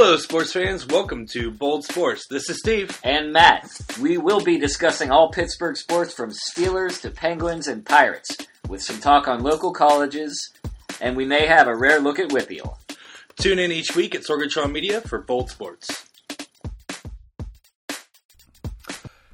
[0.00, 0.86] Hello, sports fans.
[0.86, 2.28] Welcome to Bold Sports.
[2.30, 3.00] This is Steve.
[3.02, 3.68] and Matt.
[4.00, 8.36] We will be discussing all Pittsburgh sports from Steelers to Penguins and Pirates,
[8.68, 10.52] with some talk on local colleges,
[11.00, 12.76] and we may have a rare look at Whitfield.
[13.40, 16.06] Tune in each week at Sorgatron Media for Bold Sports.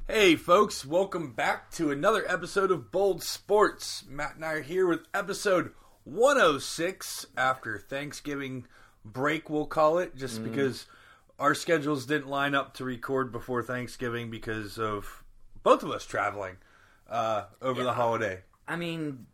[0.08, 0.86] Hey, folks.
[0.86, 4.02] Welcome back to another episode of Bold Sports.
[4.08, 5.72] Matt and I are here with episode
[6.04, 8.66] 106 after Thanksgiving
[9.04, 10.86] break, we'll call it, just because
[11.38, 15.22] our schedules didn't line up to record before Thanksgiving because of
[15.62, 16.56] both of us traveling
[17.08, 18.40] uh, over the holiday.
[18.66, 19.26] I mean,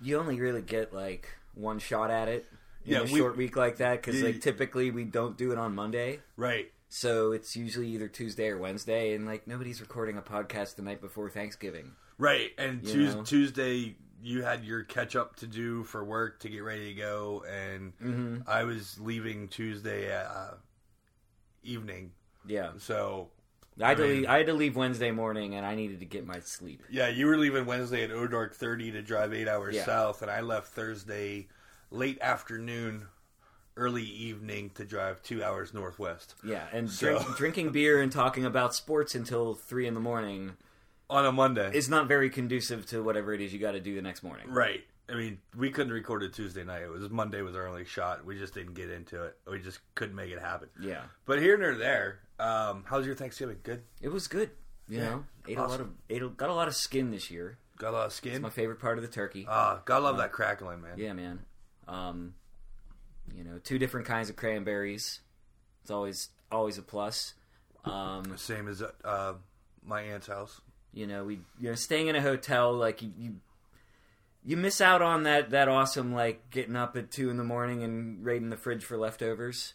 [0.00, 2.46] you only really get like one shot at it
[2.84, 5.58] in Yeah, a we- short week like that because like typically we don't do it
[5.58, 6.20] on Monday.
[6.36, 6.70] Right.
[6.88, 11.00] So it's usually either Tuesday or Wednesday, and like nobody's recording a podcast the night
[11.00, 11.92] before Thanksgiving.
[12.18, 12.84] Right, and
[13.26, 17.44] Tuesday you had your catch up to do for work to get ready to go,
[17.48, 18.36] and Mm-hmm.
[18.48, 20.54] I was leaving Tuesday uh,
[21.62, 22.12] evening.
[22.46, 23.28] Yeah, So
[23.82, 26.00] I had, to I mean- leave, I had to leave Wednesday morning, and I needed
[26.00, 26.82] to get my sleep.
[26.90, 29.84] yeah, you were leaving Wednesday at Odark thirty to drive eight hours Yeah.
[29.84, 31.48] south, and I left Thursday
[31.90, 33.06] late afternoon,
[33.76, 38.44] early evening to drive two hours northwest Yeah, and So- drink, drinking beer and talking
[38.44, 40.52] about sports until three in the morning
[41.10, 41.70] on a Monday.
[41.74, 44.46] It's not very conducive to whatever it is you got to do the next morning.
[44.50, 44.82] right.
[45.06, 46.80] I mean, we couldn't record it Tuesday night.
[46.80, 48.24] It was Monday was our only shot.
[48.24, 49.36] We just didn't get into it.
[49.46, 50.70] We just couldn't make it happen.
[50.80, 53.58] Yeah, But here and there, um, how's your Thanksgiving?
[53.62, 53.82] Good.
[54.00, 54.48] it was good.
[54.88, 57.30] You Yeah, know, ate a lot of ate a, got a lot of skin this
[57.30, 57.58] year.
[57.76, 58.32] Got a lot of skin.
[58.32, 59.44] It's my favorite part of the turkey.
[59.46, 60.96] Ah, gotta love that crackling, man.
[60.96, 61.40] Yeah, man.
[61.86, 62.32] Um,
[63.36, 65.20] you know, two different kinds of cranberries.
[65.82, 67.34] It's always always a plus.
[67.84, 69.34] Um, Same as uh,
[69.84, 70.62] my aunt's house.
[70.94, 73.12] You know, we you know staying in a hotel like you.
[73.18, 73.34] you
[74.46, 77.82] you miss out on that, that awesome like getting up at two in the morning
[77.82, 79.72] and raiding the fridge for leftovers,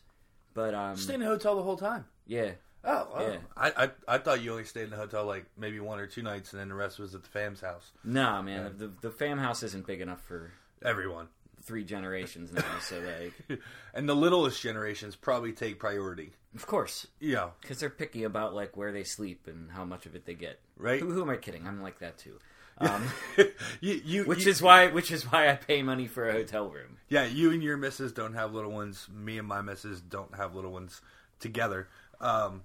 [0.54, 2.06] but um Stayed in a hotel the whole time.
[2.28, 2.52] yeah
[2.86, 3.28] Oh, oh.
[3.30, 3.38] Yeah.
[3.58, 6.22] I, I I thought you only stayed in the hotel like maybe one or two
[6.22, 7.92] nights, and then the rest was at the fam's house.
[8.04, 10.52] nah man the the fam house isn't big enough for
[10.82, 11.28] Everyone,
[11.70, 13.60] three generations now so like
[13.94, 16.32] and the littlest generations probably take priority.
[16.56, 20.16] of course Yeah, because they're picky about like where they sleep and how much of
[20.16, 21.00] it they get right.
[21.00, 22.40] who, who am I kidding I'm like that too
[22.80, 23.04] um,
[23.82, 26.70] you, you, which you- is why which is why I pay money for a hotel
[26.70, 27.26] room yeah.
[27.26, 29.08] You and your missus don't have little ones.
[29.14, 31.02] Me and my missus don't have little ones
[31.40, 31.88] together.
[32.22, 32.62] Um,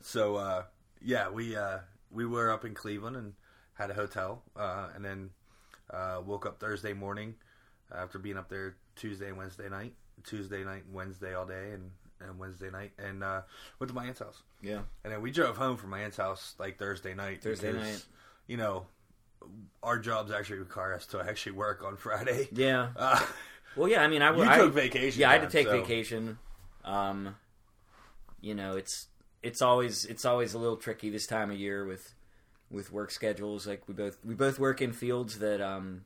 [0.00, 0.62] so uh,
[1.02, 1.78] yeah, we uh,
[2.10, 3.34] we were up in Cleveland and
[3.74, 5.30] had a hotel, uh, and then
[5.92, 7.34] uh, woke up Thursday morning
[7.94, 9.94] after being up there Tuesday and Wednesday night,
[10.24, 11.90] Tuesday night Wednesday all day, and,
[12.20, 13.42] and Wednesday night, and uh,
[13.78, 14.42] went to my aunt's house.
[14.62, 17.42] yeah And then we drove home from my aunt's house like Thursday night.
[17.42, 18.04] Thursday because, night.
[18.46, 18.86] You know,
[19.82, 22.48] our jobs actually require us to actually work on Friday.
[22.52, 23.24] yeah Uh,
[23.76, 25.20] well yeah I mean I you I, took vacation.
[25.20, 26.38] Yeah, I had to take so- vacation.
[26.84, 27.36] Um,
[28.40, 29.08] you know, it's
[29.42, 32.14] it's always it's always a little tricky this time of year with
[32.70, 33.66] with work schedules.
[33.66, 36.04] Like we both we both work in fields that um,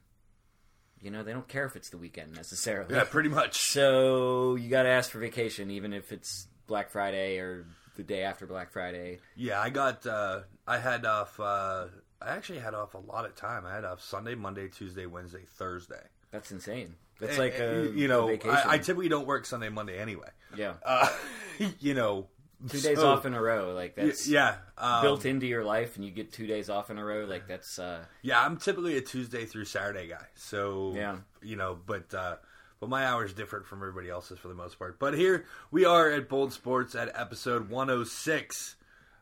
[1.02, 2.94] you know, they don't care if it's the weekend necessarily.
[2.94, 3.58] Yeah, pretty much.
[3.72, 8.22] So you got to ask for vacation, even if it's Black Friday or the day
[8.22, 9.18] after Black Friday.
[9.36, 10.06] Yeah, I got.
[10.06, 11.38] Uh, I had off.
[11.40, 11.86] Uh,
[12.20, 13.66] I actually had off a lot of time.
[13.66, 16.02] I had off Sunday, Monday, Tuesday, Wednesday, Thursday.
[16.30, 16.94] That's insane.
[17.20, 18.30] That's And- like a you know.
[18.30, 20.28] I, I typically don't work Sunday, Monday anyway.
[20.56, 21.08] yeah, Uh,
[21.80, 22.28] you know,
[22.68, 23.72] two days so- off in a row.
[23.74, 26.98] Like that's yeah, um, built into your life, and you get two days off in
[26.98, 27.24] a row.
[27.24, 30.26] Like that's uh, Yeah, I'm typically a Tuesday through Saturday guy.
[30.34, 31.16] So Yeah.
[31.42, 32.36] you know, but uh,
[32.80, 34.98] but my hours different from everybody else's for the most part.
[34.98, 38.76] But here we are at Bold Sports at episode 106.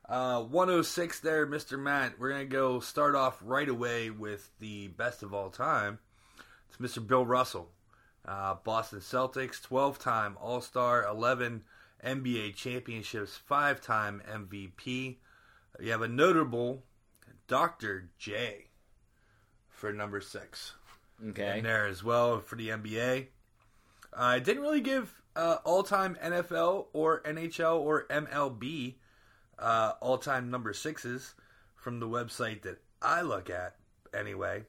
[0.09, 1.79] Uh, 106 there, Mr.
[1.79, 2.19] Matt.
[2.19, 5.99] We're gonna go start off right away with the best of all time.
[6.69, 7.07] It's Mr.
[7.07, 7.69] Bill Russell,
[8.27, 11.63] uh, Boston Celtics, 12-time All-Star, 11
[12.05, 15.17] NBA championships, five-time MVP.
[15.81, 16.85] You have a notable
[17.49, 18.11] Dr.
[18.19, 18.67] J
[19.69, 20.75] for number six
[21.31, 21.59] okay.
[21.59, 23.27] in there as well for the NBA.
[24.13, 28.95] I didn't really give uh, all-time NFL or NHL or MLB
[29.59, 31.35] uh, all-time number sixes
[31.77, 33.77] from the website that I look at
[34.13, 34.65] anyway.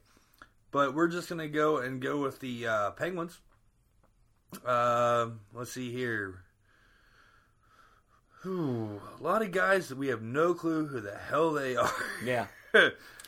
[0.71, 3.39] But we're just gonna go and go with the uh, Penguins.
[4.65, 6.44] Uh, let's see here.
[8.43, 11.91] Whew, a lot of guys that we have no clue who the hell they are.
[12.25, 12.47] Yeah.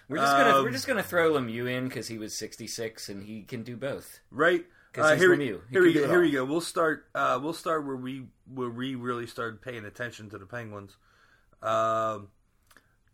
[0.09, 3.23] We're just gonna Um, we're just gonna throw Lemieux in because he was 66 and
[3.23, 4.19] he can do both.
[4.31, 4.65] right?
[4.97, 5.61] Uh, here, Lemieux.
[5.69, 6.07] He here we go.
[6.07, 6.43] Here we go.
[6.45, 7.05] We'll start.
[7.15, 10.97] Uh, we'll start where we where we really started paying attention to the Penguins.
[11.63, 12.27] Um,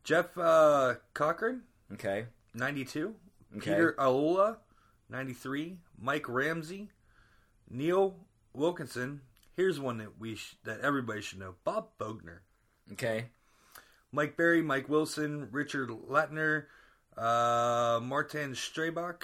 [0.04, 1.62] Jeff uh, Cochran,
[1.94, 2.26] Okay.
[2.54, 3.16] ninety two.
[3.58, 3.72] Okay.
[3.72, 4.58] Peter Ahola,
[5.10, 5.78] ninety three.
[5.98, 6.90] Mike Ramsey,
[7.70, 8.16] Neil
[8.54, 9.22] Wilkinson.
[9.60, 12.44] Here's one that we sh- that everybody should know: Bob Boughner,
[12.94, 13.26] Okay.
[14.10, 16.68] Mike Berry, Mike Wilson, Richard Lintner,
[17.18, 19.24] uh, Martin Strbak,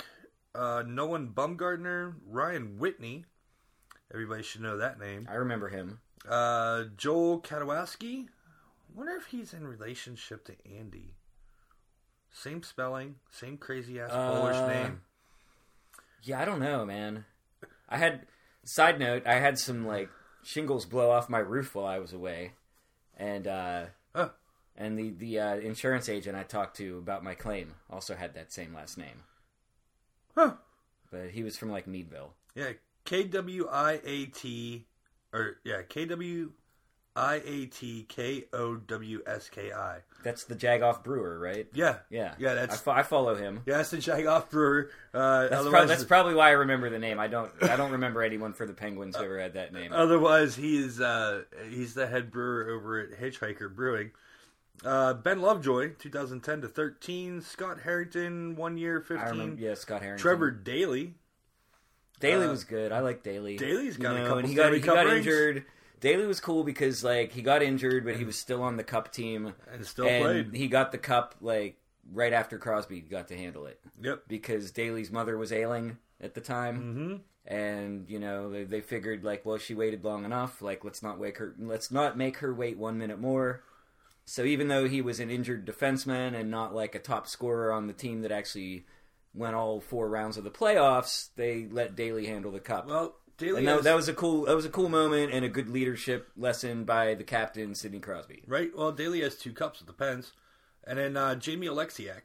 [0.53, 3.23] uh, Nolan Baumgartner, Ryan Whitney.
[4.13, 5.25] Everybody should know that name.
[5.31, 6.01] I remember him.
[6.27, 8.27] Uh, Joel Kwiatkowski.
[8.93, 11.15] Wonder if he's in relationship to Andy.
[12.33, 15.01] Same spelling, same crazy ass Polish Uh, name.
[16.23, 17.23] Yeah, I don't know, man.
[17.87, 18.27] I had
[18.65, 20.09] side note, I had some like
[20.45, 22.51] shingles blow off my roof while I was away.
[23.17, 24.29] And uh Huh.
[24.77, 28.53] and the the uh, insurance agent I talked to about my claim also had that
[28.53, 29.23] same last name.
[30.35, 30.53] Huh.
[31.11, 32.33] But he was from like Meadville.
[32.55, 34.85] Yeah, K W I A T,
[35.33, 36.51] or yeah, K W
[37.15, 39.99] I A T K O W S K I.
[40.23, 41.67] That's the Jagoff Brewer, right?
[41.73, 42.33] Yeah, Yeah.
[42.39, 42.51] yeah.
[42.51, 43.61] I, That's fo- I follow him.
[43.65, 44.89] yeah, that's the Jagoff Brewer.
[45.13, 47.19] Uh, That's, prob- that's probably why I remember the name.
[47.19, 49.93] I don't I don't remember anyone for the Penguins who ever had that name.
[49.93, 54.11] otherwise he is uh, he's the head brewer over at Hitchhiker Brewing.
[54.83, 57.41] Uh, ben Lovejoy, 2010 to 13.
[57.41, 59.17] Scott Harrington, one year, 15.
[59.17, 60.21] I remember, yeah, Scott Harrington.
[60.21, 61.13] Trevor Daley,
[62.19, 62.91] Daley uh, was good.
[62.91, 63.55] I like Daley.
[63.57, 65.19] Daley's got a you know, couple and he got he got rings.
[65.25, 65.65] injured.
[66.05, 69.11] Daley was cool because like he got injured, but he was still on the cup
[69.11, 70.53] team, and still and played.
[70.55, 71.77] he got the cup like
[72.13, 74.23] right after Crosby got to handle it Yep.
[74.27, 77.15] because Daley's mother was ailing at the time, Mm-hmm.
[77.55, 80.61] and you know they, they figured like, well, she waited long enough.
[80.61, 81.55] Like, let's not wake her.
[81.57, 83.63] Let's not make her wait one minute more.
[84.25, 87.87] So even though he was an injured defenseman and not like a top scorer on
[87.87, 88.85] the team that actually
[89.33, 92.87] went all four rounds of the playoffs, they let Daley handle the cup.
[92.87, 95.49] Well, Daley and that, that was a cool that was a cool moment and a
[95.49, 98.43] good leadership lesson by the captain Sidney Crosby.
[98.47, 98.71] Right.
[98.75, 100.31] Well, Daley has two cups with the Pens,
[100.85, 102.21] and then uh, Jamie Oleksiak,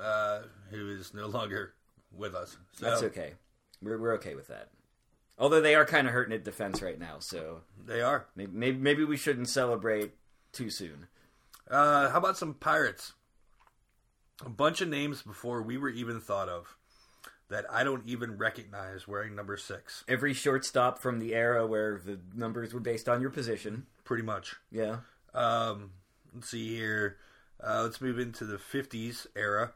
[0.00, 0.40] uh,
[0.70, 1.74] who is no longer
[2.16, 2.56] with us.
[2.72, 3.34] So That's okay.
[3.82, 4.68] We're we're okay with that.
[5.38, 8.26] Although they are kind of hurting at defense right now, so They are.
[8.34, 10.12] maybe maybe, maybe we shouldn't celebrate
[10.52, 11.08] too soon.
[11.70, 13.12] Uh, how about some Pirates?
[14.46, 16.77] A bunch of names before we were even thought of
[17.50, 20.04] that I don't even recognize wearing number six.
[20.06, 23.86] Every shortstop from the era where the numbers were based on your position.
[24.04, 24.56] Pretty much.
[24.70, 24.98] Yeah.
[25.34, 25.90] Um,
[26.34, 27.16] let's see here.
[27.62, 29.72] Uh, let's move into the '50s era.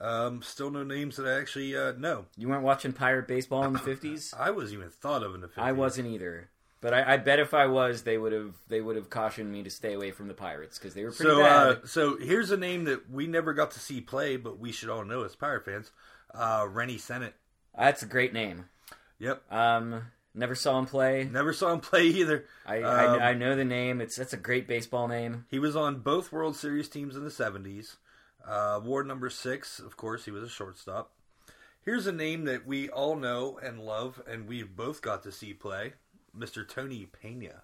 [0.00, 2.26] Um, still no names that I actually uh, know.
[2.36, 4.34] You weren't watching pirate baseball in the fifties?
[4.38, 5.62] I wasn't even thought of in the '50s.
[5.62, 6.48] I wasn't either.
[6.80, 9.62] But I, I bet if I was, they would have they would have cautioned me
[9.62, 11.66] to stay away from the pirates because they were pretty So, bad.
[11.68, 14.88] uh, so here's a name that we never got to see play, but we should
[14.88, 15.92] all know as Pirate fans.
[16.34, 17.32] Uh, Rennie Stennett.
[17.76, 18.66] That's a great name.
[19.18, 19.42] Yep.
[19.52, 20.02] Um,
[20.34, 21.24] never saw him play.
[21.24, 22.44] Never saw him play either.
[22.66, 24.00] I, Um, I I know the name.
[24.00, 25.46] It's that's a great baseball name.
[25.50, 27.96] He was on both World Series teams in the 70s.
[28.44, 31.12] Uh, Ward number six, of course, he was a shortstop.
[31.84, 35.52] Here's a name that we all know and love, and we've both got to see
[35.52, 35.94] play
[36.36, 36.66] Mr.
[36.68, 37.62] Tony Pena.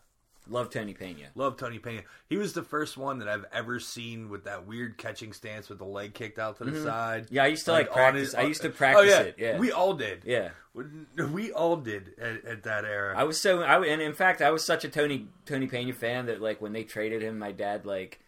[0.48, 1.28] Love Tony Pena.
[1.34, 2.02] Love Tony Pena.
[2.28, 5.78] He was the first one that I've ever seen with that weird catching stance with
[5.78, 6.84] the leg kicked out to the mm-hmm.
[6.84, 7.26] side.
[7.30, 8.22] Yeah, I used to like, on practice.
[8.28, 9.20] his- I used to Oh, practice yeah.
[9.20, 9.34] it.
[9.38, 10.22] Yeah, We all did.
[10.24, 10.50] yeah.
[11.32, 13.14] We all did at, at that era.
[13.16, 16.26] I was so I and in fact I was such a Tony Tony Pena fan
[16.26, 18.20] that like when they traded him, my dad like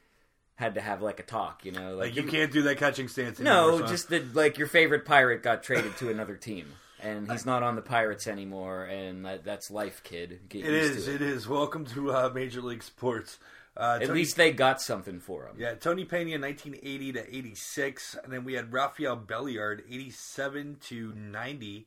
[0.57, 1.65] had to have like a talk.
[1.65, 3.73] You know, like, you can't do that catching stance anymore.
[3.73, 3.89] No, son.
[3.89, 6.67] just that like your favorite pirate got traded to another team.
[7.03, 10.41] And he's not on the Pirates anymore, and that, that's life, kid.
[10.49, 11.07] Get It is.
[11.07, 11.49] to It is.
[11.49, 13.39] Welcome to uh, Major League Sports.
[13.77, 15.57] Uh, At Tony- least they got something for him.
[15.59, 21.87] Yeah, Tony Pena, 1980 to 86, and then we had Rafael Belliard, 87 to 90.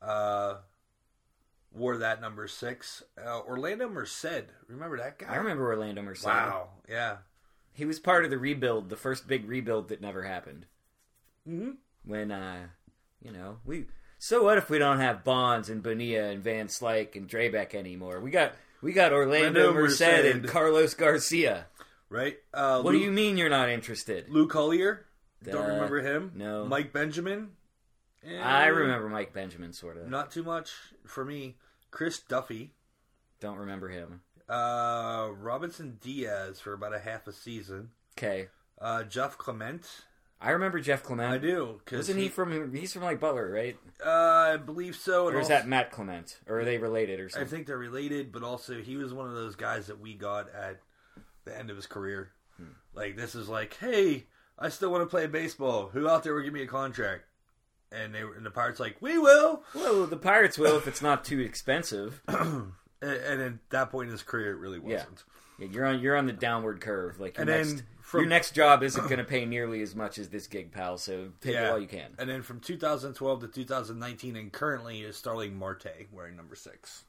[0.00, 0.54] Uh,
[1.72, 3.02] wore that number six.
[3.18, 5.26] Uh, Orlando Merced, remember that guy?
[5.32, 6.26] I remember Orlando Merced.
[6.26, 6.68] Wow.
[6.88, 7.16] Yeah.
[7.72, 10.66] He was part of the rebuild, the first big rebuild that never happened.
[11.48, 11.70] Mm-hmm.
[12.04, 12.66] When, uh,
[13.24, 13.86] you know, we.
[14.24, 18.20] So what if we don't have Bonds and Bonilla and Van Slyke and Drabek anymore?
[18.20, 20.24] We got we got Orlando Orlando Merced, Merced.
[20.26, 21.66] and Carlos Garcia.
[22.08, 22.38] Right.
[22.54, 24.28] Uh, What Lou, do you mean you're not interested?
[24.28, 25.06] Lou Collier.
[25.42, 26.30] Don't remember him.
[26.36, 26.64] no.
[26.66, 27.48] Mike Benjamin.
[28.24, 30.08] Eh, I remember Mike Benjamin, sort of.
[30.08, 30.70] Not too much
[31.04, 31.56] for me.
[31.90, 32.74] Chris Duffy.
[33.40, 34.20] Don't remember him.
[34.48, 37.90] Uh, Robinson Diaz for about a half a season.
[38.16, 38.50] Okay,
[38.80, 39.84] Uh, Jeff Clement.
[40.42, 41.30] I remember Jeff Clement.
[41.32, 41.80] I do.
[41.90, 42.74] Wasn't he from?
[42.74, 43.76] He's from like Butler, right?
[44.04, 45.28] Uh, I believe so.
[45.28, 46.38] and Or is also- that Matt Clement?
[46.48, 47.40] Or are they related or something?
[47.40, 47.56] I something?
[47.58, 50.80] think they're related, but also he was one of those guys that we got at
[51.44, 52.32] the end of his career.
[52.56, 52.72] Hmm.
[52.94, 54.26] Like this is like, hey,
[54.58, 55.88] I still want to play baseball.
[55.92, 57.24] Who out there will give me a contract?
[57.92, 59.62] And they were, and the Pirates like, we will.
[59.74, 62.20] Well, the Pirates will if it's not too expensive.
[63.04, 64.98] And, and at that point in his career, it really Yeah.
[64.98, 65.24] wasn't.
[65.58, 67.18] Yeah, you're on you're on the downward curve.
[67.18, 69.94] Like your And then next from- your next job isn't going to pay nearly as
[69.96, 70.96] much as this gig, pal.
[70.98, 71.70] So take it Yeah.
[71.70, 72.14] while you can.
[72.18, 77.04] And then from 2012 to 2019, and currently is Starling Marte wearing number six.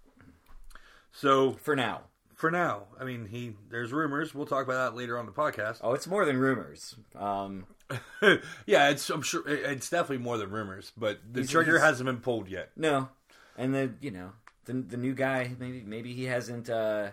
[1.12, 2.04] So for now.
[2.36, 4.34] for now, I mean, he there's rumors.
[4.36, 5.78] We'll talk about that later on the podcast.
[5.82, 6.96] Oh, it's more than rumors.
[7.16, 7.68] Um,
[8.66, 11.84] yeah, it's I'm sure it- it's definitely more than rumors, but the He's- trigger he's-
[11.84, 12.72] hasn't been pulled yet.
[12.76, 13.10] no,
[13.58, 14.32] and the you know
[14.66, 17.12] the the new guy maybe maybe he hasn't uh,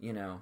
[0.00, 0.40] you know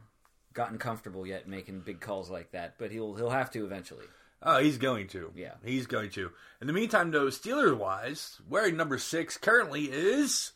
[0.55, 4.07] gotten comfortable yet making big calls like that, but he'll he'll have to eventually.
[4.43, 5.33] Oh, he's going to.
[5.35, 5.55] Yeah.
[5.65, 6.31] he's going to.
[6.61, 10.53] In the meantime, though, Steelers wise, wearing number six currently is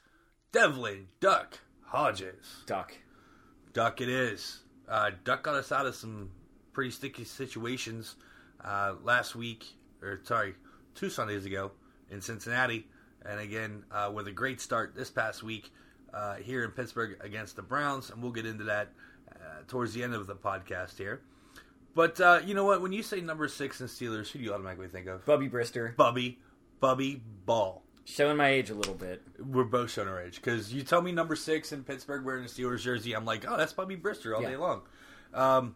[0.53, 2.65] Devlin Duck Hodges.
[2.67, 2.93] Duck.
[3.73, 4.61] Duck it is.
[4.87, 6.31] Uh, Duck got us out of some
[6.73, 8.17] pretty sticky situations
[8.63, 9.65] uh, last week,
[10.03, 10.55] or sorry,
[10.95, 11.73] two Sundays ago
[12.11, 12.87] in Cincinnati,
[13.25, 15.71] and again uh, with a great start this past week
[16.13, 18.89] uh, here in Pittsburgh against the Browns, and we'll get into that
[19.37, 21.21] uh, towards the end of the podcast here.
[21.95, 22.81] But uh, you know what?
[22.81, 25.25] When you say number six in Steelers, who do you automatically think of?
[25.25, 25.97] Bubby Brister.
[25.97, 26.39] Bubby,
[26.81, 27.83] Bubby Ball.
[28.05, 29.21] Showing my age a little bit.
[29.39, 32.49] We're both showing our age because you tell me number six in Pittsburgh wearing a
[32.49, 34.51] Steelers jersey, I'm like, oh, that's Bubby Brister all Yeah.
[34.51, 34.83] day long.
[35.35, 35.75] Um,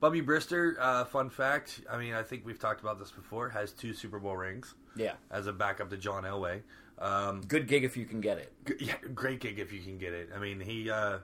[0.00, 1.80] Bubby Brister, uh, fun fact.
[1.90, 3.48] I mean, I think we've talked about this before.
[3.48, 5.14] Has two Super Bowl rings Yeah.
[5.32, 6.60] as a backup to John Elway.
[6.98, 8.52] Um, Good gig if you can get it.
[8.66, 10.30] g- yeah, great gig if you can get it.
[10.34, 10.90] I mean, he.
[10.90, 11.18] Uh,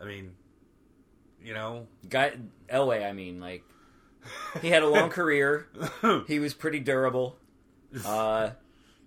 [0.00, 0.32] I mean,
[1.44, 2.32] you know, Guy
[2.68, 3.64] Elway, I mean, like
[4.60, 5.68] he had a long career.
[6.26, 7.36] He was pretty durable.
[8.04, 8.50] Uh,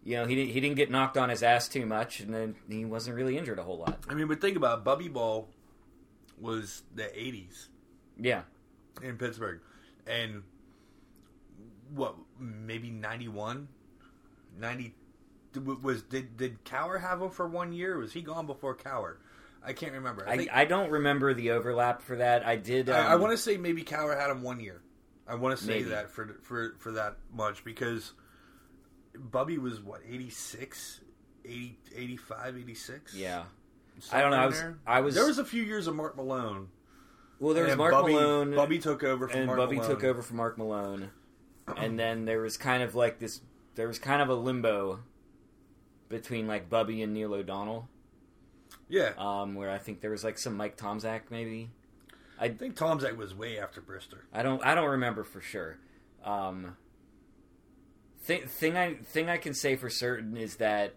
[0.04, 2.56] you know, he didn't he didn't get knocked on his ass too much, and then
[2.70, 4.00] he wasn't really injured a whole lot.
[4.10, 5.48] I mean, but think about it, Bubby Ball
[6.40, 7.68] was the '80s
[8.20, 8.42] Yeah,
[9.02, 9.62] in Pittsburgh,
[10.08, 10.44] and
[11.94, 13.68] what maybe 91,
[14.60, 14.96] 90
[15.84, 17.96] was did did Cowher have him for one year?
[17.96, 19.18] Or was he gone before Cowher?
[19.66, 20.28] I can't remember.
[20.28, 22.46] I, I, think, I don't remember the overlap for that.
[22.46, 22.90] I did.
[22.90, 24.82] Um, I, I want to say maybe Cowher had him one year.
[25.28, 25.90] I want to say Maybe.
[25.90, 28.12] that for for for that much because
[29.16, 31.00] Bubby was what 86,
[31.46, 33.16] 80, 85, 86?
[33.16, 33.44] Yeah,
[34.12, 34.38] I don't know.
[34.38, 36.70] I was- Somewhere I was- There was a few years of Mark Malone.
[37.40, 39.92] well, there was Mark Bubby, Malone, Bubby took over from and Mark Bubby Malone.
[39.92, 41.12] took over for Mark Malone,
[41.78, 43.40] and then there was kind of like this.
[43.76, 45.00] There was kind of a limbo
[46.10, 47.88] between like Bubby and Neil O'Donnell,
[48.90, 51.70] Yeah, um, where I think there was like some Mike Tomczak maybe.
[52.40, 54.20] I think Tomczak was way after Brister.
[54.34, 55.78] I don't I don't remember for sure.
[56.24, 56.78] Um,
[58.24, 60.96] thing thing I thing I can say for certain is that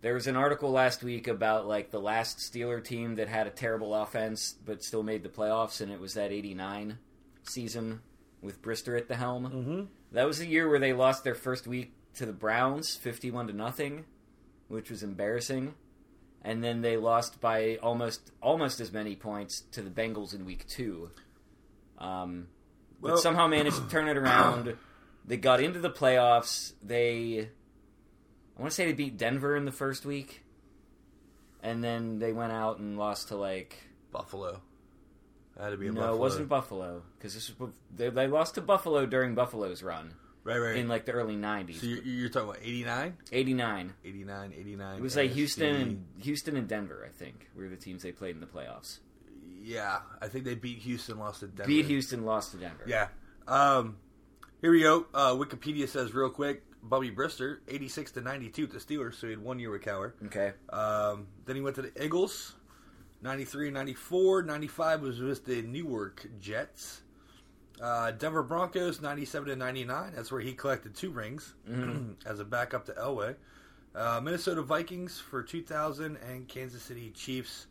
[0.00, 3.50] there was an article last week about like the last Steeler team that had a
[3.50, 6.98] terrible offense but still made the playoffs, and it was that '89
[7.42, 8.00] season
[8.40, 9.44] with Brister at the helm.
[9.44, 9.82] Mm-hmm.
[10.12, 13.52] That was the year where they lost their first week to the Browns, fifty-one to
[13.52, 14.04] nothing,
[14.68, 15.74] which was embarrassing.
[16.48, 20.66] And then they lost by almost almost as many points to the Bengals in week
[20.66, 21.10] two.
[21.98, 22.48] Um,
[23.02, 24.74] but somehow managed to turn it around.
[25.26, 26.72] They got into the playoffs.
[26.82, 27.50] They,
[28.56, 30.42] I want to say they beat Denver in the first week,
[31.62, 33.76] and then they went out and lost to like
[34.10, 34.62] Buffalo.
[35.60, 36.16] Had to be a no, Buffalo.
[36.16, 40.14] it wasn't Buffalo because this was they, they lost to Buffalo during Buffalo's run
[40.48, 40.76] right, right.
[40.76, 41.80] in like the early '90s.
[41.80, 43.16] so you're, you're talking about 89?
[43.32, 43.92] 89.
[44.04, 44.96] 89, 89.
[44.96, 48.34] It was like Houston and Houston and Denver, I think, were the teams they played
[48.34, 48.98] in the playoffs.
[49.62, 51.66] Yeah, I think they beat Houston, lost to Denver.
[51.66, 52.84] Beat Houston, lost to Denver.
[52.86, 53.08] Yeah.
[53.46, 53.96] Um,
[54.60, 55.06] here we go.
[55.12, 59.32] Uh, Wikipedia says real quick Bobby Brister, 86 to 92 at the Steelers, so he
[59.32, 60.12] had one year with Cowher.
[60.26, 60.52] Okay.
[60.70, 62.54] Um, then he went to the Eagles,
[63.22, 64.42] 93 94.
[64.42, 67.02] 95 was with the New York Jets.
[67.80, 70.12] Uh, Denver Broncos, 97 to 99.
[70.14, 71.54] That's where he collected two rings
[72.26, 73.36] as a backup to Elway.
[73.94, 77.66] Uh, Minnesota Vikings for 2000 and Kansas City Chiefs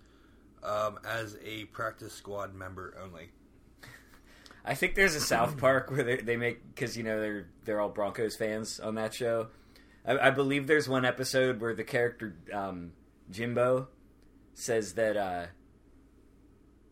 [0.64, 3.30] um, as a practice squad member only.
[4.66, 7.80] I think there's a South Park where they, they make because you know they're they're
[7.80, 9.48] all Broncos fans on that show.
[10.06, 12.92] I, I believe there's one episode where the character um,
[13.32, 13.88] Jimbo
[14.54, 15.46] says that uh,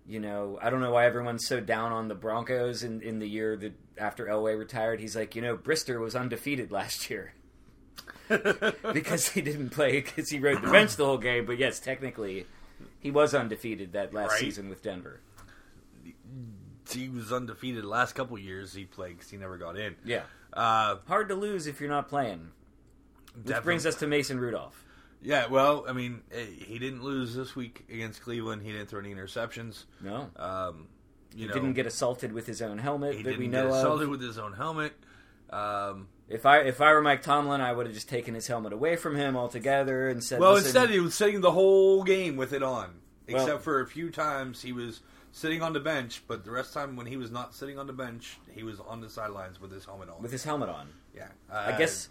[0.07, 3.27] you know I don't know why everyone's so down on the Broncos in, in the
[3.27, 4.99] year that after Elway retired.
[4.99, 7.33] He's like, you know, Brister was undefeated last year
[8.93, 11.45] because he didn't play because he rode the bench the whole game.
[11.45, 12.45] But yes, technically,
[12.99, 14.39] he was undefeated that last Right.
[14.41, 15.21] season with Denver.
[16.91, 19.95] he was undefeated the last couple years he played because he never got in.
[20.05, 22.51] Yeah, Uh, hard to lose if you're not playing.
[23.43, 24.83] Which brings us to Mason Rudolph.
[25.21, 28.61] Yeah, well, I mean, eh, he didn't lose this week against Cleveland.
[28.61, 29.85] He didn't throw any interceptions.
[30.01, 30.87] No, Um,
[31.33, 33.63] you he know, didn't get assaulted with his own helmet he that didn't we get
[33.65, 34.09] know assaulted of.
[34.11, 34.93] with his own helmet.
[35.49, 38.73] Um, If I if I were Mike Tomlin, I would have just taken his helmet
[38.73, 42.51] away from him altogether and said, well, instead he was sitting the whole game with
[42.53, 42.95] it on,
[43.29, 46.23] Well- except for a few times he was sitting on the bench.
[46.27, 48.63] But the rest of the time when he was not sitting on the bench, he
[48.63, 50.21] was on the sidelines with his helmet on.
[50.21, 52.09] with his helmet on." yeah, I Uh, guess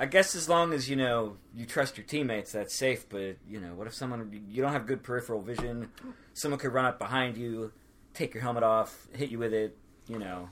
[0.00, 3.08] I guess as long as you know you trust your teammates, that's safe.
[3.08, 5.90] But you know, what if someone you don't have good peripheral vision?
[6.34, 7.72] Someone could run up behind you,
[8.14, 9.76] take your helmet off, hit you with it.
[10.06, 10.48] You know,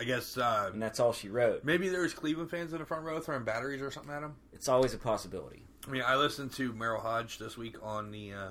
[0.00, 1.62] I guess uh, and that's all she wrote.
[1.62, 4.34] maybe there was Cleveland fans in the front row throwing batteries or something at him.
[4.52, 5.62] It's always a possibility.
[5.86, 8.48] I mean, I listened to Merril Hoge this week on the uh,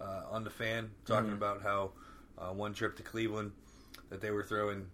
[0.00, 1.34] uh, on the fan talking Mhm.
[1.34, 1.90] about how
[2.38, 3.52] uh, one trip to Cleveland
[4.08, 4.86] that they were throwing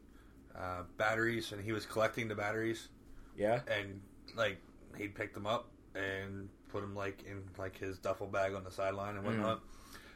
[0.56, 2.88] uh, batteries and he was collecting the batteries
[3.36, 3.60] Yeah.
[3.68, 4.00] and
[4.34, 4.58] like
[4.96, 8.70] he'd pick them up and put them like in like his duffel bag on the
[8.70, 9.60] sideline and whatnot.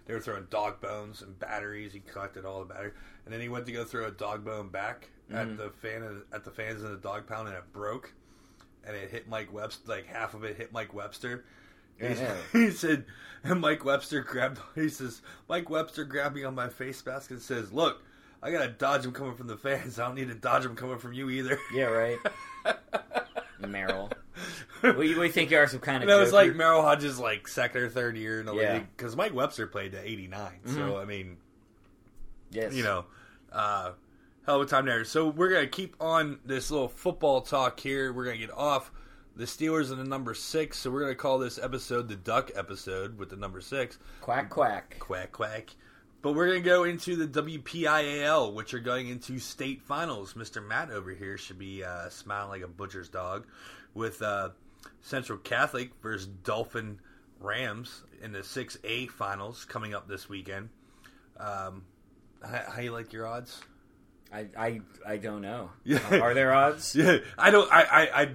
[0.06, 1.92] They were throwing dog bones and batteries.
[1.92, 4.68] He collected all the batteries, and then he went to go throw a dog bone
[4.68, 5.56] back at Mhm.
[5.58, 8.12] the fan at the fans in the dog pound, and it broke,
[8.84, 9.88] and it hit Mike Webster.
[9.88, 11.44] Like half of it hit Mike Webster.
[11.98, 12.34] He, Yeah.
[12.52, 13.04] he said,
[13.44, 14.58] and Mike Webster grabbed.
[14.74, 18.02] He says, Mike Webster grabbed me on my face mask and says, "Look,
[18.42, 19.98] I gotta dodge him coming from the fans.
[20.00, 21.84] I don't need to dodge him coming from you either." Yeah.
[21.84, 22.18] Right.
[23.68, 24.10] Merrill.
[24.82, 26.08] We, we think you are some kind of.
[26.08, 28.74] That was like Merril Hoge's like second or third year in the Yeah.
[28.74, 30.28] league because Mike Webster played to eighty
[30.64, 31.02] So Mhm.
[31.02, 31.36] I mean,
[32.50, 32.72] yes.
[32.74, 33.04] you know,
[33.52, 33.92] uh,
[34.46, 35.04] hell of a time there.
[35.04, 38.12] So we're gonna keep on this little football talk here.
[38.12, 38.90] We're gonna get off
[39.36, 40.78] the Steelers and the number six.
[40.78, 43.98] So we're gonna call this episode the Duck episode with the number six.
[44.20, 44.96] quack quack.
[44.98, 45.70] Quack quack.
[46.22, 50.34] But we're gonna go into the WPIAL, which are going into state finals.
[50.34, 50.64] Mr.
[50.66, 53.46] Matt over here should be uh, smiling like a butcher's dog,
[53.94, 54.50] with uh,
[55.00, 56.98] Central Catholic versus Dauphin
[57.38, 60.68] Rams in the six A finals coming up this weekend.
[61.38, 61.84] Um,
[62.42, 63.62] how, how you like your odds?
[64.32, 65.70] I, I I don't know.
[65.84, 66.00] Yeah.
[66.20, 66.94] Are there odds?
[66.96, 67.72] Yeah, I don't.
[67.72, 68.30] I, I, I,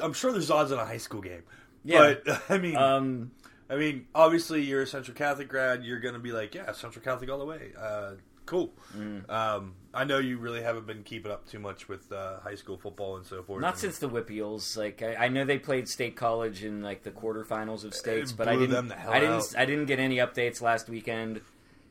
[0.00, 1.42] I'm sure there's odds in a high school game.
[1.84, 2.14] Yeah.
[2.24, 3.30] But I mean, Um.
[3.70, 5.84] I mean, obviously, you're a Central Catholic grad.
[5.84, 7.72] You're going to be like, yeah, Central Catholic all the way.
[7.78, 8.12] Uh,
[8.46, 8.72] cool.
[8.96, 9.28] Mm.
[9.28, 12.78] Um, I know you really haven't been keeping up too much with uh, high school
[12.78, 13.60] football and so forth.
[13.60, 14.76] Not And since the Whippeals.
[14.76, 18.48] Like I, I know they played state college in like the quarterfinals of states, but
[18.48, 18.70] I didn't.
[18.70, 19.34] them the hell I didn't.
[19.34, 19.54] out.
[19.56, 21.42] I didn't get any updates last weekend.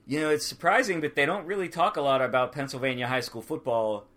[0.07, 3.41] You know, it's surprising, but they don't really talk a lot about Pennsylvania high school
[3.41, 4.07] football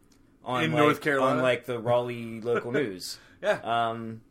[0.44, 1.37] on In like, North Carolina?
[1.37, 3.18] on like the Raleigh local news.
[3.42, 4.22] yeah, Um,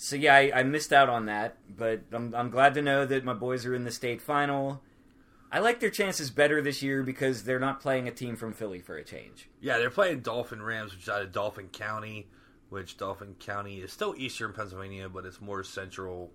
[0.00, 3.24] so yeah, I, I missed out on that, but I'm I'm glad to know that
[3.24, 4.80] my boys are in the state final.
[5.50, 8.80] I like their chances better this year because they're not playing a team from Philly
[8.80, 9.48] for a change.
[9.60, 12.28] yeah, they're playing Dauphin Rams, which is out of Dauphin County,
[12.68, 16.30] which Dauphin County is still eastern Pennsylvania, but it's more central.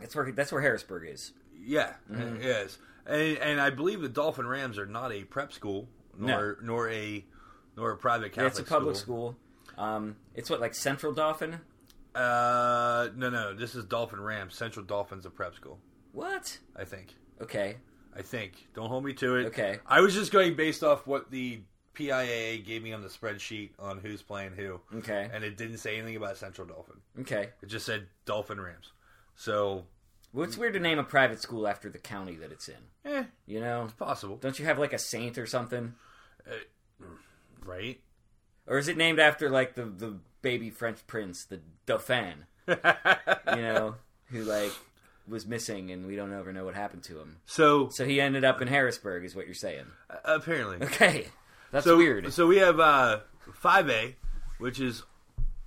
[0.00, 1.32] That's where that's where Harrisburg is.
[1.58, 2.36] Yeah, Mhm.
[2.40, 2.78] it is.
[3.06, 7.24] And, and I believe the Dauphin Rams are not a prep school, nor nor a
[7.76, 9.36] nor a private Yeah, Catholic it's a public school.
[9.78, 11.60] Um, it's what like Central Dauphin.
[12.14, 13.54] Uh, no, no.
[13.54, 14.54] This is Dauphin Rams.
[14.54, 15.78] Central Dauphins a prep school.
[16.12, 16.58] What?
[16.76, 17.14] I think.
[17.42, 17.76] Okay.
[18.16, 18.68] I think.
[18.74, 19.46] Don't hold me to it.
[19.46, 19.78] Okay.
[19.86, 21.60] I was just going based off what the
[21.94, 25.28] PIAA gave me on the spreadsheet on who's playing who, Okay.
[25.32, 26.96] and it didn't say anything about Central Dauphin.
[27.20, 27.50] Okay.
[27.62, 28.92] It just said Dauphin Rams.
[29.36, 29.84] So,
[30.32, 32.76] Well, it's weird to name a private school after the county that it's in.
[33.04, 33.84] eh, You know?
[33.84, 35.94] It's possible, Don't you have like a saint or something?
[37.64, 38.00] right?
[38.66, 42.44] Or is it named after like the the baby French prince, the Dauphin?
[42.68, 42.76] You
[43.56, 43.96] know,
[44.30, 44.70] who like
[45.26, 47.38] was missing and we don't ever know what happened to him.
[47.46, 49.86] so So he ended up in Harrisburg, is what you're saying.
[50.24, 51.26] apparently, Okay,
[51.72, 52.32] that's so weird.
[52.32, 53.20] So we have uh
[53.54, 54.14] five A,
[54.58, 55.02] which is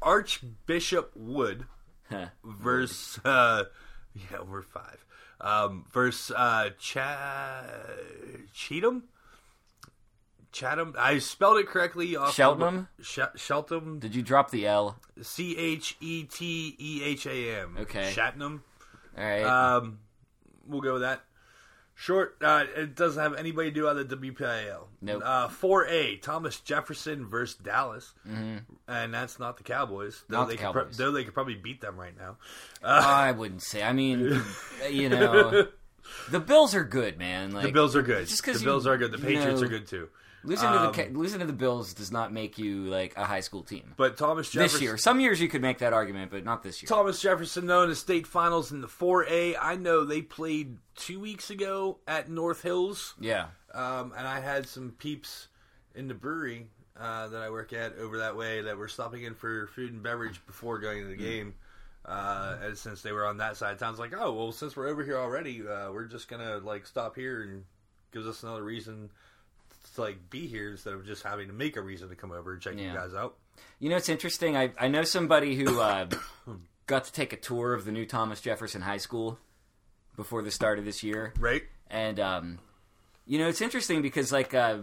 [0.01, 1.65] Archbishop Wood
[2.09, 2.27] Huh.
[2.45, 3.65] versus uh
[4.15, 5.03] yeah we're five
[5.41, 7.65] um versus uh Cha-
[8.53, 9.03] Cheatham
[10.51, 12.87] Chatham I spelled it correctly off Cheltenham?
[13.01, 14.97] Sh- Cheltenham Did you drop the L?
[15.21, 18.11] C H E T E H A M Okay.
[18.13, 18.63] Chattenham
[19.17, 19.43] All right.
[19.43, 19.99] um
[20.67, 21.23] we'll go with that
[21.95, 25.21] short uh it doesn't have anybody to do on the WPIAL Nope.
[25.25, 28.61] uh 4A Thomas Jefferson versus Dallas Mhm.
[28.87, 30.97] and that's not the Cowboys though Not they the could pro- Cowboys.
[30.97, 32.37] though they could probably beat them right now
[32.83, 33.81] I wouldn't say.
[33.83, 34.41] I mean,
[34.89, 35.67] you know,
[36.31, 37.51] the Bills are good, man.
[37.51, 38.27] Like The Bills are good.
[38.27, 39.11] just the 'cause you- Bills are good.
[39.11, 40.09] The Patriots know- are good too.
[40.43, 43.39] Losing to um, the losing to the Bills does not make you like a high
[43.41, 43.93] school team.
[43.97, 46.81] But Thomas Jefferson, This year, some years you could make that argument, but not this
[46.81, 46.87] year.
[46.87, 51.19] Thomas Jefferson, though, in the state finals in the 4A, I know they played two
[51.19, 53.47] weeks ago at North Hills, Yeah.
[53.73, 55.47] um, and I had some peeps
[55.95, 56.67] in the brewery
[56.99, 60.01] uh, that I work at over that way that were stopping in for food and
[60.01, 61.53] beverage before going to the game.
[62.05, 64.75] Uh, and since they were on that side of town, it's like, oh well, since
[64.77, 67.65] we're over here already, uh, we're just gonna like stop here and
[68.13, 69.09] gives us another reason
[69.97, 72.53] to like be here instead of just having to make a reason to come over
[72.53, 73.35] and check you guys out.
[73.79, 74.55] You know, it's interesting.
[74.57, 76.07] I I know somebody who uh,
[76.87, 79.37] got to take a tour of the new Thomas Jefferson High School
[80.15, 81.63] before the start of this year, Right?
[81.89, 82.59] and um,
[83.25, 84.79] you know, it's interesting because like uh,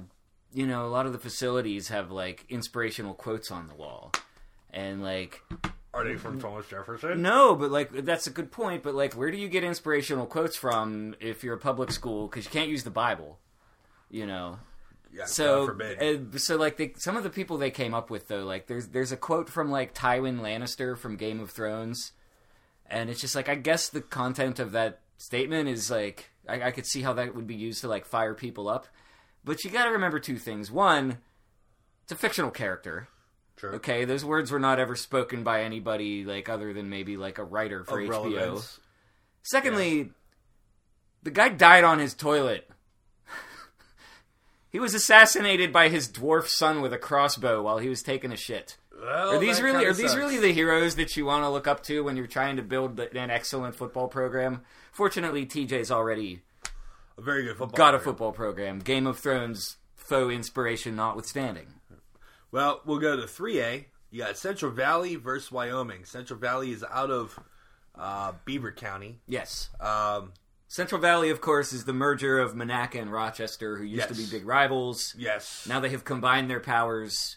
[0.53, 4.12] you know, a lot of the facilities have like inspirational quotes on the wall,
[4.70, 5.40] and like
[5.92, 7.22] Are they from Thomas Jefferson?
[7.22, 8.83] No, but like that's a good point.
[8.83, 12.27] But like, where do you get inspirational quotes from if you're a public school?
[12.29, 13.38] Because you can't use the Bible,
[14.11, 14.59] you know.
[15.14, 16.35] Yeah, God So, forbid.
[16.35, 18.88] uh, so like they, some of the people they came up with though, like there's
[18.88, 22.12] there's a quote from like Tywin Lannister from Game of Thrones,
[22.87, 26.70] and it's just like I guess the content of that statement is like I, I
[26.72, 28.88] could see how that would be used to like fire people up,
[29.44, 30.70] but you got to remember two things.
[30.70, 31.18] One,
[32.03, 33.09] it's a fictional character.
[33.57, 33.70] True.
[33.74, 37.44] Okay, those words were not ever spoken by anybody like other than maybe like a
[37.44, 38.11] writer for Of HBO.
[38.11, 38.81] relevance.
[39.44, 40.11] Secondly,
[41.22, 42.68] the guy died on his toilet.
[44.74, 48.37] He was assassinated by his dwarf son with a crossbow while he was taking a
[48.37, 48.76] shit.
[49.00, 51.84] Well, Are these really are these really the heroes that you want to look up
[51.84, 54.62] to when you're trying to build an excellent football program?
[54.90, 56.40] Fortunately, TJ's already
[57.16, 57.76] a very good football?
[57.76, 58.80] got a football program.
[58.80, 61.66] Game of Thrones faux inspiration notwithstanding.
[62.50, 63.84] Well, we'll go to 3A.
[64.10, 66.04] You got Central Valley versus Wyoming.
[66.04, 67.38] Central Valley is out of
[67.94, 69.20] uh, Beaver County.
[69.28, 69.70] Yes.
[69.78, 70.32] Um,
[70.68, 74.27] Central Valley, of course, is the merger of Monaca and Rochester, who used to be
[74.31, 75.14] big rivals.
[75.16, 75.66] yes.
[75.68, 77.37] Now they have combined their powers.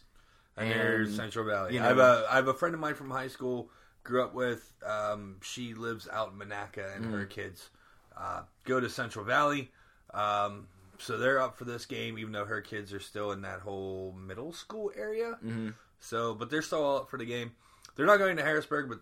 [0.56, 1.76] and there's Central Valley.
[1.76, 3.70] you I have a I have a friend of mine from high school.
[4.04, 4.74] Grew up with.
[4.86, 7.70] Um, she lives out in Monaca, and her kids
[8.18, 9.70] uh, go to Central Valley.
[10.14, 13.60] Um, so they're up for this game, even though her kids are still in that
[13.60, 15.38] whole middle school area.
[15.46, 15.70] Mm-hmm.
[16.00, 17.52] So, but they're still all up for the game.
[17.96, 19.00] They're not going to Harrisburg, but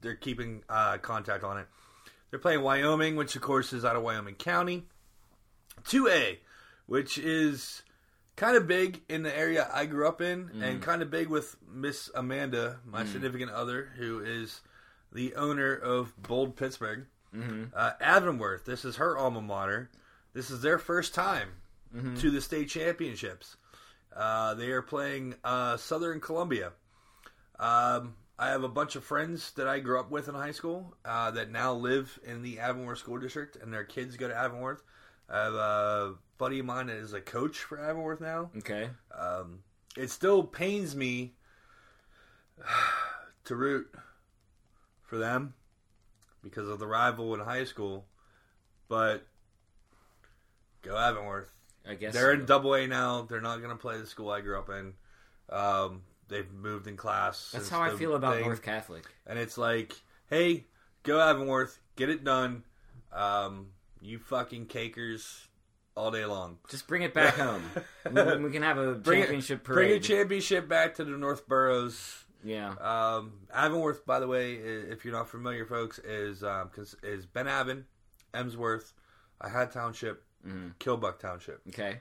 [0.00, 1.66] they're keeping uh, contact on it.
[2.34, 4.86] They're playing Wyoming, which of course is out of Wyoming County.
[5.84, 6.38] 2A,
[6.86, 7.82] which is
[8.34, 11.54] kind of big in the area I grew up in, and kind of big with
[11.72, 14.62] Miss Amanda, my significant other, who is
[15.12, 17.06] the owner of Bold Pittsburgh.
[17.72, 19.88] Uh, Avonworth, this is her alma mater.
[20.32, 21.50] This is their first time
[22.18, 23.56] to the state championships.
[24.12, 26.72] Uh, they are playing uh, Southern Columbia.
[27.60, 30.96] Um, I have a bunch of friends that I grew up with in high school
[31.04, 34.82] uh, that now live in the Avonworth School District, and their kids go to Avonworth.
[35.28, 38.50] I have a buddy of mine that is a coach for Avonworth now.
[38.58, 38.90] Okay.
[39.16, 39.60] Um,
[39.96, 41.34] it still pains me
[43.44, 43.92] to root
[45.02, 45.54] for them
[46.42, 48.04] because of the rival in high school,
[48.88, 49.24] but
[50.82, 51.50] go Avonworth.
[51.88, 52.40] I guess They're so.
[52.40, 53.22] in Double A now.
[53.22, 54.94] They're not going to play the school I grew up in.
[55.50, 57.50] Um, they've moved in class.
[57.52, 58.44] That's how I feel about thing.
[58.44, 59.04] North Catholic.
[59.26, 59.94] And it's like,
[60.28, 60.66] hey,
[61.02, 62.64] go Avonworth, get it done.
[63.12, 63.68] Um,
[64.00, 65.48] you fucking cakers
[65.96, 66.58] all day long.
[66.68, 67.62] Just bring it back home.
[68.10, 71.46] we, we can have a Bring championship it, bring a championship back to the North
[71.48, 72.24] Boroughs.
[72.42, 72.70] yeah.
[72.80, 76.70] Um, Avonworth, by the way, if you're not familiar, folks, is um,
[77.02, 77.84] is Ben Avon,
[78.34, 78.92] Emsworth,
[79.40, 80.24] Had Township,
[80.80, 81.60] Kilbuck Township.
[81.68, 82.00] Okay.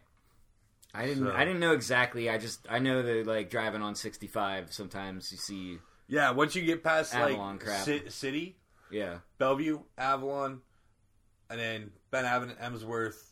[0.94, 1.26] I didn't.
[1.26, 2.30] So- I didn't know exactly.
[2.30, 2.66] I just.
[2.70, 4.72] I know that like driving on 65.
[4.74, 5.80] Sometimes you see.
[6.08, 7.86] Yeah, once you get past Avalon like crap.
[7.86, 8.58] Ci- City,
[8.92, 9.20] Yeah.
[9.40, 10.62] Bellevue, Avalon,
[11.50, 13.32] and then Ben Avon, Emsworth,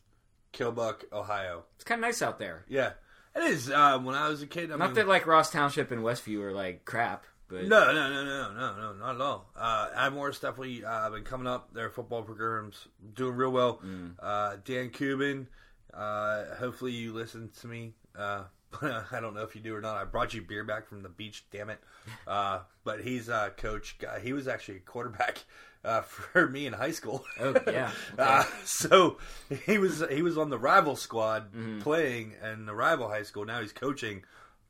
[0.54, 1.64] Kilbuck, Ohio.
[1.76, 2.66] It's kind of nice out there.
[2.68, 2.94] Yeah,
[3.36, 3.70] it is.
[3.70, 6.42] Uh, when I was a kid, I Not mean, that like Ross Township and Westview
[6.42, 9.52] are like crap, but no, no, no, no, no, no, not at all.
[9.56, 11.74] Uh, Avonworth's definitely uh, been coming up.
[11.74, 13.82] Their football programs doing real well.
[13.86, 14.14] Mm.
[14.20, 15.48] Uh, Dan Cuban,
[15.94, 17.94] uh, hopefully you listen to me.
[18.18, 18.44] Uh,
[18.82, 19.96] I don't know if you do or not.
[19.98, 21.46] I brought you beer back from the beach.
[21.52, 21.80] Damn it!
[22.28, 23.98] Uh, but he's a coach.
[24.00, 24.20] Guy.
[24.20, 25.44] He was actually a quarterback
[25.84, 27.24] uh, for me in high school.
[27.40, 27.92] Oh yeah.
[28.18, 29.18] Uh, so
[29.66, 31.80] he was he was on the rival squad Mm-hmm.
[31.82, 33.44] playing in the rival high school.
[33.46, 34.24] Now he's coaching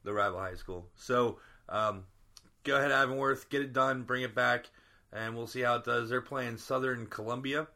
[0.04, 0.88] the rival high school.
[0.96, 1.38] So
[1.70, 2.06] um,
[2.64, 4.70] go ahead, Avonworth, get it done, bring it back,
[5.14, 6.10] and we'll see how it does.
[6.10, 7.68] They're playing Southern Columbia,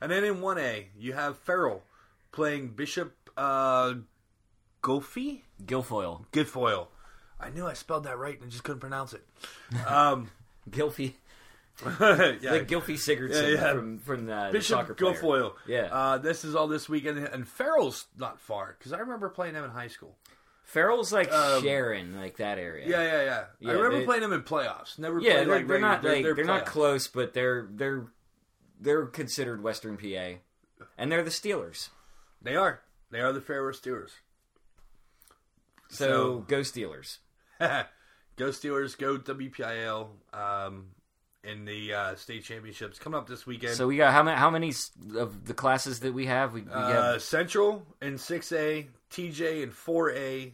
[0.00, 1.82] and then in one A you have Farrell
[2.32, 3.94] playing Bishop uh,
[4.82, 6.24] Gofi Guilfoyle.
[6.32, 6.88] Goodfoil.
[7.38, 9.26] I knew I spelled that right and just couldn't pronounce it.
[9.86, 10.30] Um,
[10.70, 11.14] Gilfy.
[11.84, 13.72] yeah, Like Gilfy Sigurdsson Yeah, yeah.
[13.74, 15.12] from from uh, the Bishop soccer player.
[15.12, 15.52] Guilfoyle.
[15.66, 15.88] Yeah.
[15.92, 19.64] Uh, this is all this weekend, and Farrell's not far because I remember playing him
[19.64, 20.16] in high school.
[20.64, 22.88] Farrell's like Um, Sharon, like that area.
[22.88, 23.44] Yeah, yeah, yeah.
[23.60, 24.98] Yeah, I remember they- playing him in playoffs.
[24.98, 28.06] Never Yeah, played they're, like they're not regular- like they're, not close, but they're they're
[28.80, 30.38] they're considered Western PA,
[30.96, 31.90] and they're the Steelers.
[32.46, 32.80] They are.
[33.10, 34.10] They are the Farrell Steelers.
[35.88, 37.18] So, So- go Steelers.
[37.60, 38.96] go Steelers.
[38.96, 40.08] Go WPIAL.
[40.32, 40.86] Um,
[41.44, 43.74] in the uh, state championships coming up this weekend.
[43.76, 44.72] So we got how many how many
[45.16, 46.52] of the classes that we have?
[46.52, 50.52] We, we Uh, have Central in 6A, TJ in 4A,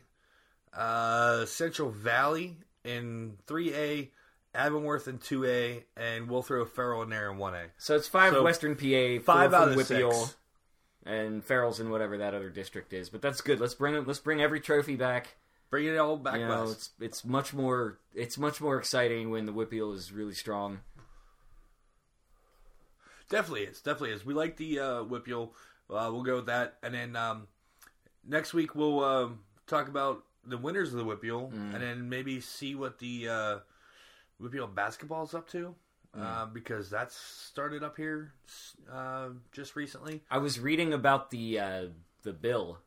[0.77, 4.11] uh, Central Valley in 3A,
[4.55, 7.69] Avonworth in 2A, and we'll throw Farrell in there in 1A.
[7.79, 10.37] so it's five so Western PA, four five out of Whippeal, six.
[11.05, 13.09] And Farrell's in whatever that other district is.
[13.11, 13.61] But that's good.
[13.61, 14.07] Let's bring it.
[14.07, 15.35] Let's bring every trophy back.
[15.71, 19.47] Bring it all back you know, it's it's much more it's much more exciting when
[19.47, 20.81] the Whippeal is really strong.
[23.31, 23.81] Definitely is.
[23.81, 24.25] Definitely is.
[24.27, 25.51] We like the uh, Whippeal.
[25.89, 26.77] Uh, we'll go with that.
[26.83, 27.47] And then um,
[28.27, 31.75] next week we'll um talk about the winners of the Whippeal, Mm.
[31.75, 33.59] and then maybe see what the uh,
[34.41, 35.75] Whippeal basketball is up to.
[36.19, 38.33] Uh, because that's started up here
[38.93, 40.23] uh, just recently.
[40.31, 41.85] I was reading about the uh,
[42.23, 42.79] the bill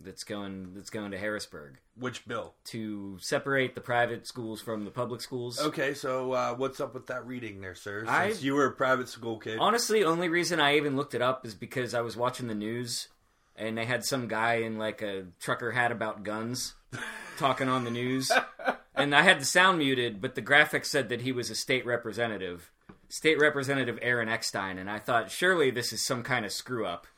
[0.00, 2.54] that's going that's going to Harrisburg Which bill?
[2.66, 5.60] to separate the private schools from the public schools.
[5.60, 8.00] Okay, so uh, what's up with that reading there, sir?
[8.00, 9.58] Since I- you were a private school kid.
[9.60, 13.08] Honestly, only reason I even looked it up is because I was watching the news
[13.54, 16.74] and they had some guy in like a trucker hat about guns
[17.38, 18.32] talking on the news.
[19.02, 21.84] And I had the sound muted, but the graphics said that he was a state
[21.84, 22.70] representative.
[23.08, 27.08] State Representative Aaron Eckstein, and I thought surely this is some kind of screw up.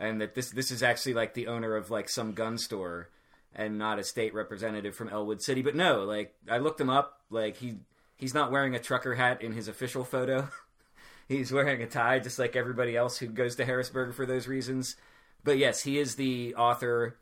[0.00, 3.08] And that this this is actually like the owner of like some gun store
[3.54, 5.62] and not a state representative from Ellwood City.
[5.62, 7.76] But no, like I looked him up, like he
[8.16, 10.48] he's not wearing a trucker hat in his official photo.
[11.28, 14.96] He's wearing a tie, just like everybody else who goes to Harrisburg for those reasons.
[15.44, 17.16] But yes, he is the author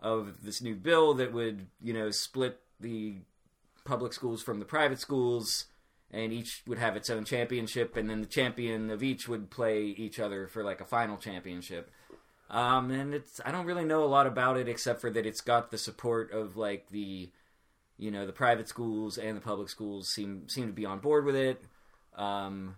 [0.00, 3.18] of this new bill that would, you know, split the
[3.84, 5.66] public schools from the private schools,
[6.10, 9.82] and each would have its own championship, and then the champion of each would play
[9.84, 11.90] each other for like a final championship.
[12.50, 15.40] Um, and it's I don't really know a lot about it except for that it's
[15.40, 17.30] got the support of like the,
[17.96, 21.24] you know, the private schools and the public schools seem seem to be on board
[21.24, 21.62] with it.
[22.16, 22.76] Um,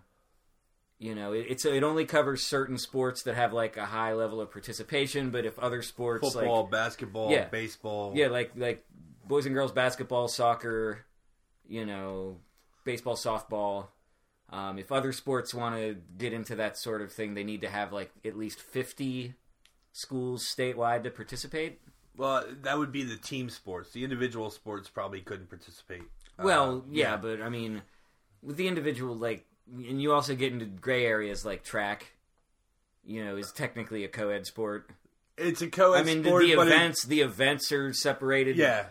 [0.99, 4.41] you know, it, it's it only covers certain sports that have like a high level
[4.41, 7.45] of participation, but if other sports Football, like basketball, Yeah.
[7.49, 8.13] baseball.
[8.15, 8.83] yeah, like like
[9.27, 11.05] boys and girls basketball, soccer,
[11.67, 12.37] you know,
[12.83, 13.87] baseball, softball.
[14.49, 17.69] Um, if other sports want to get into that sort of thing, they need to
[17.69, 19.33] have like at least fifty
[19.91, 21.81] schools statewide to participate.
[22.15, 23.91] Well, that would be the team sports.
[23.91, 26.03] The individual sports probably couldn't participate.
[26.41, 27.81] Well, Uh, yeah, but I mean,
[28.41, 32.13] with the individual, like, and you also get into gray areas like track.
[33.05, 34.89] You know, is technically a co-ed sport.
[35.37, 38.57] it's a co-ed I mean, the, sport, the it- events, the events are separated.
[38.57, 38.87] yeah.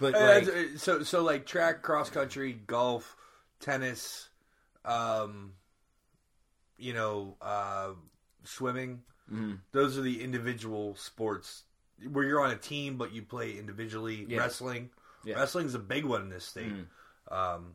[0.00, 3.16] But Uh, so so like track, cross country, golf,
[3.60, 4.28] tennis,
[4.84, 5.52] um,
[6.78, 7.90] you know, uh,
[8.44, 9.02] swimming.
[9.30, 9.60] mhm.
[9.72, 11.64] Those are the individual sports
[12.12, 14.26] where you're on a team but you play individually.
[14.28, 14.38] Yeah.
[14.38, 14.90] Wrestling,
[15.24, 15.36] Yeah.
[15.36, 16.72] wrestling's a big one in this state.
[16.72, 16.86] Mhm.
[17.32, 17.74] Um,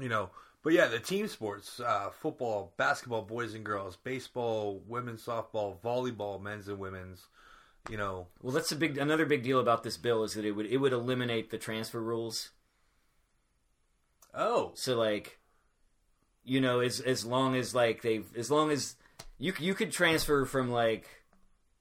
[0.00, 0.30] you know,
[0.62, 6.42] but yeah, the team sports: uh, football, basketball, boys and girls, baseball, women's softball, volleyball,
[6.42, 7.28] men's and women's.
[7.88, 10.52] You know, Well, that's a big another big deal about this bill is that it
[10.52, 12.50] would it would eliminate the transfer rules.
[14.34, 15.38] oh, So like,
[16.44, 18.96] you know, as as long as like they've as long as
[19.38, 21.06] you you could transfer from like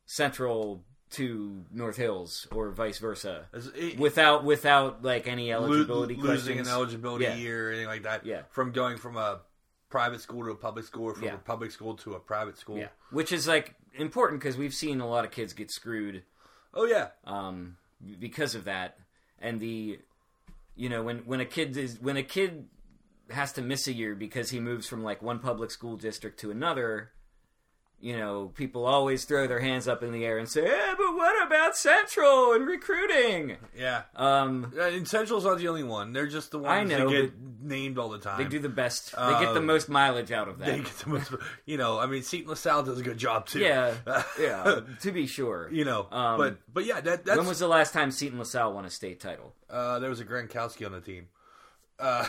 [0.05, 6.55] Central to North Hills or vice versa it- without without like any lo- eligibility losing
[6.55, 6.67] questions.
[6.67, 7.35] an eligibility Yeah.
[7.35, 8.25] year or anything like that.
[8.25, 8.43] Yeah.
[8.49, 9.41] from going from a
[9.89, 11.35] private school to a public school, or from Yeah.
[11.35, 12.77] a public school to a private school.
[12.77, 16.23] Yeah, which is like important because we've seen a lot of kids get screwed
[16.75, 17.77] Oh yeah, um,
[18.19, 18.97] because of that.
[19.39, 19.99] And the,
[20.75, 22.67] you know, when when a kid is when a kid
[23.29, 26.51] has to miss a year because he moves from like one public school district to
[26.51, 27.11] another,
[27.99, 31.04] you know, people always throw their hands up in the air and say, "Yeah, but
[31.15, 34.03] what about Central and recruiting?" yeah.
[34.15, 36.13] Um, And Central's not the only one.
[36.13, 38.37] They're just the ones I know, that get named all the time.
[38.37, 39.11] they do the best.
[39.11, 40.65] they get the Um, most mileage out of that.
[40.67, 41.31] They get the most.
[41.65, 43.59] You know, I mean, Seton LaSalle does a good job too.
[43.59, 43.95] Yeah,
[44.39, 44.81] yeah.
[45.01, 45.69] To be sure.
[45.71, 48.73] you know, Um, but but yeah, that that's when was the last time Seton LaSalle
[48.73, 49.53] won a state title?
[49.69, 51.27] uh, there was a Gronkowski on the team.
[51.99, 52.25] Uh,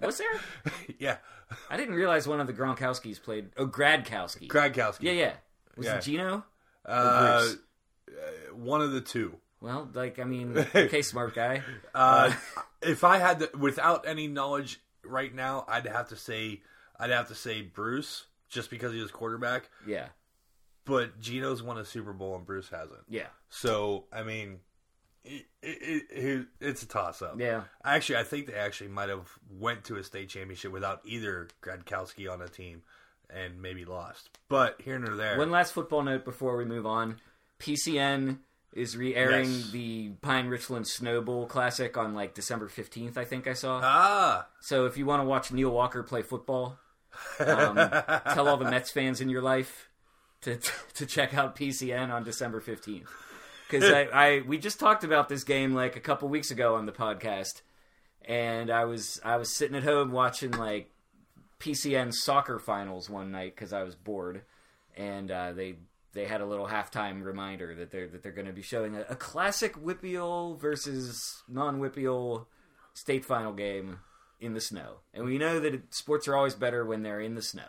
[0.00, 0.40] Was there?
[0.98, 1.16] yeah,
[1.68, 3.50] I didn't realize one of the Gronkowskis played.
[3.56, 4.48] Oh, Gradkowski.
[4.48, 5.02] Gradkowski.
[5.02, 5.32] Yeah, yeah.
[5.76, 5.96] Was Yeah.
[5.96, 6.44] it Gino?
[6.86, 7.46] Uh,
[8.08, 9.36] uh, one of the two.
[9.60, 11.62] Well, like I mean, okay, smart guy.
[11.94, 12.32] Uh,
[12.82, 16.62] if I had to, without any knowledge right now, I'd have to say,
[16.98, 19.68] I'd have to say Bruce, just because he was quarterback.
[19.86, 20.06] Yeah,
[20.86, 23.00] But Gino's won a Super Bowl and Bruce hasn't.
[23.08, 24.60] yeah, So I mean,
[25.24, 27.38] it, it, it, it's a toss up.
[27.38, 27.64] yeah.
[27.84, 32.32] Actually, I think they actually might have went to a state championship without either Gradkowski
[32.32, 32.82] on a team,
[33.34, 34.30] and maybe lost.
[34.48, 35.38] But here nor there.
[35.38, 37.16] One last football note before we move on.
[37.58, 38.38] PCN
[38.72, 39.70] is re-airing Yes.
[39.70, 43.18] the Pine Richland Snowball Classic on like December fifteenth.
[43.18, 43.80] I think I saw.
[43.82, 46.78] ah, so if you want to watch Neil Walker play football,
[47.40, 47.76] um,
[48.32, 49.88] tell all the Mets fans in your life
[50.42, 50.56] to
[50.94, 53.08] to check out PCN on December fifteenth.
[53.68, 56.86] Because I, I we just talked about this game like a couple weeks ago on
[56.86, 57.62] the podcast,
[58.24, 60.90] and I was I was sitting at home watching like
[61.60, 64.42] PCN soccer finals one night because I was bored,
[64.96, 65.76] and uh, they
[66.12, 69.04] they had a little halftime reminder that they're that they're going to be showing a,
[69.10, 72.46] a classic Whippeal versus non-Whippeal
[72.94, 73.98] state final game
[74.40, 77.34] in the snow, and we know that it, sports are always better when they're in
[77.34, 77.68] the snow.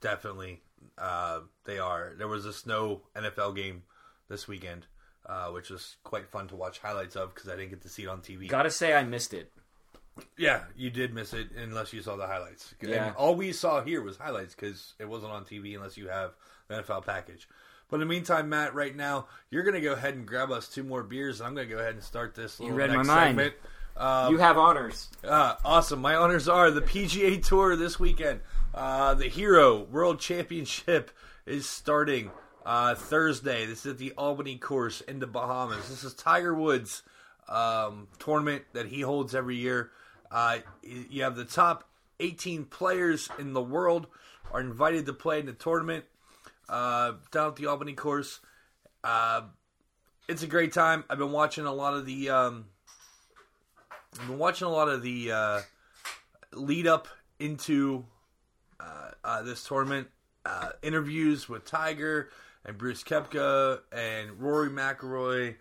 [0.00, 0.60] Definitely,
[0.98, 2.12] uh, they are.
[2.16, 3.82] There was a snow NFL game
[4.28, 4.86] this weekend,
[5.26, 8.02] uh, which was quite fun to watch highlights of because I didn't get to see
[8.02, 8.48] it on TV.
[8.48, 9.50] Gotta say, I missed it.
[10.36, 12.74] Yeah, you did miss it unless you saw the highlights.
[12.82, 13.06] Yeah.
[13.06, 16.32] And all we saw here was highlights because it wasn't on TV unless you have
[16.68, 17.48] the NFL package.
[17.88, 20.68] But in the meantime, Matt, right now you're going to go ahead and grab us
[20.68, 22.58] two more beers, and I'm going to go ahead and start this.
[22.58, 23.08] Little read my mind.
[23.08, 23.54] Segment.
[23.96, 25.08] Um, you have honors.
[25.22, 26.00] uh, awesome.
[26.00, 28.40] My honors are the PGA Tour this weekend.
[28.74, 31.10] Uh, the Hero World Championship
[31.44, 32.30] is starting
[32.64, 33.66] uh, Thursday.
[33.66, 35.88] This is at the Albany course in the Bahamas.
[35.88, 37.02] This is Tiger Woods'
[37.48, 39.90] um, tournament that he holds every year.
[40.32, 41.88] Uh, you have the top
[42.20, 44.06] 18 players in the world
[44.52, 46.04] are invited to play in the tournament
[46.68, 48.40] uh, down at the Albany course.
[49.04, 49.42] Uh,
[50.28, 51.04] it's a great time.
[51.10, 52.30] I've been watching a lot of the.
[52.30, 52.66] Um,
[54.18, 55.60] I've been watching a lot of the uh,
[56.52, 58.04] lead up into
[58.80, 60.08] uh, uh, this tournament.
[60.44, 62.28] Uh, interviews with Tiger
[62.64, 65.54] and Brooks Koepka and Rory McIlroy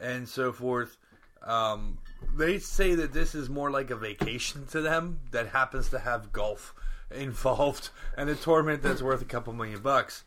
[0.00, 0.96] and so forth.
[1.42, 1.98] Um,
[2.36, 6.32] they say that this is more like a vacation to them that happens to have
[6.32, 6.74] golf
[7.10, 10.24] involved and a tournament that's worth a couple million bucks.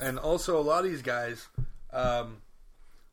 [0.00, 1.46] And also, a lot of these guys
[1.92, 2.38] um,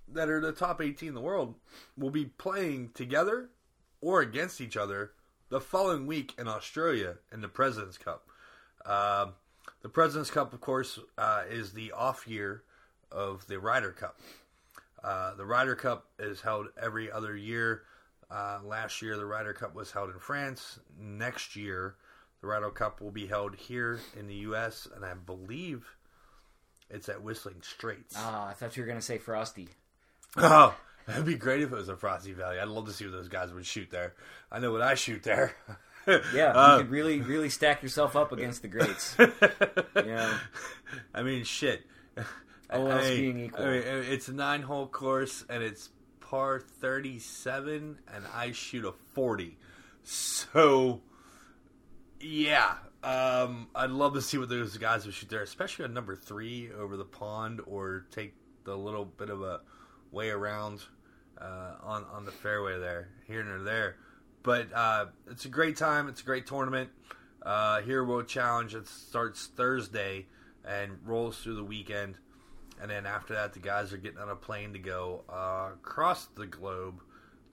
[0.07, 1.55] that are the top 18 in the world
[1.97, 3.49] will be playing together
[4.01, 5.11] or against each other
[5.49, 8.27] the following week in Australia in the President's Cup.
[8.85, 9.33] Um
[9.83, 12.63] the President's Cup, of course, uh, is the off year
[13.11, 14.17] of the Ryder Cup.
[15.03, 17.83] Uh, the Ryder Cup is held every other year.
[18.33, 20.79] Uh, last year, the Ryder Cup was held in France.
[20.99, 21.95] Next year,
[22.41, 25.85] the Ryder Cup will be held here in the U.S., and I believe
[26.89, 28.15] it's at Whistling Straits.
[28.17, 29.69] Ah, I thought you were gonna say Frosty.
[30.35, 32.57] Oh, that'd be great if it was a Frosty Valley.
[32.59, 34.13] I'd love to see what those guys would shoot there.
[34.51, 35.53] I know what I shoot there.
[36.33, 39.15] Yeah, Uh, you could really, really stack yourself up against the greats.
[39.95, 40.37] Yeah.
[41.15, 41.83] I mean, shit.
[42.69, 43.63] All I else mean, being equal.
[43.63, 45.87] I mean, it's a nine hole course and it's
[46.33, 49.55] par 37, and I shoot a 40.
[50.01, 51.01] So,
[52.19, 52.73] yeah.
[53.03, 56.71] Um, I'd love to see what those guys would shoot there, especially on number three
[56.71, 59.61] over the pond or take the little bit of a
[60.11, 60.81] way around
[61.39, 63.97] uh, on, on the fairway there, here and there.
[64.41, 66.09] But uh, it's a great time.
[66.09, 66.89] It's a great tournament.
[67.43, 68.73] Uh, Hero World Challenge.
[68.73, 70.25] It starts Thursday
[70.65, 72.17] and rolls through the weekend.
[72.83, 76.25] And then after that, the guys are getting on a plane to go uh, across
[76.35, 77.01] the globe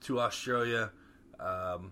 [0.01, 0.91] to Australia
[1.39, 1.91] um,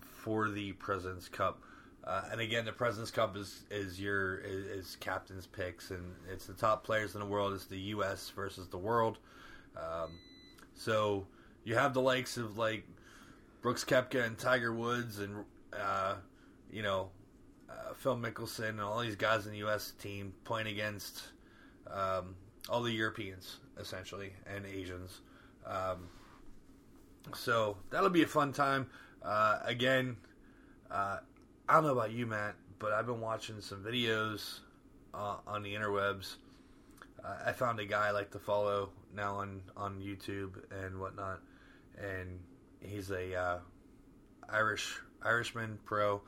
[0.00, 1.62] for the President's Cup.
[2.02, 6.46] Uh, and again, the President's Cup is is your is, is captain's picks, and it's
[6.46, 7.52] the top players in the world.
[7.52, 8.32] It's the U.S.
[8.34, 9.18] versus the world.
[9.76, 10.12] Um,
[10.74, 11.26] so
[11.64, 12.84] you have the likes of like
[13.60, 15.44] Brooks Koepka and Tiger Woods, and
[15.78, 16.14] uh,
[16.72, 17.10] you know
[17.68, 19.92] uh, Phil Mickelson, and all these guys in the U.S.
[20.00, 21.24] team playing against
[21.86, 22.36] um,
[22.68, 25.20] all the Europeans essentially and Asians.
[25.66, 26.08] Um,
[27.34, 28.88] so that'll be a fun time.
[29.22, 30.16] Uh, again,
[30.90, 31.18] uh,
[31.68, 34.60] I don't know about you, Matt, but I've been watching some videos
[35.14, 36.36] uh, on the interwebs.
[37.24, 41.40] Uh, I found a guy I like to follow now on, on YouTube and whatnot,
[41.98, 42.40] and
[42.80, 43.58] he's a uh,
[44.48, 46.22] Irish Irishman pro.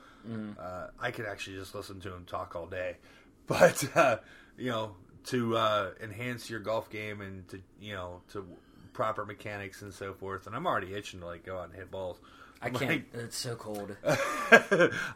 [0.58, 2.96] Uh, I could actually just listen to him talk all day,
[3.46, 4.18] but uh,
[4.56, 4.94] you know,
[5.26, 8.46] to uh, enhance your golf game and to you know to
[8.92, 10.46] proper mechanics and so forth.
[10.46, 12.18] And I'm already itching to like go out and hit balls.
[12.60, 12.90] I I'm can't.
[12.90, 13.96] like- it's so cold.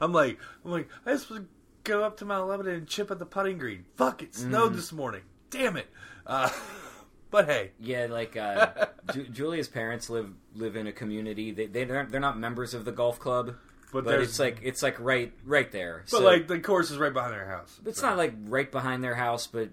[0.01, 1.49] I'm like, I'm like, I just supposed to
[1.85, 3.85] go up to Mount Lebanon and chip at the putting green.
[3.97, 5.23] Fuck, it snowed this morning.
[5.51, 5.87] Damn it.
[6.27, 6.51] Uh,
[7.31, 11.53] but hey, Yeah, like uh, Ju- Julia's parents live live in a community.
[11.53, 13.55] They they they're, they're not members of the golf club,
[13.92, 16.03] but, but it's like it's like right right there.
[16.11, 17.79] but So like the course is right behind their house.
[17.87, 19.69] it's So- not like right behind their house, but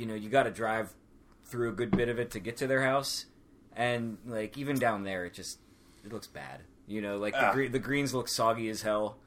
[0.00, 0.92] you know you got to drive
[1.44, 3.26] through a good bit of it to get to their house,
[3.76, 5.58] and like even down there, it just
[6.04, 6.62] it looks bad.
[6.86, 7.52] You know, like the, Ah.
[7.52, 9.18] gre- the greens look soggy as hell.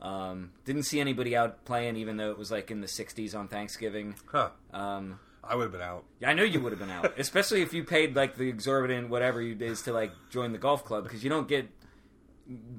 [0.00, 3.48] Um, didn't see anybody out playing, even though it was like in the 60s on
[3.48, 4.14] Thanksgiving.
[4.26, 4.50] Huh.
[4.72, 6.04] Um, I would have been out.
[6.20, 9.08] Yeah, I know you would have been out, especially if you paid like the exorbitant
[9.08, 11.68] whatever it is to like join the golf club because you don't get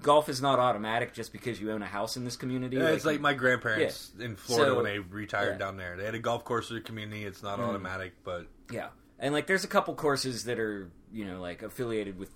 [0.02, 2.78] golf is not automatic just because you own a house in this community.
[2.78, 5.58] Yeah, it's like my grandparents in Florida So- when they retired yeah.
[5.58, 5.96] down there.
[5.98, 7.24] They had a golf course in the community.
[7.26, 8.90] It's not automatic, but yeah,
[9.20, 12.30] and like there's a couple courses that are you know like affiliated with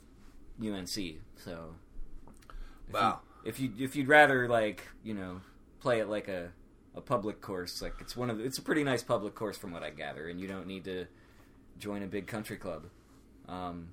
[0.62, 1.18] UNC.
[1.38, 1.76] So
[2.88, 3.20] if Wow.
[3.44, 5.42] you, if you if you'd rather like you know
[5.80, 6.52] play at like a
[6.96, 7.82] a public course.
[7.82, 10.28] Like it's one of the, it's a pretty nice public course from what I gather,
[10.30, 11.08] and you don't need to
[11.80, 12.86] join a big country club.
[13.50, 13.90] Um,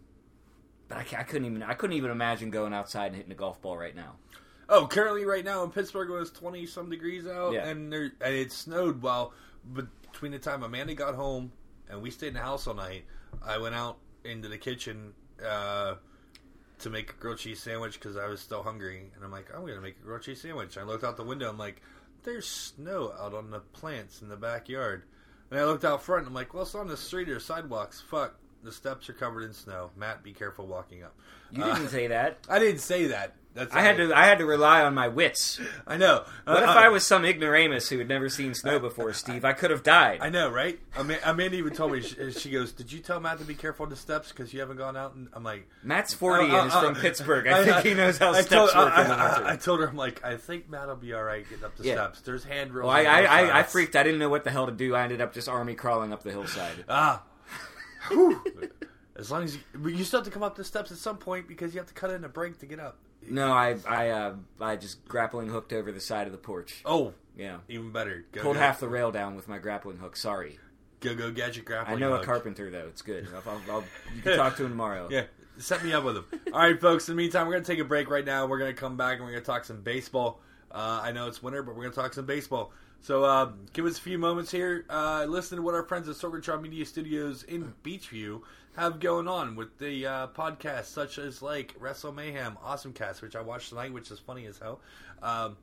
[0.91, 3.63] but I, I couldn't even I couldn't even imagine going outside and hitting a golf
[3.63, 4.17] ball right now.
[4.69, 7.67] Oh, currently right now in Pittsburgh it was twenty some degrees out, Yeah.
[7.67, 9.01] and there and it snowed.
[9.01, 9.33] Well,
[9.73, 11.53] between the time Amanda got home
[11.89, 13.05] and we stayed in the house all night,
[13.43, 15.13] I went out into the kitchen
[15.45, 15.95] uh,
[16.81, 19.67] to make a grilled cheese sandwich because I was still hungry, and I'm like, I'm
[19.67, 20.77] gonna make a grilled cheese sandwich.
[20.79, 21.81] I looked out the window, I'm like,
[22.23, 25.03] there's snow out on the plants in the backyard,
[25.51, 28.01] and I looked out front, and I'm like, well, it's on the street or sidewalks.
[28.01, 29.91] Fuck, the steps are covered in snow.
[29.97, 31.15] Matt, be careful walking up.
[31.51, 32.39] You Uh, didn't say that.
[32.49, 33.35] I didn't say that.
[33.53, 35.61] That's I had to I had to rely on my wits.
[35.85, 36.23] I know.
[36.45, 39.45] What if Uh, I was some ignoramus who had never seen snow before, Steve?
[39.45, 40.21] I could have died.
[40.23, 40.79] I know, right?
[40.97, 42.01] Ama- Amanda even told me.
[42.01, 44.61] She, she goes, "Did you tell Matt to be careful on the steps because you
[44.61, 47.47] haven't gone out?" And I'm like, Matt's 40 Uh, uh, and is uh, from Pittsburgh.
[47.49, 49.81] I, think he knows how I steps told, work I, in the I- I told
[49.81, 51.95] her, I'm like, I think Matt'll be all right getting up the Yeah.
[51.95, 52.21] steps.
[52.21, 52.87] There's handrails.
[52.87, 53.97] well, I, I, I, I freaked.
[53.97, 54.95] I didn't know what the hell to do.
[54.95, 56.85] I ended up just army crawling up the hillside.
[56.89, 57.25] Ah.
[58.09, 58.43] Whew.
[59.17, 61.19] as long as you, but you still have to come up the steps at some
[61.19, 62.99] point because you have to cut in a break to get up.
[63.29, 66.83] No, I I uh, I just grappling hooked over the side of the porch.
[66.87, 68.25] Oh, Yeah, even better.
[68.33, 70.17] Go, pulled go, half the rail down with my grappling hook.
[70.17, 70.59] Sorry,
[71.01, 71.97] Go go gadget grappling.
[71.97, 72.87] I know a carpenter though.
[72.89, 73.29] It's good.
[73.35, 73.85] I'll, I'll, I'll,
[74.15, 75.09] you can talk to him tomorrow.
[75.11, 75.25] Yeah,
[75.59, 76.25] set me up with him.
[76.53, 77.09] All right, folks.
[77.09, 78.47] In the meantime, we're gonna take a break right now.
[78.47, 80.41] We're gonna come back and we're gonna talk some baseball.
[80.71, 82.73] Uh, I know it's winter, but we're gonna talk some baseball.
[83.03, 84.85] So uh, give us a few moments here.
[84.91, 88.43] Uh, listen to what our friends at Sorgatron Media Studios in Beechview
[88.77, 93.35] have going on with the uh, podcasts, such as like Wrestle Mayhem, Awesome Cast, which
[93.35, 94.81] I watched tonight, which is funny as hell.
[95.23, 95.57] Um,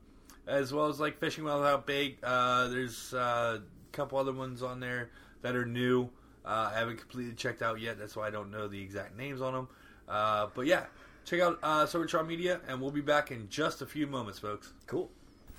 [0.48, 2.18] as well as like Fishing Without Bait.
[2.22, 5.10] Uh, there's uh, a couple other ones on there
[5.42, 6.08] that are new.
[6.44, 7.98] Uh, I haven't completely checked out yet.
[7.98, 9.68] That's why I don't know the exact names on them.
[10.06, 10.86] But yeah,
[11.24, 14.72] check out uh, Sorgatron Media, and we'll be back in just a few moments, folks.
[14.86, 15.10] Cool.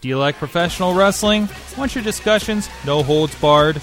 [0.01, 1.49] Do you like professional wrestling?
[1.77, 3.81] Want your discussions no holds barred?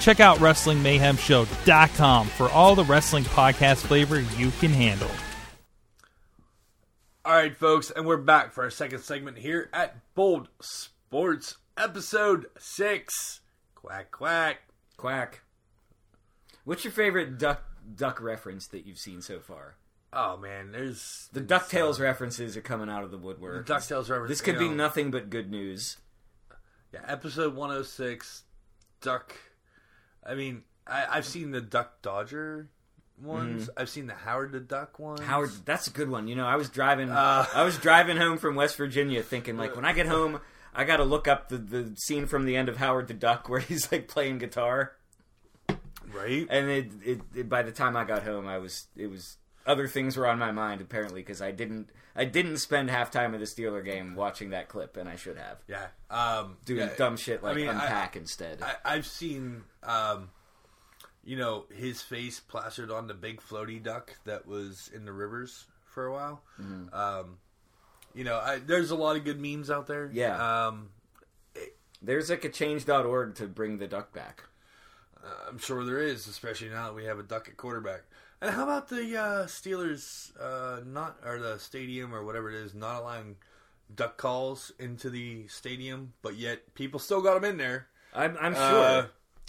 [0.00, 5.10] Check out WrestlingMayhemShow.com for all the wrestling podcast flavor you can handle.
[7.22, 12.46] All right, folks, and we're back for our second segment here at Bold Sports, episode
[12.58, 13.40] six.
[13.74, 14.62] Quack quack.
[14.96, 15.42] Quack.
[16.64, 17.62] What's your favorite duck
[17.94, 19.76] duck reference that you've seen so far?
[20.12, 23.66] Oh man, there's The Ducktales references are coming out of the woodwork.
[23.66, 24.28] The DuckTales reference.
[24.28, 24.74] This could be know.
[24.74, 25.98] nothing but good news.
[26.92, 28.42] Yeah, episode 106,
[29.00, 29.36] Duck.
[30.26, 32.68] I mean, I, I've seen the Duck Dodger
[33.22, 33.70] ones.
[33.76, 35.20] I've seen the Howard the Duck ones.
[35.20, 35.28] Mm-hmm.
[35.30, 36.26] Howard, that's a good one.
[36.26, 37.46] You know, I was driving, Uh.
[37.54, 40.40] I was driving home from West Virginia, thinking like, when I get home,
[40.74, 43.48] I got to look up the the scene from the end of Howard the Duck
[43.48, 44.92] where he's like playing guitar.
[46.12, 46.46] right?
[46.50, 49.36] And it, it, it by the time I got home, I was it was
[49.70, 53.34] other things were on my mind apparently because I didn't I didn't spend half time
[53.34, 55.86] of the Steeler game watching that clip, and I should have Yeah.
[56.10, 58.62] Um, doing yeah, dumb shit like I mean, I- unpack instead.
[58.62, 60.30] I, I've seen, um,
[61.24, 65.66] you know, his face plastered on the big floaty duck that was in the rivers
[65.84, 66.42] for a while.
[66.60, 66.92] Mm-hmm.
[66.94, 67.38] Um,
[68.14, 70.10] you know, I, there's a lot of good memes out there.
[70.12, 70.66] Yeah.
[70.66, 70.88] Um,
[72.02, 74.44] There's like a change.org to bring the duck back.
[75.48, 78.02] I'm sure there is, especially now that we have a duck at quarterback.
[78.42, 82.74] And how about the uh, Steelers uh, not or the stadium or whatever it is
[82.74, 83.36] not allowing
[83.94, 87.88] duck calls into the stadium, but yet people still got them in there.
[88.14, 88.62] I'm, I'm sure.
[88.62, 89.06] Uh,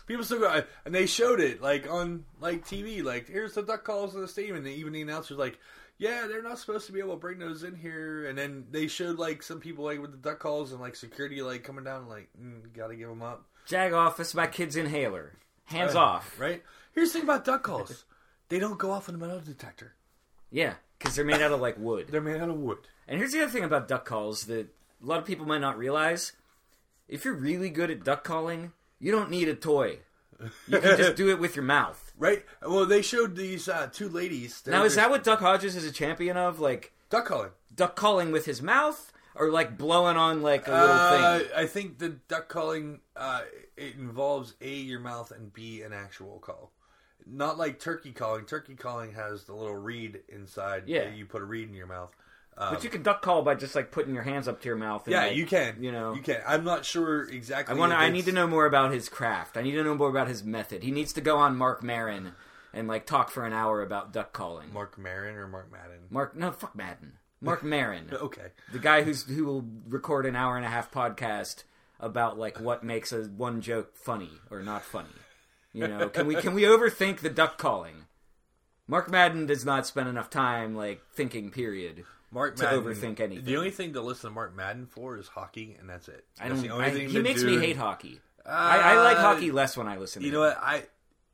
[0.08, 3.04] people still got, and they showed it like on like TV.
[3.04, 5.58] Like here's the duck calls in the stadium, and even the announcers like,
[5.98, 8.26] yeah, they're not supposed to be able to bring those in here.
[8.28, 11.42] And then they showed like some people like with the duck calls and like security
[11.42, 13.46] like coming down, like mm, got to give them up.
[13.68, 14.18] Jag off.
[14.18, 15.32] That's my kid's inhaler.
[15.66, 16.38] Hands Uh, off.
[16.40, 16.62] Right.
[16.94, 18.04] Here's the thing about duck calls.
[18.52, 19.96] They don't go off in a metal detector.
[20.52, 22.08] Yeah, because they're made out of like wood.
[22.10, 22.78] They're made out of wood.
[23.08, 24.68] And here's the other thing about duck calls that
[25.02, 26.34] a lot of people might not realize.
[27.08, 30.00] If you're really good at duck calling, you don't need a toy.
[30.68, 32.14] You can just do it with your mouth.
[32.18, 32.46] Right.
[32.62, 34.62] Well, they showed these uh, two ladies.
[34.68, 36.60] Now, is that what Duck Hodges is a champion of?
[36.60, 37.50] Like, duck calling?
[37.76, 39.12] duck calling with his mouth?
[39.34, 41.48] Or like blowing on like a little Uh, thing?
[41.56, 43.42] I think the duck calling uh,
[43.78, 46.72] it involves a your mouth and b an actual call.
[47.26, 48.46] Not like turkey calling.
[48.46, 50.84] Turkey calling has the little reed inside.
[50.88, 51.10] Yeah.
[51.10, 52.12] you put a reed in your mouth.
[52.58, 54.76] Um, But you can duck call by just like putting your hands up to your
[54.76, 55.06] mouth.
[55.06, 55.82] And, yeah, like, you can.
[55.82, 56.42] You know, you can.
[56.46, 57.74] I'm not sure exactly.
[57.76, 57.94] I want.
[57.94, 59.56] I need to know more about his craft.
[59.58, 60.84] I need to know more about his method.
[60.84, 62.34] He needs to go on Marc Maron
[62.74, 64.74] and like talk for an hour about duck calling.
[64.74, 66.00] Marc Maron or Mark Madden.
[66.10, 67.14] Mark, no, fuck Madden.
[67.44, 68.48] Marc Maron, Okay.
[68.72, 71.64] the guy who's who will record an hour and a half podcast
[72.00, 75.10] about like what makes a one joke funny or not funny.
[75.74, 78.06] You know, can we can we overthink the duck calling?
[78.88, 81.50] Mark Madden does not spend enough time like thinking.
[81.52, 82.04] Period.
[82.34, 83.46] Mark to Madden, overthink anything.
[83.46, 86.26] The only thing to listen to Mark Madden for is hockey, and that's it.
[86.40, 86.62] I don't.
[86.62, 88.20] the only I, thing he makes dude- me hate hockey.
[88.46, 90.22] I, I like Uh, hockey less when I listen.
[90.22, 90.40] to You him.
[90.42, 90.58] know what?
[90.62, 90.84] I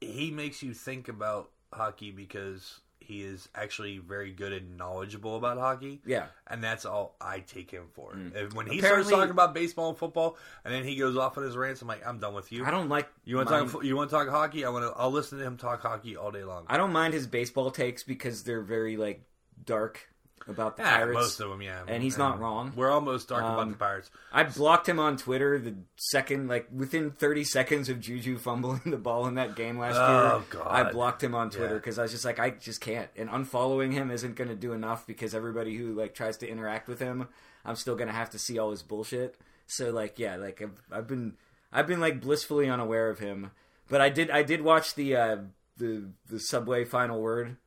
[0.02, 5.58] he makes you think about hockey because he is actually very good and knowledgeable about
[5.58, 6.01] hockey.
[6.05, 6.26] Yeah.
[6.49, 8.12] and that's all I take him for.
[8.14, 8.80] And when he Mm.
[8.80, 11.82] Apparently- starts talking about baseball and football, and then he goes off on his rants,
[11.82, 12.66] I'm like, I'm done with you.
[12.66, 13.08] I don't like.
[13.26, 13.84] You want to talk?
[13.84, 14.66] You want to talk hockey?
[14.66, 14.93] I want to.
[14.99, 16.66] I'll listen to him talk hockey all day long.
[16.68, 19.24] I don't mind his baseball takes because they're very like
[19.66, 20.10] dark
[20.48, 21.16] about the yeah, Pirates.
[21.16, 21.82] most of them, yeah.
[21.88, 22.72] And he's not wrong.
[22.76, 24.10] We're almost dark about Um, the Pirates.
[24.32, 28.98] I blocked him on Twitter the second, like within 30 seconds of Juju fumbling the
[28.98, 30.46] ball in that game last Oh, year.
[30.50, 30.68] God.
[30.70, 31.80] I blocked him on Twitter Yeah.
[31.80, 33.10] because I was just like, I just can't.
[33.16, 36.88] And unfollowing him isn't going to do enough because everybody who like tries to interact
[36.88, 37.28] with him,
[37.66, 39.36] I'm still going to have to see all his bullshit.
[39.66, 41.34] So like, yeah, like I've, I've been,
[41.74, 43.52] I've been like blissfully unaware of him.
[43.90, 45.38] But I did, I did watch the uh,
[45.78, 47.58] the the Subway Final Word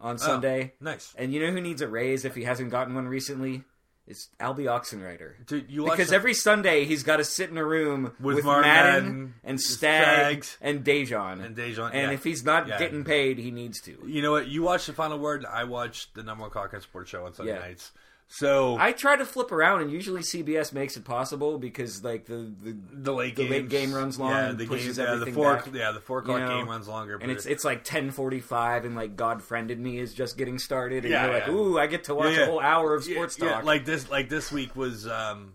[0.00, 0.74] on oh, Sunday.
[0.80, 3.64] Nice, And you know who needs a raise if he hasn't gotten one recently?
[4.06, 5.46] It's Alby Oxenreiter.
[5.46, 5.70] dude.
[5.70, 8.62] You Because the- every Sunday he's got to sit in a room With with, Madden,
[8.62, 11.42] Madden, and Stag Stags, and Dejan.
[11.42, 12.10] and Dejan, And yeah.
[12.10, 12.78] if he's not Yeah.
[12.78, 13.96] getting paid, he needs to.
[14.06, 14.46] You know what?
[14.46, 15.46] You watch the final word.
[15.46, 17.60] I watch the number one Cochran sports show on Sunday Yeah.
[17.60, 17.92] nights.
[18.36, 22.52] So I try to flip around, and usually CBS makes it possible because like the
[22.62, 25.34] the the late the late game runs long Yeah, the pushes game, yeah, the everything
[25.34, 27.16] four, back, yeah, the four o'clock you know, game runs longer.
[27.22, 30.58] and it's it's like ten forty five, and like God friended me is just getting
[30.58, 31.52] started, and Yeah, you're like, yeah.
[31.52, 33.62] ooh, I get to watch a whole hour of sports talk.
[33.62, 35.52] like this, like this week was, um,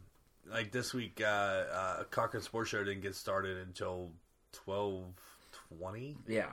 [0.49, 4.11] like this week, uh, uh, Cochran sports show didn't get started until
[4.53, 5.03] twelve
[5.77, 6.15] twenty.
[6.27, 6.51] yeah,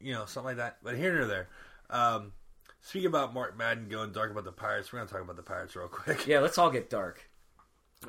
[0.00, 0.78] You know, something like that.
[0.82, 1.48] But here nor there.
[1.90, 2.32] Um,
[2.82, 5.74] speaking about Mark Madden going dark about the Pirates, we're gonna talk about the Pirates
[5.76, 6.26] real quick.
[6.26, 6.40] yeah.
[6.40, 7.28] Let's all get dark.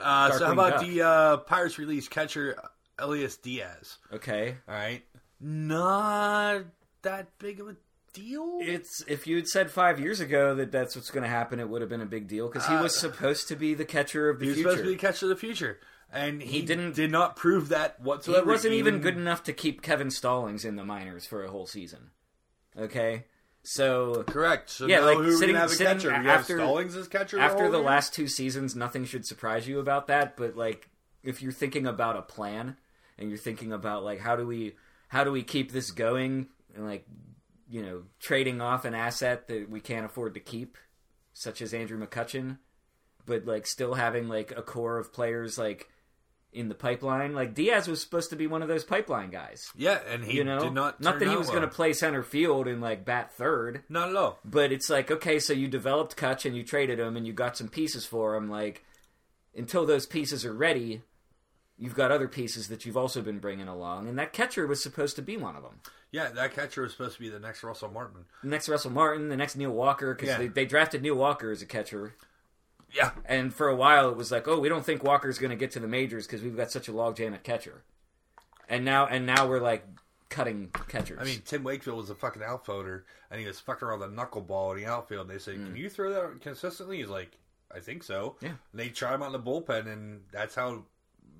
[0.02, 0.82] Uh, so how about Duck.
[0.88, 2.58] the uh, Pirates release catcher
[2.98, 3.98] Elias Diaz?
[4.14, 5.04] Okay, All right,
[5.40, 6.64] not
[7.02, 7.76] that big of a
[8.14, 8.60] deal.
[8.62, 11.68] It's if you had said five years ago that that's what's going to happen, it
[11.70, 14.40] would have been a big deal because he was supposed to be the catcher of
[14.40, 14.60] the future.
[14.60, 15.80] he was supposed to be the catcher of the future,
[16.12, 18.46] and he, He didn't- did not prove that whatsoever.
[18.46, 21.66] he wasn't even good enough to keep Kevin Stallings in the minors for a whole
[21.68, 22.12] season.
[22.80, 23.26] Okay,
[23.64, 24.70] so Correct.
[24.70, 26.12] So Yeah, like, who we sitting- have a sitting catcher?
[26.12, 29.80] After- have Stallings as catcher after whole the last two seasons, nothing should surprise you
[29.80, 30.36] about that.
[30.38, 30.90] But like,
[31.24, 32.78] if you're thinking about a plan
[33.18, 34.76] and you're thinking about like how do we
[35.10, 37.06] how do we keep this going and like
[37.70, 40.78] you know trading off an asset that we can't afford to keep,
[41.34, 42.58] such as Andrew McCutchen,
[43.26, 45.90] but like still having like a core of players like
[46.54, 47.34] in the pipeline.
[47.34, 49.70] Like Diaz was supposed to be one of those pipeline guys.
[49.76, 51.00] Yeah, and he You know, did not.
[51.00, 51.58] not that he was well.
[51.60, 53.84] going to play center field and like bat third.
[53.90, 54.40] Not at all.
[54.44, 57.56] But it's like, okay, so you developed Cutch and you traded him and you got
[57.58, 58.50] some pieces for him.
[58.50, 58.84] Like,
[59.56, 61.02] until those pieces are ready,
[61.78, 64.08] you've got other pieces that you've also been bringing along.
[64.08, 65.80] And that catcher was supposed to be one of them.
[66.12, 68.26] Yeah, that catcher was supposed to be the next Russell Martin.
[68.44, 70.38] The next Russell Martin, the next Neil Walker, because Yeah.
[70.40, 72.16] they, they drafted Neil Walker as a catcher.
[72.94, 75.56] Yeah, And for a while, it was like, oh, we don't think Walker's going to
[75.56, 77.84] get to the majors because we've got such a logjam at catcher.
[78.68, 79.86] And now, and now we're like
[80.30, 81.20] cutting catchers.
[81.20, 84.72] I mean Tim Wakefield was a fucking outfielder, and he was fucking around the knuckleball
[84.78, 85.22] in the outfield.
[85.22, 87.32] And they said, "Can you throw that consistently?" He's like,
[87.74, 88.44] "I think so." Mm.
[88.44, 88.50] Yeah.
[88.72, 90.84] And they tried him out in the bullpen, and that's how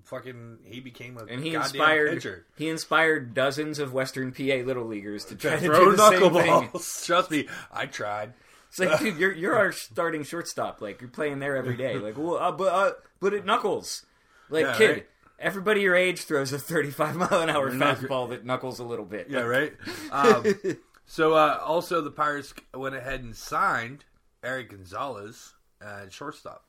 [0.04, 2.46] fucking he became a and he goddamn inspired pitcher.
[2.58, 6.10] he inspired dozens of Western PA little leaguers to try To to throw do the
[6.10, 6.32] same thing.
[6.32, 7.06] knuckleballs.
[7.06, 8.34] Trust me, I tried.
[8.72, 10.82] It's like, dude, you're you're our starting shortstop.
[10.82, 11.98] Like you're playing there every day.
[11.98, 14.06] Like, well, uh, but uh, but it knuckles.
[14.50, 15.08] Like, Yeah, kid, right.
[15.40, 19.28] everybody your age throws a 35 mile an hour fastball that knuckles a little bit.
[19.30, 19.74] Yeah, right.
[20.12, 20.46] Um,
[21.06, 24.06] so uh, also the Pirates went ahead and signed
[24.44, 26.66] Erik Gonzalez at shortstop.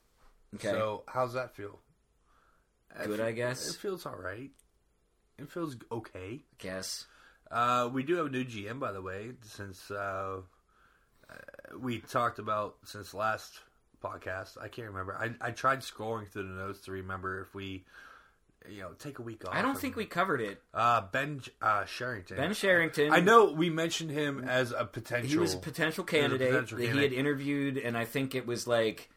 [0.55, 0.69] Okay.
[0.69, 1.79] So how's that feel?
[3.05, 3.69] Good, I guess.
[3.69, 4.51] It feels all right.
[5.39, 6.41] It feels okay.
[6.41, 7.05] I guess.
[7.49, 10.41] Uh, we do have a new GM, by the way, since uh,
[11.29, 13.59] uh, we talked about since last
[14.03, 14.57] podcast.
[14.61, 15.15] I can't remember.
[15.15, 17.85] I, I tried scrolling through the notes to remember if we,
[18.69, 19.53] you know, take a week off.
[19.55, 20.61] I don't think we covered it.
[20.73, 22.37] Uh, Ben uh, Cherington.
[22.37, 23.11] Ben Cherington.
[23.13, 25.29] I know we mentioned him as a potential.
[25.29, 28.67] he was a potential candidate potential that he had interviewed, and I think it was
[28.67, 29.09] like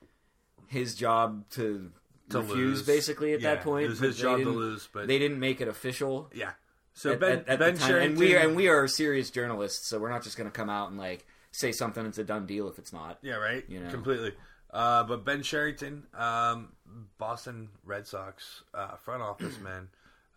[0.69, 1.91] his job to,
[2.31, 2.83] To refuse, lose.
[2.87, 3.87] basically at Yeah, that point.
[3.87, 6.29] it was his job to lose, but- they didn't make it official.
[6.35, 6.51] Yeah.
[6.95, 7.77] So at, Ben at- at Ben.
[7.79, 10.71] Cherington and we and we are serious journalists, so we're not just going to come
[10.71, 11.27] out and like
[11.57, 13.19] say something it's a done deal if it's not.
[13.23, 13.65] Yeah, right.
[13.69, 13.91] You know.
[13.91, 14.33] completely.
[14.73, 16.73] Uh, but Ben Cherington, um,
[17.19, 19.89] Boston Red Sox uh, front office man.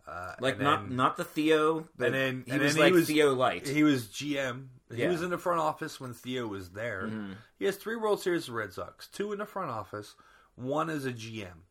[0.08, 2.94] Uh, Like not then- not the Theo, but and then he and was then like
[2.94, 3.68] he was, Theo light.
[3.68, 4.68] He was GM.
[4.90, 5.04] He Yeah.
[5.06, 5.12] Mm-hmm.
[5.12, 7.12] was in the front office when Theo was there.
[7.60, 10.16] He has three World Series with Red Sox, two in the front office,
[10.56, 11.64] one as a GM.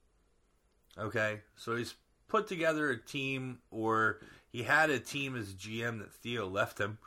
[0.99, 1.95] Okay, so he's
[2.29, 4.21] put together a team, or
[4.51, 6.99] he had a team as GM that Theo left him.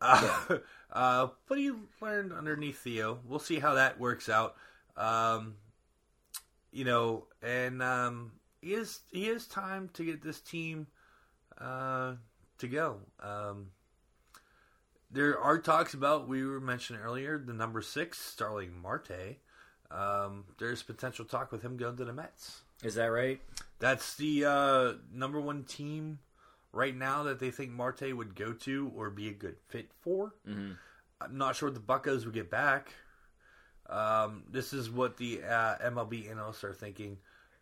[0.00, 0.58] Uh,
[0.92, 3.18] uh, but you learned underneath Theo.
[3.26, 4.56] We'll see how that works out.
[4.96, 5.56] Um,
[6.72, 10.86] you know, and um, he is he has time to get this team
[11.58, 12.14] uh,
[12.58, 12.98] to go.
[13.20, 13.68] Um,
[15.10, 19.38] there are talks about we were mentioned earlier the number six Starling Marte.
[19.90, 22.62] Um, there's potential talk with him going to the Mets.
[22.82, 23.40] Is that right?
[23.78, 26.18] That's the uh, number one team
[26.76, 30.34] right now that they think Marte would go to or be a good fit for.
[30.48, 30.72] Mm-hmm.
[31.20, 32.92] I'm not sure what the Buccos would get back.
[33.88, 37.18] Um, this is what the uh, MLB analysts are thinking,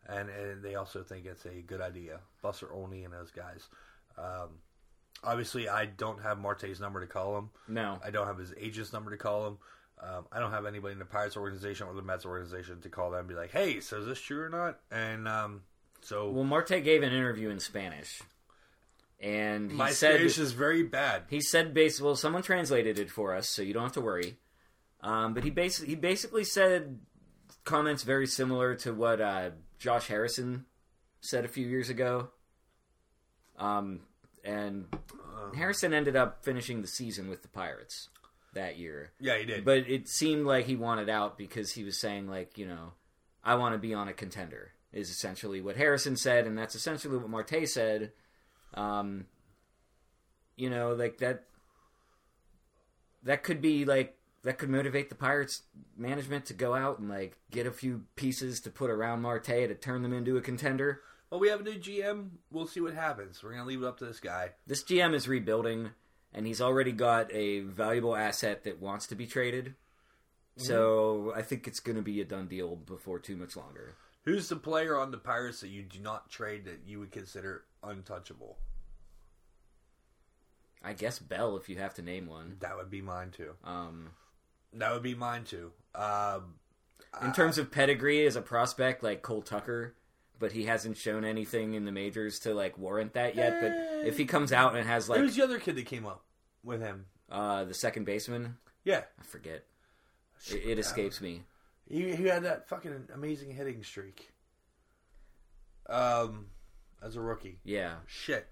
[0.09, 2.21] and, and they also think it's a good idea.
[2.43, 3.69] Buster Olney and those guys.
[4.19, 4.59] Um,
[5.23, 7.51] obviously, I don't have Marte's number to call him.
[7.69, 7.99] No.
[8.05, 9.59] I don't have his agent's number to call him.
[10.03, 13.11] Um, I don't have anybody in the Pirates organization or the Mets organization to call
[13.11, 15.63] them and be like, "Hey, so is this true or not?" And um,
[16.01, 18.21] so Well, Marte gave an interview in Spanish,
[19.21, 21.23] and he my said Spanish is very bad.
[21.31, 24.39] he said basically, well, someone translated it for us, so you don't have to worry.
[25.01, 26.99] Um, but he basically he basically said
[27.65, 30.67] comments very similar to what uh, Josh Harrison
[31.21, 32.29] said a few years ago.
[33.59, 34.01] Um,
[34.45, 34.87] and
[35.55, 38.09] Harrison ended up finishing the season with the Pirates
[38.55, 39.13] that year.
[39.21, 39.65] Yeah, he did.
[39.65, 42.93] But it seemed like he wanted out because he was saying like, you know,
[43.43, 47.17] I want to be on a contender is essentially what Harrison said, and that's essentially
[47.19, 48.13] what Marte said.
[48.75, 49.27] Um,
[50.57, 51.45] you know, like that.
[53.23, 55.63] That could be like that could motivate the Pirates
[55.97, 59.75] management to go out and like get a few pieces to put around Marte to
[59.75, 61.01] turn them into a contender.
[61.31, 62.29] well, we have a new GM.
[62.53, 63.43] We'll see what happens.
[63.43, 64.51] We're gonna leave it up to this guy.
[64.67, 65.91] This GM is rebuilding,
[66.35, 69.75] and he's already got a valuable asset that wants to be traded.
[70.57, 73.95] So I think it's going to be a done deal before too much longer.
[74.25, 77.65] Who's the player on the Pirates that you do not trade that you would consider
[77.89, 78.59] untouchable?
[80.83, 82.57] I guess Bell, if you have to name one.
[82.61, 83.53] That would be mine too.
[83.65, 84.11] Um,
[84.75, 85.73] That would be mine too.
[85.95, 86.55] Um,
[87.23, 89.95] in terms of pedigree as a prospect, like Cole Tucker,
[90.39, 93.61] but he hasn't shown anything in the majors to like warrant that yet.
[93.63, 96.25] But if he comes out and has like who's the other kid that came up
[96.63, 97.07] with him?
[97.31, 99.65] uh, the second baseman, Yeah, I forget.
[100.51, 101.45] It, it escapes me.
[101.89, 104.31] he, he had that fucking amazing hitting streak.
[105.89, 106.47] Um,
[107.05, 107.59] as a rookie.
[107.65, 108.49] Yeah, Shit.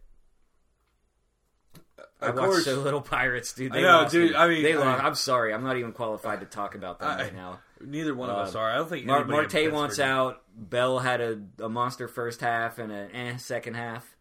[2.20, 3.72] I Of watched course, so little Pirates, dude.
[3.72, 4.36] They I know, lost dude, me.
[4.36, 4.98] I mean- they I lost.
[4.98, 5.53] mean- I'm sorry.
[5.53, 7.61] I'm not even qualified to talk about that I- right now.
[7.80, 8.70] neither one of us Uh, are.
[8.70, 10.42] I don't think Mar- Marte wants out.
[10.55, 14.16] Bell had a, a monster first half and an eh second half.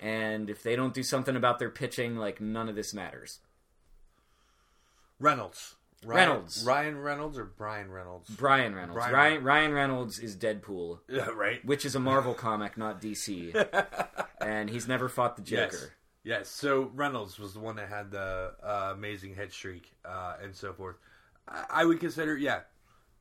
[0.00, 3.40] And if they don't do something about their pitching, like none of this matters.
[5.18, 5.74] Reynolds.
[6.04, 6.64] Ryan, Reynolds.
[6.64, 8.30] Ryan Reynolds or Bryan Reynolds?
[8.30, 8.94] Bryan Reynolds.
[8.94, 11.64] Bryan Ryan, Ryan Reynolds is Deadpool, Yeah, right.
[11.64, 13.54] which is a Marvel comic, not DC.
[14.40, 15.62] and he's never fought the Joker.
[15.72, 15.88] Yes.
[16.24, 16.48] Yes.
[16.48, 20.72] So Reynolds was the one that had the uh, amazing head streak uh, and so
[20.72, 20.96] forth.
[21.48, 22.60] I, I would consider, yeah,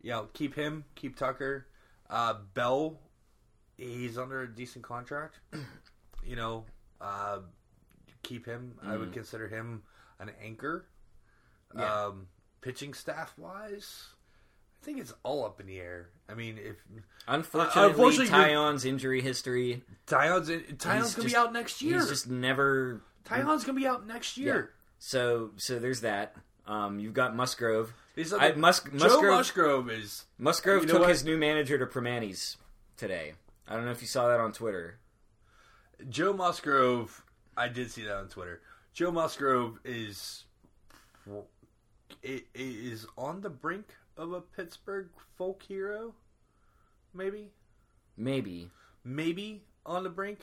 [0.01, 1.67] yeah, keep him, keep Tucker,
[2.09, 2.99] uh, Bell.
[3.77, 5.39] He's under a decent contract.
[6.25, 6.65] you know,
[7.01, 7.39] uh,
[8.23, 8.75] keep him.
[8.85, 9.83] I would consider him
[10.19, 10.85] an anchor.
[11.75, 12.05] Yeah.
[12.05, 12.27] Um,
[12.61, 14.07] pitching staff wise,
[14.81, 16.09] I think it's all up in the air.
[16.29, 16.75] I mean, if
[17.27, 19.83] Unfortunately, unfortunately, you're- Taillon's injury history.
[20.05, 21.99] Taillon's Taillon's gonna just- be out next year.
[21.99, 23.01] He's just never.
[23.25, 24.73] Taillon's gonna be out next year.
[24.99, 26.35] So so there's that.
[26.65, 27.93] Um, you've got Musgrove.
[28.17, 31.09] I, Mus- Joe Musgrove, Musgrove is Musgrove You know took what?
[31.09, 32.57] his new manager to Primanti's
[32.97, 33.35] today.
[33.67, 34.99] I don't know if you saw that on Twitter.
[36.09, 37.23] Joe Musgrove.
[37.55, 38.61] I did see that on Twitter.
[38.93, 40.45] Joe Musgrove is
[42.23, 46.13] i- is on the brink of a Pittsburgh folk hero.
[47.13, 47.51] Maybe,
[48.15, 48.69] Maybe.
[49.03, 50.39] maybe on the brink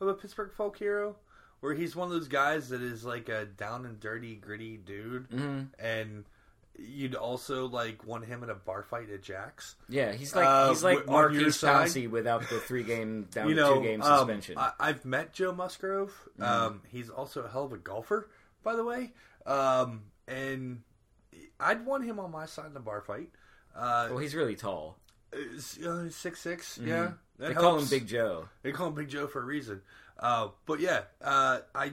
[0.00, 1.16] of a Pittsburgh folk hero,
[1.60, 5.26] where he's one of those guys that is like a down and dirty, gritty dude,
[5.30, 6.24] hmm and
[6.76, 9.76] you'd also like want him in a bar fight at Jack's.
[9.88, 11.62] Yeah, he's like Uh, he's like Maurkice?
[11.62, 14.58] Pouncey without the three game down you know, two game um, suspension.
[14.58, 16.12] I, I've met Joe Musgrove.
[16.38, 16.42] Mm-hmm.
[16.42, 18.28] Um, he's also a hell of a golfer,
[18.64, 19.12] by the way.
[19.46, 20.82] Um, and
[21.60, 23.30] I'd want him on my side in the bar fight.
[23.74, 24.98] Uh, well, he's really tall.
[25.32, 26.96] uh, six six, yeah.
[27.38, 27.44] Mm-hmm.
[27.44, 27.86] They call him.
[27.88, 28.48] Big Joe.
[28.62, 29.80] They call him Big Joe for a reason.
[30.18, 31.92] Uh, but yeah, uh, I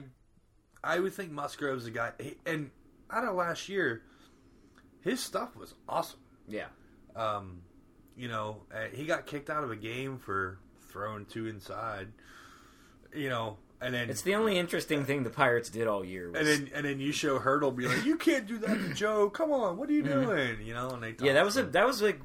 [0.84, 2.12] I would think Musgrove's a guy.
[2.20, 2.70] he- And
[3.10, 4.02] out of last year,
[5.00, 6.20] his stuff was awesome.
[6.46, 6.66] Yeah.
[7.16, 7.62] Um,
[8.16, 10.58] you know, uh, he got kicked out of a game for
[10.90, 12.08] throwing two inside.
[13.14, 16.30] You know, and then It's the only interesting thing the Pirates did all year.
[16.30, 18.94] Was, and then and then you show Hurdle be like, "You can't do that to
[18.94, 19.28] Joe.
[19.30, 21.86] Come on, what are you doing?" You know, and they yeah, that was a that
[21.86, 22.20] was like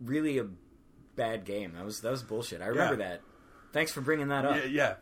[0.00, 0.46] really a
[1.16, 1.72] bad game.
[1.74, 2.60] That was that was bullshit.
[2.62, 3.08] I remember Yeah.
[3.10, 3.20] that.
[3.72, 4.56] Thanks for bringing that up.
[4.56, 4.94] yeah, yeah.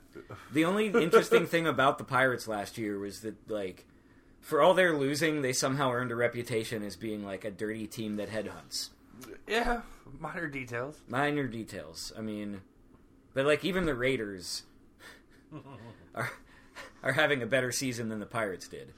[0.53, 3.87] The only interesting thing about the Pirates last year was that, like,
[4.41, 8.17] for all their losing, they somehow earned a reputation as being like a dirty team
[8.17, 8.89] that headhunts.
[9.47, 9.83] yeah,
[10.19, 11.01] minor details.
[11.09, 12.13] Minor details.
[12.19, 12.63] I mean,
[13.33, 14.65] but like even the Raiders
[16.15, 16.31] are
[17.03, 18.93] are having a better season than the Pirates did.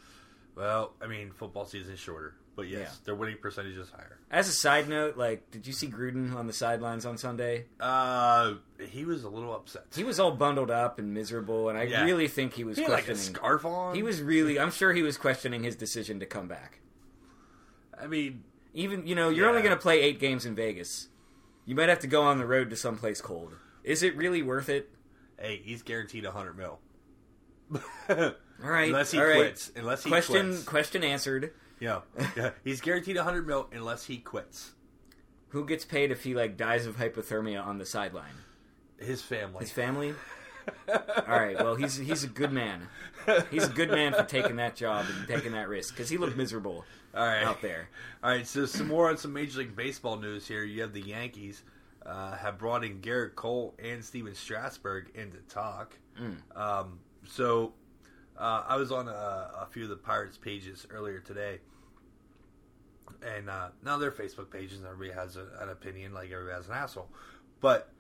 [0.55, 3.05] Well, I mean, football season is shorter, but yes, Yeah.
[3.05, 4.19] their winning percentage is higher.
[4.31, 7.67] As a side note, like, did you see Gruden on the sidelines on Sunday?
[7.79, 9.85] Uh, he was a little upset.
[9.95, 12.05] He was all bundled up and miserable, and I Yeah.
[12.05, 13.35] really think he was He had like a questioning.
[13.37, 13.95] scarf on.
[13.95, 14.59] he was really.
[14.59, 16.81] I'm sure he was questioning his decision to come back.
[17.99, 18.45] I mean,
[18.75, 19.51] Even you know, you're Yeah.
[19.51, 21.09] only going to play eight games in Vegas.
[21.65, 23.55] You might have to go on the road to someplace cold.
[23.85, 24.91] Is it really worth it?
[25.39, 26.79] Hey, he's guaranteed a hundred mil.
[28.09, 29.37] All right, unless he all right.
[29.37, 29.73] quits.
[29.77, 30.65] Unless he question quits.
[30.65, 31.53] question answered.
[31.81, 32.01] Yeah,
[32.37, 34.73] yeah, he's guaranteed a hundred mil unless he quits.
[35.49, 38.35] Who gets paid if he like dies of hypothermia on the sideline?
[38.99, 39.61] His family.
[39.61, 40.15] His family.
[40.89, 41.57] All right.
[41.57, 42.89] Well, he's he's a good man.
[43.51, 46.37] He's a good man for taking that job and taking that risk because he looked
[46.37, 46.85] miserable
[47.15, 47.43] All right.
[47.43, 47.89] out there.
[48.23, 50.65] All right, so some more on some Major League Baseball news here.
[50.65, 51.63] You have the Yankees
[52.07, 55.99] uh, have brought in Gerrit Cole and Stephen Strasburg into talk.
[56.21, 56.57] Mm.
[56.57, 57.75] Um, so
[58.39, 59.11] uh, I was on a,
[59.63, 61.61] a few of the Pirates pages earlier today,
[63.27, 66.69] and uh, now their Facebook pages, and everybody has a, an opinion, like everybody has
[66.69, 67.09] an asshole.
[67.61, 67.91] But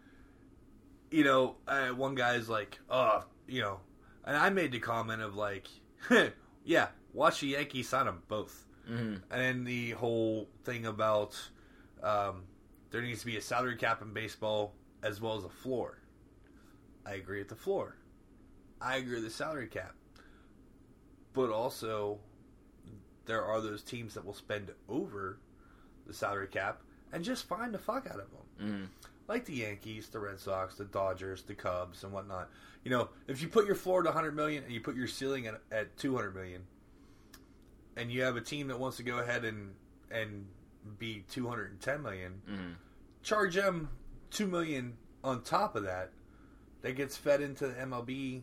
[1.11, 3.80] you know, uh, one guy's like, "Oh, you know,"
[4.24, 5.68] and I made the comment of like,
[6.64, 11.36] "Yeah, watch the Yankees sign them both." hmm and then the whole thing about
[12.04, 12.44] um,
[12.97, 14.72] there needs to be a salary cap in baseball
[15.03, 15.99] as well as a floor.
[17.05, 17.94] I agree with the floor.
[18.80, 19.94] I agree with the salary cap.
[21.34, 22.20] But also,
[23.26, 25.38] there are those teams that will spend over
[26.07, 26.80] the salary cap
[27.12, 28.88] and just find the fuck out of them.
[28.99, 32.49] mm Like the Yankees, the Red Sox, the Dodgers, the Cubs, and whatnot.
[32.82, 35.47] You know, if you put your floor at 100 million and you put your ceiling
[35.47, 36.62] at, at 200 million,
[37.94, 39.74] and you have a team that wants to go ahead and
[40.11, 40.47] and
[40.99, 42.74] be 210 million, mm
[43.27, 43.91] charge them
[44.31, 46.11] two million on top of that.
[46.83, 48.43] That gets fed into the MLB.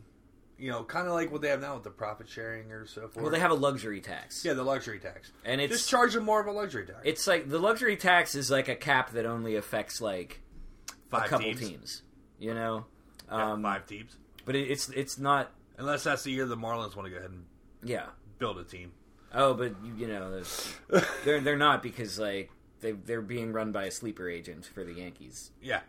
[0.56, 3.08] You know, kind of like what they have now with the profit sharing or so
[3.08, 3.16] forth.
[3.16, 4.44] Well, they have a luxury tax.
[4.44, 6.98] yeah, the luxury tax, and it's just charge them more of a luxury tax.
[7.02, 10.40] it's like the luxury tax is like a cap that only affects like
[11.10, 12.02] five a couple teams, teams.
[12.38, 12.84] You know,
[13.28, 15.50] Yeah, um, five teams, but it, it's it's not.
[15.78, 17.46] unless that's the year the Marlins want to go ahead and
[17.82, 18.06] Yeah.
[18.38, 18.92] build a team.
[19.32, 20.40] Oh, but you, you know,
[21.24, 22.48] they're they're not because like
[22.84, 25.50] they they're being run by a sleeper agent for the Yankees.
[25.60, 25.80] Yeah,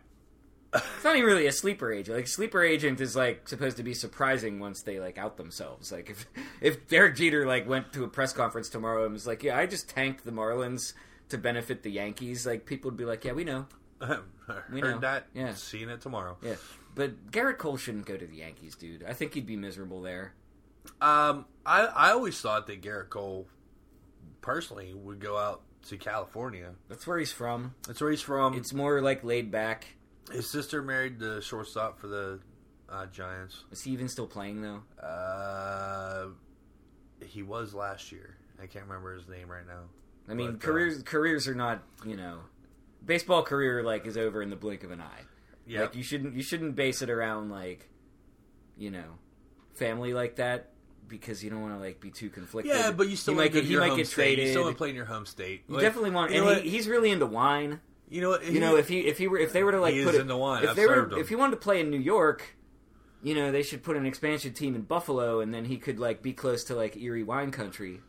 [0.74, 2.16] It's not even really a sleeper agent.
[2.16, 5.92] Like a sleeper agent is like supposed to be surprising once they like out themselves.
[5.92, 6.26] Like if
[6.60, 9.66] if Derek Jeter like went to a press conference tomorrow and was like, "Yeah, I
[9.66, 10.92] just tanked the Marlins
[11.28, 13.66] to benefit the Yankees," like people would be like, "Yeah, we know."
[14.70, 15.00] We heard know.
[15.00, 15.26] that.
[15.34, 15.54] Yeah.
[15.54, 16.36] seeing it tomorrow.
[16.40, 16.54] Yeah,
[16.94, 19.02] but Gerrit Cole shouldn't go to the Yankees, dude.
[19.02, 20.34] I think he'd be miserable there.
[21.00, 23.48] Um, I I always thought that Gerrit Cole,
[24.40, 26.72] personally, would go out to California.
[26.88, 27.74] That's where he's from.
[27.86, 28.54] That's where he's from.
[28.54, 29.86] It's more like laid back.
[30.32, 32.40] His sister married the shortstop for the
[32.88, 33.64] uh, Giants.
[33.70, 34.82] Is he even still playing though?
[35.04, 36.28] Uh,
[37.24, 38.36] he was last year.
[38.62, 39.82] I can't remember his name right now.
[40.28, 42.40] I mean, But, uh, careers careers are not you know,
[43.04, 45.22] baseball career like is over in the blink of an eye.
[45.66, 47.88] Yeah, Like you shouldn't you shouldn't base it around like,
[48.76, 49.18] you know,
[49.74, 50.70] family like that
[51.08, 52.74] because you don't want to like be too conflicted.
[52.74, 54.30] yeah, but you still he want might get to he might home get state.
[54.30, 54.50] You traded.
[54.52, 55.62] still want to play in your home state.
[55.68, 57.80] You Like, definitely want, you and he, he's really into wine.
[58.08, 58.44] you know what?
[58.44, 60.18] You know, if he if he were if they were to like He put is
[60.18, 60.64] it, into wine.
[60.64, 61.18] if I've they were him.
[61.18, 62.56] if he wanted to play in New York,
[63.22, 66.22] you know, they should put an expansion team in Buffalo, and then he could like
[66.22, 68.00] be close to like Erie wine country,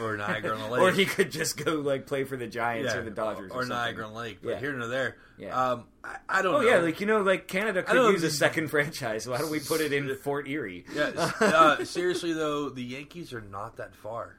[0.00, 2.94] or Niagara on the Lake, or he could just go like play for the Giants
[2.94, 3.66] or the Dodgers or, or.
[3.66, 4.38] Niagara on the Lake.
[4.42, 4.58] But Yeah.
[4.60, 5.16] here and there.
[5.38, 5.70] Yeah.
[5.72, 6.68] Um, I, I don't Oh know.
[6.68, 9.26] yeah, like you know, like Canada could use a second franchise.
[9.28, 10.84] Why don't we put it in Fort Erie?
[10.94, 11.10] Yeah,
[11.40, 14.36] uh, seriously though, the Yankees are not that far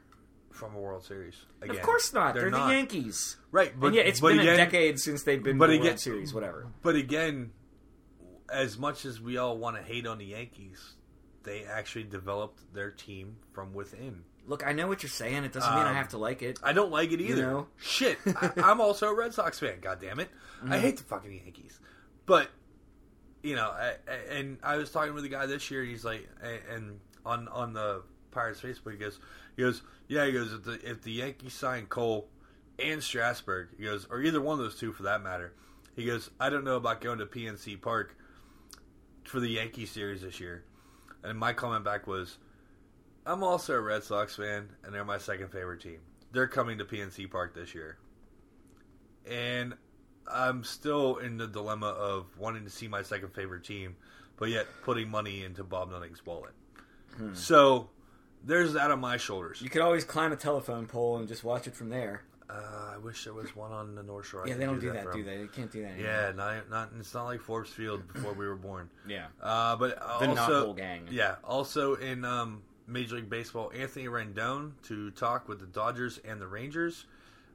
[0.51, 1.35] from a World Series.
[1.61, 1.75] Again.
[1.75, 2.35] of course not.
[2.35, 2.67] They're, not.
[2.67, 3.37] the Yankees.
[3.51, 3.73] right?
[3.77, 5.85] But and yeah, it's but been again, a decade since they've been but the again-
[5.85, 6.33] World Series.
[6.33, 6.67] Whatever.
[6.83, 7.51] But again,
[8.51, 10.93] as much as we all want to hate on the Yankees,
[11.43, 14.23] they actually developed their team from within.
[14.45, 15.43] Look, I know what you're saying.
[15.45, 16.59] It doesn't mean I Um, have to like it.
[16.61, 17.41] I don't like it either.
[17.43, 17.67] know?
[17.81, 19.79] Shit, I, I'm also a Red Sox fan.
[19.81, 20.29] God damn it,
[20.63, 20.73] Mm-hmm.
[20.73, 21.79] I hate the fucking Yankees.
[22.25, 22.49] But
[23.41, 26.05] you know, I, I- and I was talking with a guy this year, and he's
[26.05, 29.19] like, and- and on on the Pirates Facebook, he goes,
[29.55, 32.27] he goes, yeah, he goes, if the if the Yankees sign Cole
[32.79, 35.53] and Strasburg, he goes, or either one of those two for that matter,
[35.95, 38.17] he goes, I don't know about going to PNC Park
[39.25, 40.63] for the Yankee series this year.
[41.23, 42.37] And my comment back was,
[43.25, 45.99] I'm also a Red Sox fan, and they're my second favorite team.
[46.31, 47.97] They're coming to PNC Park this year.
[49.29, 49.75] And
[50.27, 53.95] I'm still in the dilemma of wanting to see my second favorite team,
[54.37, 56.53] but yet putting money into Bob Nutting's wallet.
[57.33, 57.89] So
[58.43, 59.61] there's that on my shoulders.
[59.61, 62.23] You could always climb a telephone pole and just watch it from there.
[62.49, 64.43] Uh, I wish there was one on the North Shore.
[64.45, 65.13] I Yeah, they don't do that, from.
[65.17, 65.37] do they?
[65.37, 65.91] They can't do that.
[65.91, 66.11] Anymore.
[66.11, 68.89] Yeah, not, not it's not like Forbes Field before we were born.
[69.07, 69.27] yeah.
[69.41, 71.07] Uh, but The also, gang.
[71.09, 76.39] Yeah, also in um, Major League Baseball, Anthony Rendon to talk with the Dodgers and
[76.39, 77.05] the Rangers.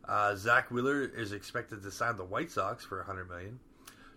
[0.07, 3.61] Uh, Zack Wheeler is expected to sign the White Sox for 100 million.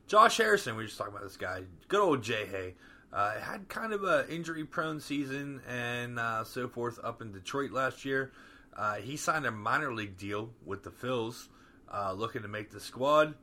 [0.07, 1.63] Josh Harrison, we were just talking about this guy.
[1.87, 2.75] Good old Jay Hay.
[3.13, 7.71] Uh, had kind of a injury prone season and uh, so forth up in Detroit
[7.71, 8.31] last year.
[8.75, 11.49] Uh, he signed a minor league deal with the Phils,
[11.93, 13.33] uh, looking to make the squad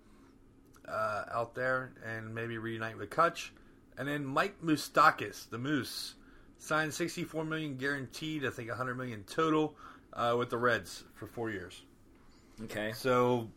[0.88, 3.52] uh, out there and maybe reunite with Cutch.
[3.98, 6.14] And then Mike Moustakas, the Moose,
[6.58, 8.44] signed 64 million guaranteed.
[8.44, 9.74] I think 100 million total
[10.12, 11.82] uh, with the Reds for four years.
[12.64, 12.92] Okay.
[12.92, 13.48] So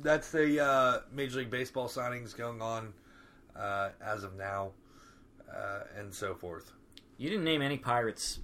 [0.00, 2.94] that's the uh, Major League Baseball signings going on
[3.54, 4.72] uh, as of now,
[5.54, 6.72] uh, and so forth.
[7.18, 8.40] You didn't name any pirates.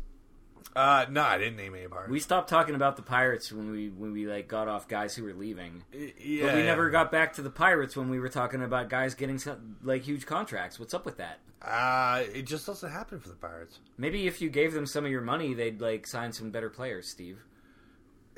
[0.76, 2.11] Uh, no, I didn't name any Pirates.
[2.11, 5.24] We stopped talking about the pirates when we when we like got off guys who
[5.24, 5.82] were leaving.
[5.93, 9.14] yeah, But we never got back to the pirates when we were talking about guys
[9.14, 9.41] getting
[9.82, 10.78] like huge contracts.
[10.78, 11.39] What's up with that?
[11.63, 13.81] Uh, it just doesn't happen for the Pirates.
[13.97, 17.09] Maybe if you gave them some of your money, they'd like sign some better players,
[17.09, 17.39] Steve.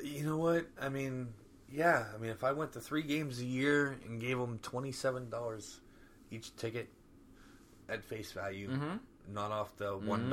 [0.03, 0.65] You know what?
[0.81, 1.27] I mean,
[1.71, 2.05] yeah.
[2.13, 5.81] I mean, if I went to three games a year and gave them twenty-seven dollars
[6.31, 6.89] each ticket
[7.87, 9.33] at face value, Mm-hmm.
[9.33, 10.29] not off the one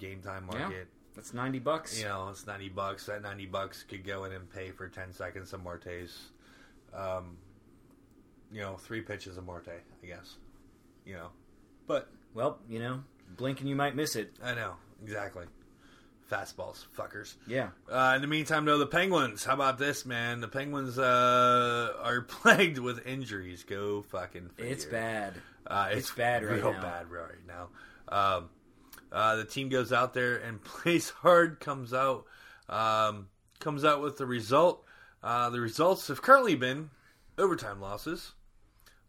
[0.00, 0.58] game time Yeah.
[0.58, 0.88] market.
[1.14, 1.96] That's ninety bucks.
[2.00, 3.06] You know, it's ninety bucks.
[3.06, 6.30] That ninety bucks could go in and pay for ten seconds of Marte's.
[6.92, 7.36] Um,
[8.50, 9.68] you know, three pitches of Marte,
[10.02, 10.36] I guess.
[11.06, 11.28] You know,
[11.86, 13.02] but Well, you know,
[13.36, 14.32] blink and you might miss it.
[14.42, 15.46] I know exactly.
[16.30, 17.34] Fastballs, fuckers.
[17.46, 17.68] Yeah.
[17.90, 19.44] Uh, in the meantime, though, the Penguins.
[19.44, 20.40] How about this, man?
[20.40, 23.64] The Penguins uh, are plagued with injuries.
[23.64, 24.48] Go fucking.
[24.56, 24.72] Figure.
[24.72, 25.34] It's bad.
[25.66, 26.80] Uh, it's, It's bad right real now.
[26.80, 27.68] bad right now.
[28.08, 28.48] Um,
[29.10, 31.60] uh, the team goes out there and plays hard.
[31.60, 32.24] Comes out,
[32.68, 33.26] um,
[33.60, 34.84] comes out with the result.
[35.22, 36.88] Uh, the results have currently been
[37.36, 38.32] overtime losses,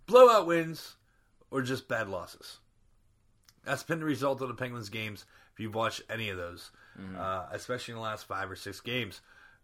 [0.07, 0.97] blowout wins,
[1.51, 2.59] or just bad losses.
[3.65, 5.25] That's been the result of the Penguins games.
[5.53, 6.71] If you've watched any of those,
[7.17, 9.21] uh, especially in the last five or six games,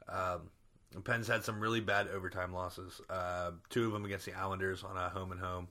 [0.08, 0.50] um,
[0.92, 3.02] the Pens had some really bad overtime losses.
[3.10, 5.68] Uh, two of them against the Islanders on a home and home.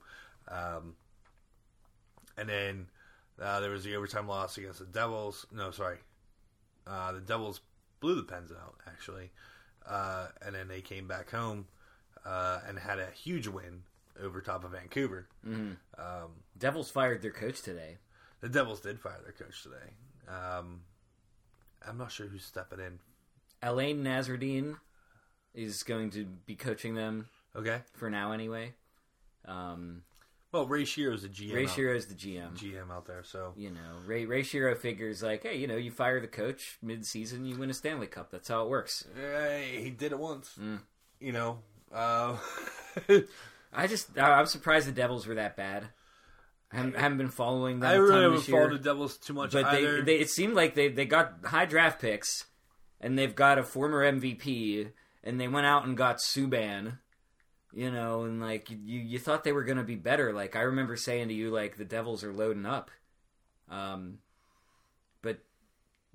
[0.47, 0.95] Um,
[2.37, 2.87] and then
[3.41, 5.45] uh, there was the overtime loss against the Devils.
[5.51, 5.97] No, sorry.
[6.87, 7.61] Uh, the Devils
[7.99, 9.31] blew the Pens out, actually.
[9.87, 11.67] Uh, and then they came back home
[12.25, 13.83] uh, and had a huge win
[14.21, 15.27] over top of Vancouver.
[15.43, 17.97] hmm Um, Devils fired their coach today.
[18.41, 19.93] The Devils did fire their coach today.
[20.27, 20.81] Um,
[21.87, 22.99] I'm not sure who's stepping in.
[23.61, 24.77] Alain Nasreddine
[25.53, 27.81] is going to be coaching them Okay.
[27.93, 28.73] for now, anyway.
[29.45, 30.03] Um,
[30.51, 31.53] Well, Ray Shero's the GM.
[31.53, 32.55] Ray out, Shero's the GM.
[32.57, 35.91] GM out there, so You know, Ray Ray Shero figures like, hey, you know, you
[35.91, 38.31] fire the coach mid-season, you win a Stanley Cup.
[38.31, 39.05] That's how it works.
[39.17, 40.55] uh, he did it once.
[40.59, 40.79] Mm.
[41.19, 41.59] You know.
[41.93, 42.37] Uh,
[43.73, 45.89] I just, I'm surprised the Devils were that bad.
[46.71, 47.89] I haven't, haven't been following them.
[47.89, 50.01] I a really ton haven't this year, followed the Devils too much but they, either.
[50.03, 52.45] they, it seemed like they they got high draft picks,
[53.01, 54.91] and they've got a former MVP,
[55.23, 56.99] and they went out and got Subban.
[57.71, 60.33] You know, and like you, you thought they were going to be better.
[60.33, 62.89] Like I remember saying to you, like the Devils are loading up.
[63.69, 64.19] Um,
[65.21, 65.39] but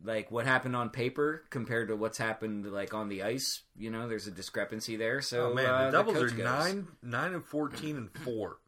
[0.02, 4.08] like what happened on paper compared to what's happened like on the ice, you know,
[4.08, 5.20] there's a discrepancy there.
[5.20, 6.44] So oh man, uh, the Devils coach are goes.
[6.44, 8.58] nine, nine and fourteen and four.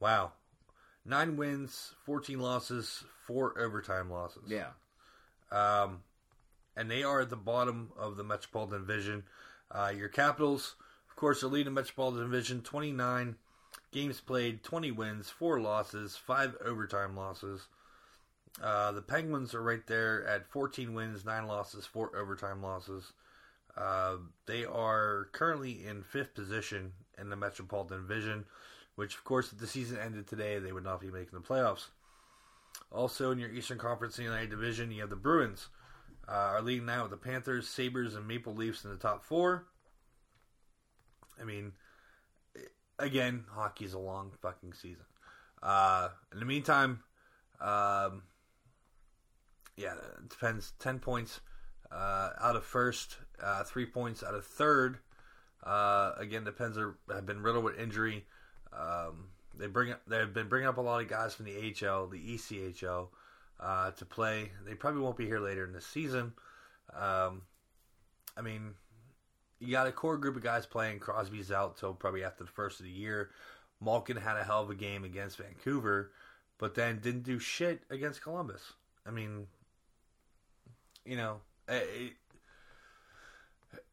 [0.00, 0.32] Wow,
[1.08, 4.42] nine wins, fourteen losses, four overtime losses.
[4.46, 4.70] Yeah,
[5.50, 6.02] um,
[6.76, 9.24] and they are at the bottom of the Metropolitan Division.
[9.70, 10.74] Uh, your Capitals,
[11.10, 13.36] of course, are leading the Metropolitan Division, twenty nine
[13.92, 17.66] games played, twenty wins, four losses, five overtime losses.
[18.62, 23.12] Uh, the Penguins are right there at 14 wins, 9 losses, 4 overtime losses.
[23.76, 28.44] Uh, they are currently in fifth position in the Metropolitan Division,
[28.98, 31.86] which, of course, if the season ended today, they would not be making the playoffs.
[32.90, 35.68] Also, in your Eastern Conference United Division, you have the Bruins
[36.28, 39.66] uh, are leading now with the Panthers, Sabres, and Maple Leafs in the top four.
[41.40, 41.74] I mean,
[42.98, 45.04] again, hockey's a long fucking season.
[45.62, 46.98] Uh, in the meantime,
[47.60, 48.22] um,
[49.76, 50.72] yeah, it depends.
[50.80, 51.38] Ten points
[51.92, 54.98] uh, out of first, uh, three points out of third.
[55.62, 58.24] Uh, again, are, have been riddled with injury.
[58.78, 59.24] Um,
[59.58, 63.08] they bring they've been bringing up a lot of guys from the HL, the ECHL,
[63.60, 64.52] uh, to play.
[64.64, 66.32] They probably won't be here later in the season.
[66.94, 67.42] Um,
[68.36, 68.74] I mean,
[69.58, 71.00] you got a core group of guys playing.
[71.00, 73.30] Crosby's out till probably after the first of the year.
[73.80, 76.12] Malkin had a hell of a game against Vancouver,
[76.58, 78.72] but then didn't do shit against Columbus.
[79.06, 79.46] I mean,
[81.04, 82.14] you know, it,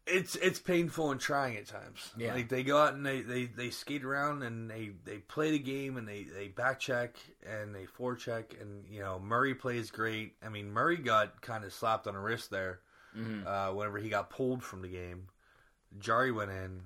[0.08, 2.12] it's it's painful and trying at times.
[2.18, 2.34] Yeah.
[2.34, 5.60] Like they go out and they, they, they skate around and they, they play the
[5.60, 7.16] game and they, they back check
[7.47, 10.34] and they forecheck and you know Murray plays great.
[10.45, 12.80] I mean Murray got kind of slapped on the wrist there
[13.18, 13.47] Mhm.
[13.47, 15.28] uh, whenever he got pulled from the game.
[15.99, 16.82] Jarry went in.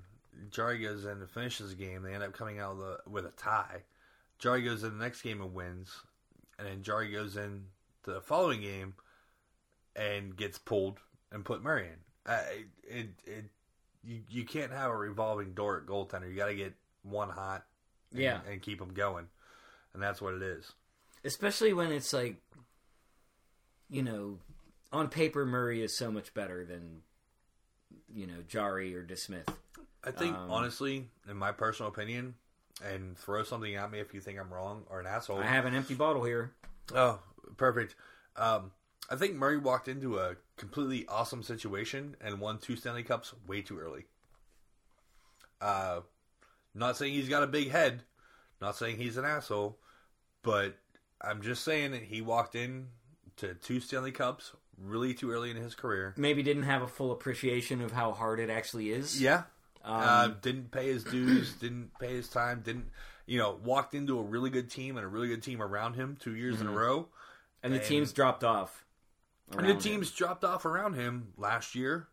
[0.50, 2.02] Jarry goes in and finishes the game.
[2.02, 3.82] They end up coming out with a, with a tie.
[4.38, 5.90] Jarry goes in the next game and wins,
[6.56, 7.64] and then Jarry goes in
[8.04, 8.94] the following game
[9.96, 11.00] and gets pulled
[11.32, 11.98] and put Murray in.
[12.26, 12.40] Uh,
[12.84, 13.44] it, it
[14.04, 16.28] you you can't have a revolving door at goaltender.
[16.30, 17.64] You got to get one hot,
[18.12, 18.40] and, Yeah.
[18.48, 19.26] and keep them going,
[19.94, 20.72] and that's what it is.
[21.24, 22.36] especially when it's like,
[23.88, 24.38] you know,
[24.92, 27.02] on paper Murray is so much better than,
[28.12, 29.48] you know, Jarry or DeSmith.
[30.02, 32.36] I think Um, honestly, in my personal opinion,
[32.82, 35.38] and throw something at me if you think I'm wrong or an asshole.
[35.40, 36.52] I have an empty bottle here.
[36.94, 37.20] Oh,
[37.58, 37.94] perfect.
[38.36, 38.72] Um,
[39.10, 43.60] I think Murray walked into a completely awesome situation and won two Stanley Cups way
[43.60, 44.04] too early.
[45.60, 46.00] Uh,
[46.74, 48.02] not saying he's got a big head,
[48.60, 49.78] not saying he's an asshole,
[50.42, 50.76] but
[51.20, 52.88] I'm just saying that he walked in
[53.36, 56.14] to two Stanley Cups really too early in his career.
[56.16, 59.20] Maybe didn't have a full appreciation of how hard it actually is.
[59.20, 59.42] Yeah.
[59.84, 62.90] Um, uh, didn't pay his dues, didn't pay his time, didn't,
[63.26, 66.16] you know, walked into a really good team and a really good team around him
[66.20, 67.08] two years in a row.
[67.62, 68.84] and the teams dropped off.
[69.50, 69.78] And the around him.
[69.80, 72.08] teams dropped off around him last year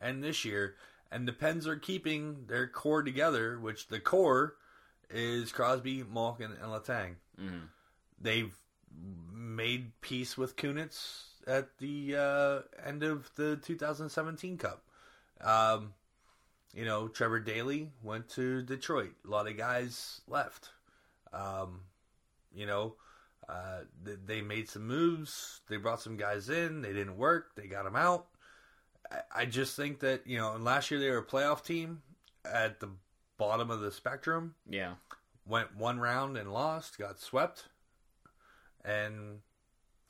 [0.00, 0.76] and this year.
[1.12, 4.56] And the Pens are keeping their core together, which the core
[5.10, 7.16] is Crosby, Malkin, and Letang.
[7.38, 7.68] Mhm.
[8.20, 8.54] They've
[9.32, 14.84] made peace with Kunitz at the uh, end of the 2017 Cup.
[15.40, 15.94] Um,
[16.72, 19.14] you know, Trevor Daley went to Detroit.
[19.26, 20.70] A lot of guys left.
[21.32, 21.80] Um,
[22.52, 22.94] you know,
[23.50, 25.60] uh, th- they made some moves.
[25.68, 26.82] They brought some guys in.
[26.82, 27.56] They didn't work.
[27.56, 28.26] They got them out.
[29.10, 32.02] I, I just think that you know, and last year they were a playoff team
[32.44, 32.90] at the
[33.38, 34.54] bottom of the spectrum.
[34.68, 34.94] Yeah.
[35.46, 36.98] Went one round and lost.
[36.98, 37.64] Got swept.
[38.84, 39.40] And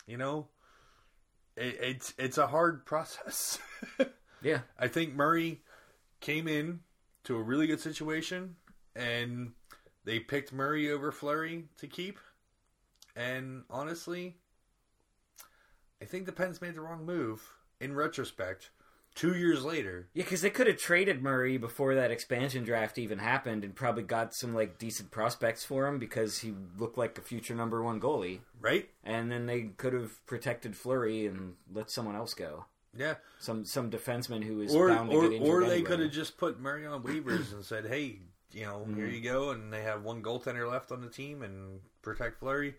[0.07, 0.49] you know,
[1.57, 3.59] it, it's it's a hard process.
[4.43, 4.61] Yeah.
[4.79, 5.63] I think Murray
[6.21, 6.81] came in
[7.25, 8.57] to a really good situation,
[8.95, 9.53] and
[10.05, 12.19] they picked Murray over Fleury to keep.
[13.21, 14.37] And honestly,
[16.01, 17.43] I think the Pens made the wrong move
[17.81, 18.71] in retrospect.
[19.17, 23.19] Two years later, Yeah, because they could have traded Murray before that expansion draft even
[23.19, 27.21] happened, and probably got some like decent prospects for him because he looked like a
[27.21, 28.39] future number one goalie.
[28.61, 28.89] right?
[29.03, 32.67] And then they could have protected Fleury and let someone else go.
[32.97, 33.17] Yeah.
[33.41, 35.49] Some some defenseman who is Or bound to or, get injured.
[35.49, 35.83] or they anyway.
[35.89, 38.21] could have just put Murray on waivers and said, "Hey,
[38.53, 39.15] you know, here Mm-hmm.
[39.15, 42.75] you go," and they have one goaltender left on the team and protect Fleury.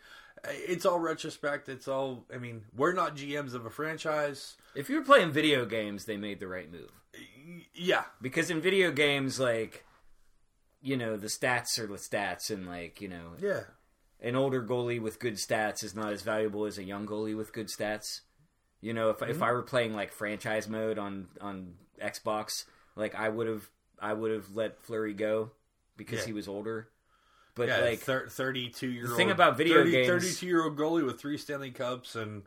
[0.46, 1.70] It's all retrospect.
[1.70, 2.26] It's all.
[2.34, 4.56] I mean, we're not GMs of a franchise.
[4.76, 6.92] If you were playing video games, they made the right move.
[7.74, 9.84] Yeah, Because in video games, like,
[10.82, 13.62] you know, the stats are the stats, and like, you know, yeah.
[14.22, 17.54] an older goalie with good stats is not as valuable as a young goalie with
[17.54, 18.22] good stats.
[18.80, 19.32] You know, if Mm-hmm.
[19.32, 22.66] if I were playing like franchise mode on on Xbox,
[22.96, 23.70] like I would have
[24.00, 25.52] I would have let Fleury go
[25.98, 26.26] because Yeah.
[26.28, 26.90] he was older.
[27.56, 29.18] But yeah, like, thir- 32 year old.
[29.18, 32.44] thing about video games- 32 year old goalie with three Stanley Cups and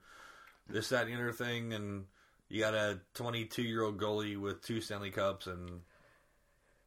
[0.67, 1.73] this, that, and the other thing.
[1.75, 2.07] And
[2.49, 5.83] you got a 22 year old goalie with two Stanley Cups and,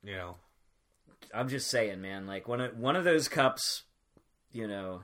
[0.03, 0.37] you know,
[1.33, 2.25] I'm just saying, man.
[2.27, 3.83] Like one of one of those cups,
[4.51, 5.03] you know,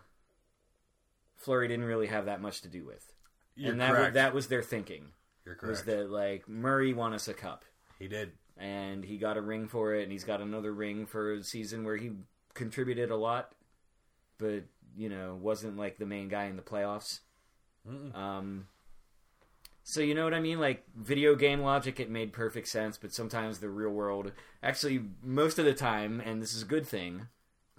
[1.38, 3.14] Fleury didn't really have that much to do with,
[3.56, 4.14] you're and that was, correct.
[4.14, 5.12] that was their thinking.
[5.46, 5.70] you're correct.
[5.70, 7.66] Was that like Murray won us a cup,
[8.00, 8.32] he did.
[8.58, 11.84] And he got a ring for it, and he's got another ring for a season
[11.84, 12.12] where he
[12.54, 13.54] contributed a lot,
[14.38, 14.64] but
[14.96, 17.20] you know wasn't like the main guy in the playoffs.
[17.90, 18.16] Mm-mm.
[18.16, 18.68] Um,
[19.84, 20.60] so you know what I mean?
[20.60, 24.32] Like video game logic, it made perfect sense, but sometimes the real world,
[24.62, 27.28] actually, most of the time, and this is a good thing,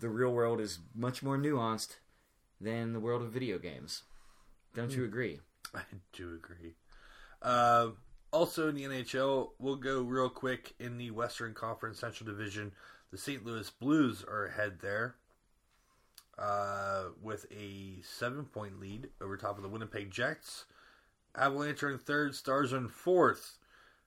[0.00, 1.96] the real world is much more nuanced
[2.60, 4.02] than the world of video games.
[4.74, 5.40] Don't you agree?
[5.74, 6.74] I do agree.
[7.40, 7.90] Uh,
[8.34, 12.72] also in the NHL, we'll go real quick in the Western Conference Central Division.
[13.12, 13.46] The St.
[13.46, 15.14] Louis Blues are ahead there
[16.36, 20.64] uh, with a seven point lead over top of the Winnipeg Jets.
[21.36, 23.58] Avalanche are in third, Stars are in fourth.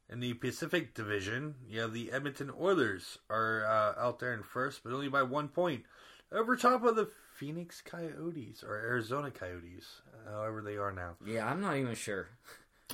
[0.10, 4.82] In the Pacific Division, you have the Edmonton Oilers are uh, out there in first,
[4.84, 5.84] but only by one point.
[6.32, 11.16] Over top of the Phoenix Coyotes or Arizona Coyotes, however they are now.
[11.26, 12.28] Yeah, I'm not even sure.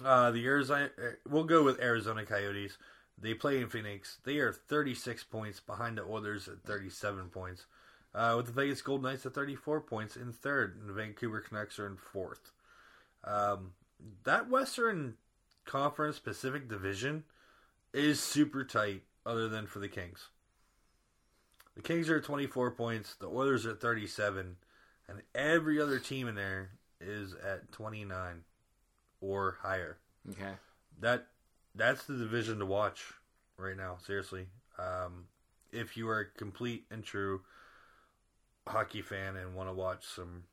[0.04, 0.90] Uh, the Arizona,
[1.28, 2.78] we'll go with Arizona Coyotes.
[3.18, 4.18] They play in Phoenix.
[4.24, 7.66] They are 36 points behind the Oilers at 37 points.
[8.16, 11.80] Uh, with the Vegas Golden Knights at 34 points in third, and the Vancouver Canucks
[11.80, 12.52] are in fourth.
[13.24, 13.72] Um,
[14.24, 15.16] that Western
[15.66, 17.24] Conference Pacific Division
[17.92, 20.30] is super tight, other than for the Kings.
[21.76, 23.16] The Kings are at 24 points.
[23.16, 24.58] The Oilers are at 37,
[25.08, 26.70] and every other team in there
[27.02, 28.44] is at 29
[29.24, 29.98] or higher.
[30.32, 30.52] Okay.
[31.00, 31.26] That
[31.74, 33.02] that's the division to watch
[33.58, 33.98] right now.
[34.06, 34.48] Seriously,
[34.78, 35.26] um,
[35.72, 37.42] if you are a complete and true
[38.68, 40.44] hockey fan and want to watch some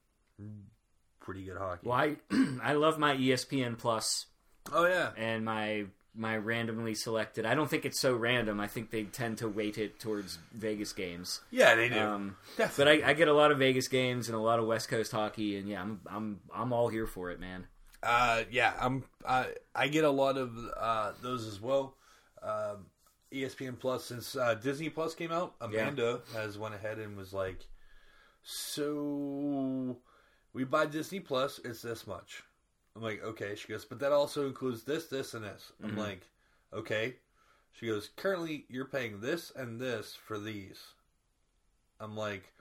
[1.21, 1.89] pretty good hockey.
[1.89, 2.17] Well, I
[2.63, 4.27] I love my ESPN Plus
[4.73, 7.47] Oh yeah, and my my randomly selected.
[7.47, 8.61] I don't think it's so random.
[8.61, 11.41] I think they tend to weight it towards Vegas games.
[11.51, 12.01] yeah, they do.
[12.01, 12.37] Um,
[12.77, 15.13] but I, I get a lot of Vegas games and a lot of West Coast
[15.13, 17.67] hockey, and yeah, I'm I'm I'm all here for it, man.
[18.03, 19.05] Uh, yeah, I'm.
[19.27, 21.97] I I get a lot of uh, those as well.
[22.43, 22.87] Um,
[23.33, 27.67] ESPN Plus since uh, Disney Plus came out, Amanda has went ahead and was like,
[28.43, 29.99] "So
[30.53, 32.43] we buy Disney Plus, it's this much."
[32.97, 36.23] I'm like, "Okay." She goes, "But that also includes this, this, and this." I'm like,
[36.73, 37.17] "Okay."
[37.73, 40.81] She goes, "Currently, you're paying this and this for these."
[42.01, 42.53] I'm like,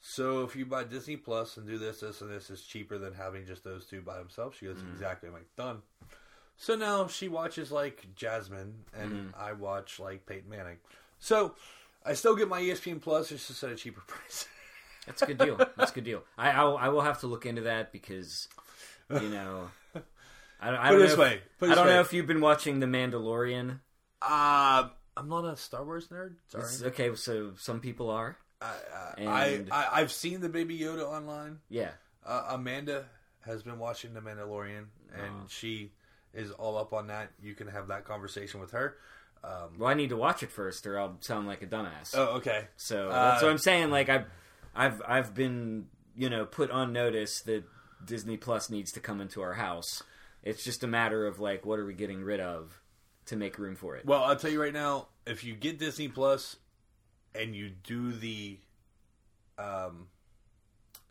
[0.00, 3.14] so if you buy Disney Plus and do this, this, and this, it's cheaper than
[3.14, 4.56] having just those two by themselves.
[4.58, 5.28] She goes, exactly.
[5.28, 5.82] I'm like, done.
[6.56, 10.78] So now she watches like Jasmine, and I watch like Peyton Manning.
[11.18, 11.54] So
[12.04, 14.46] I still get my ESPN Plus, it's just at a cheaper price.
[15.06, 15.56] That's a good deal.
[15.76, 16.22] That's a good deal.
[16.36, 18.48] I I'll, I will have to look into that because
[19.10, 19.70] you know.
[20.60, 21.92] I, don't- I Put don't it this know way, If, put I don't way.
[21.94, 23.78] know if you've been watching The Mandalorian.
[24.20, 26.34] uh, I'm not a Star Wars nerd.
[26.48, 26.64] Sorry.
[26.64, 28.36] It's- okay, so some people are.
[28.60, 28.74] I,
[29.18, 31.58] I, I, I've seen the Baby Yoda online.
[31.68, 31.90] Yeah.
[32.26, 33.04] Uh, Amanda
[33.46, 35.92] has been watching The Mandalorian, and she
[36.34, 37.30] is all up on that.
[37.42, 38.96] You can have that conversation with her.
[39.44, 42.14] Um, Well, I need to watch it first, or I'll sound like a dumbass.
[42.14, 42.66] oh, okay.
[42.76, 43.90] So Uh, that's what I'm saying.
[43.90, 44.26] Like I've,
[44.74, 45.86] I've, I've been,
[46.16, 47.64] you know, put on notice that
[48.04, 50.02] Disney Plus needs to come into our house.
[50.42, 52.80] It's just a matter of like, what are we getting rid of
[53.26, 54.04] to make room for it?
[54.04, 56.56] Well, I'll tell you right now, if you get Disney Plus
[57.34, 58.58] and you do the
[59.58, 60.08] um,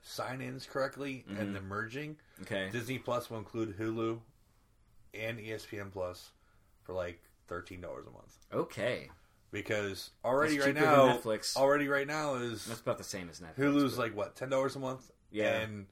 [0.02, 2.70] sign-ins correctly and the merging, Okay.
[2.72, 4.20] Disney Plus will include Hulu
[5.14, 6.30] and ESPN Plus
[6.84, 8.38] for like thirteen dollars a month.
[8.54, 9.10] Okay.
[9.52, 11.56] Because already right now, Netflix.
[11.56, 13.56] already right now is That's about the same as Netflix.
[13.58, 15.60] Hulu's but- like what ten dollars a month, Yeah.
[15.62, 15.86] and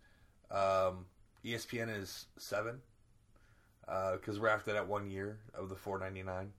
[0.52, 1.06] um,
[1.44, 2.82] ESPN is seven
[4.14, 6.52] because we're after that one year of the four ninety nine.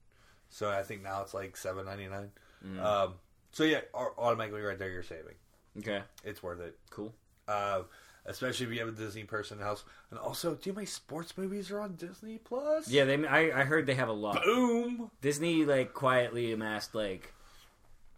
[0.49, 2.31] So I think now it's like seven ninety nine.
[2.65, 2.83] Mm.
[2.83, 3.13] Um,
[3.57, 5.33] so yeah, automatically right there you're saving.
[5.79, 6.01] okay.
[6.23, 7.11] It's worth it, Cool.
[7.47, 7.81] uh,
[8.25, 9.83] especially if you have a Disney person in the house.
[10.11, 12.87] And also, do you know how sports movies are on Disney Plus?
[12.87, 13.25] Yeah, they.
[13.25, 14.43] I, I heard they have a lot.
[14.43, 15.09] Boom.
[15.21, 17.33] Disney like quietly amassed like,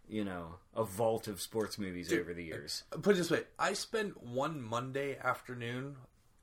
[0.08, 2.82] you know, a vault of sports movies over the years.
[3.02, 5.96] Put it this way: I spent one Monday afternoon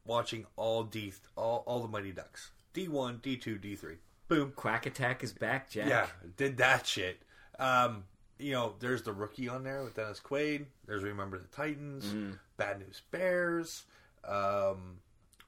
[0.05, 3.97] watching all D, all, all the Mighty Ducks, D one, D two, D three.
[4.27, 4.53] Boom.
[4.55, 5.87] Quack Attack is back, Jack.
[5.87, 7.21] Yeah, did that shit.
[7.59, 8.03] Um,
[8.39, 10.65] you know, there's the rookie on there with Dennis Quaid.
[10.85, 12.31] There's Remember the Titans, Mm-hmm.
[12.57, 13.85] Bad News Bears,
[14.27, 14.97] um,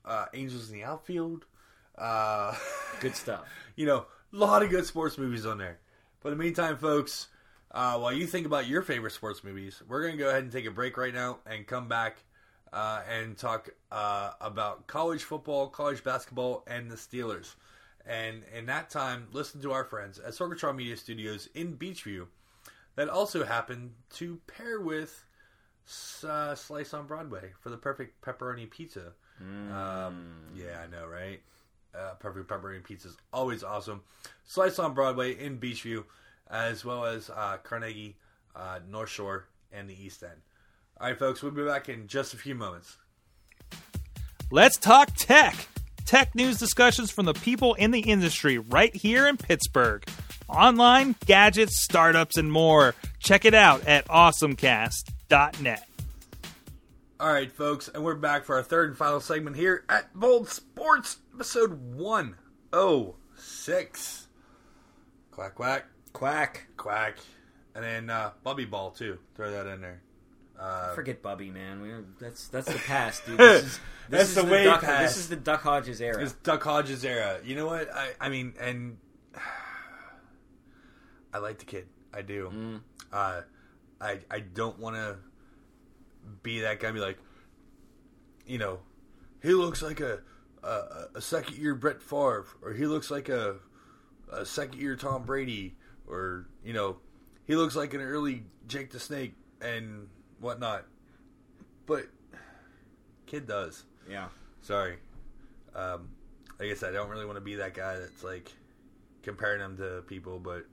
[0.05, 1.45] uh, Angels in the Outfield.
[1.97, 2.55] Uh,
[2.99, 3.45] Good stuff.
[3.75, 5.79] you know, a lot of good sports movies on there.
[6.21, 7.27] But in the meantime, folks,
[7.71, 10.51] uh, while you think about your favorite sports movies, we're going to go ahead and
[10.51, 12.17] take a break right now and come back
[12.71, 17.55] uh, and talk uh, about college football, college basketball, and the Steelers.
[18.05, 22.27] And in that time, listen to our friends at Sorgatron Media Studios in Beechview
[22.99, 25.23] that also happened to pair with
[26.27, 29.13] uh, Slice on Broadway for the perfect pepperoni pizza.
[29.39, 31.39] Um, yeah, I know, right?
[31.95, 34.01] Uh, perfect pepperoni pizza is always awesome.
[34.43, 36.03] Slice on Broadway in Beechview,
[36.51, 38.17] as well as uh, Carnegie,
[38.53, 40.41] uh, North Shore, and the East End.
[40.99, 42.97] All right, folks, we'll be back in just a few moments.
[44.51, 45.55] Let's talk tech.
[46.05, 50.03] Tech news discussions from the people in the industry right here in Pittsburgh.
[50.49, 52.93] Online, gadgets, startups, and more.
[53.19, 55.85] Check it out at awesomecast.net.
[57.19, 60.47] All right, folks, and we're back for our third and final segment here at Bold
[60.49, 64.27] Sports, episode 106.
[65.31, 66.67] Quack, quack, Quack.
[66.77, 67.17] quack.
[67.76, 69.19] And then uh, Bubby Ball, too.
[69.35, 70.01] Throw that in there.
[70.59, 71.81] Uh, Forget Bubby, man.
[71.81, 73.38] We're, that's that's the past, dude.
[73.39, 75.15] This is, this That's is the way Duck, past.
[75.15, 76.21] This is the Duck Hodges era.
[76.23, 77.39] It's Duck Hodges era.
[77.45, 77.93] You know what?
[77.93, 78.97] I, I mean, and
[81.34, 81.88] I like the kid.
[82.14, 82.49] I do.
[82.53, 82.81] Mm.
[83.11, 83.41] Uh,
[84.01, 85.18] I I don't want to
[86.43, 86.88] be that guy.
[86.88, 87.18] and Be like,
[88.45, 88.80] you know,
[89.41, 90.19] he looks like a
[90.64, 93.57] a, a second year Brett Favre, or he looks like a
[94.31, 95.76] a second year Tom Brady,
[96.07, 96.97] or you know,
[97.45, 100.07] he looks like an early Jake the Snake and
[100.39, 100.85] whatnot.
[101.85, 102.06] But
[103.26, 103.84] kid does.
[104.10, 104.27] yeah.
[104.61, 104.97] Sorry.
[105.76, 106.10] Um,
[106.60, 108.51] like I guess I don't really want to be that guy that's like,
[109.23, 110.65] comparing him to people, but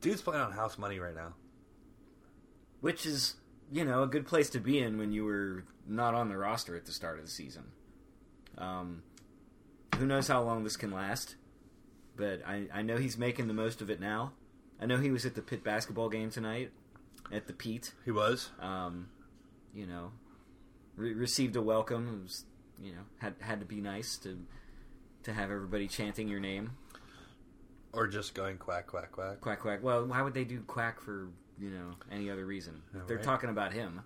[0.00, 1.34] dude's playing on house money right now.
[2.80, 3.34] which is
[3.72, 6.76] you know a good place to be in when you were not on the roster
[6.76, 7.64] at the start of the season.
[8.58, 9.02] Um,
[9.96, 11.36] who knows how long this can last?
[12.16, 14.32] But I, I know he's making the most of it now.
[14.80, 16.70] I know he was at the pit basketball game tonight
[17.32, 17.92] at the Pete.
[18.04, 18.50] He was.
[18.60, 19.08] Um,
[19.74, 20.12] you know,
[20.96, 22.08] re- received a welcome.
[22.08, 22.44] It was
[22.82, 24.38] you know had had to be nice to
[25.24, 26.72] to have everybody chanting your name.
[27.92, 29.40] Or just going quack, quack, quack.
[29.40, 29.82] Quack quack.
[29.82, 32.80] Well, why would they do quack for you know any other reason?
[33.06, 33.24] They're right.
[33.24, 34.00] talking about him.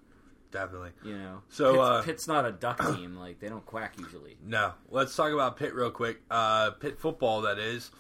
[0.51, 0.91] Definitely.
[1.05, 3.17] You know, So, Pitt's, uh, Pitt's not a duck team.
[3.17, 4.37] Like they don't quack usually.
[4.45, 4.73] No.
[4.89, 6.21] Let's talk about Pitt real quick.
[6.31, 7.91] Uh, Pitt football, that is,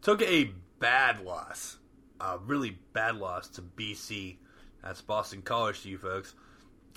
[0.00, 1.76] took a bad loss,
[2.20, 4.36] a really bad loss to BC.
[4.82, 6.34] That's Boston College to you folks.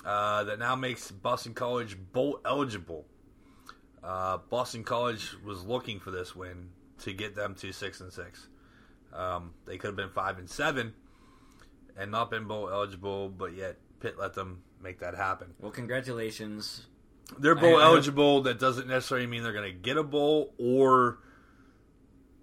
[0.06, 3.04] Uh, that now makes Boston College bowl eligible.
[4.04, 6.70] Uh, Boston College was looking for this win
[7.02, 8.48] to get them to six and six.
[9.12, 10.94] Um, they could have been five and seven,
[11.96, 15.54] and not been bowl eligible, but yet Pitt let them make that happen.
[15.60, 16.86] Well, congratulations.
[17.38, 18.42] They're bowl I- I- eligible.
[18.42, 21.18] That doesn't necessarily mean they're going to get a bowl, or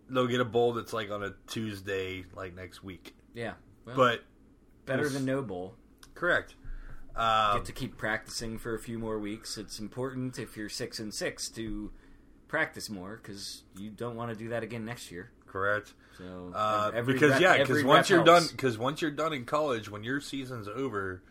[0.09, 3.15] they'll get a bowl that's like on a Tuesday, like next week.
[3.33, 3.53] Yeah,
[3.85, 4.23] well, But
[4.85, 5.75] better we'll than no bowl.
[6.15, 6.55] correct.
[7.15, 9.57] Um, Get to keep practicing for a few more weeks.
[9.57, 11.91] It's important if you're six and six to
[12.49, 15.31] practice more because you don't want to do that again next year.
[15.47, 15.93] correct.
[16.17, 19.45] So Uh, every because rep- yeah, because once you're done, because once you're done in
[19.45, 21.23] college, when your season's over,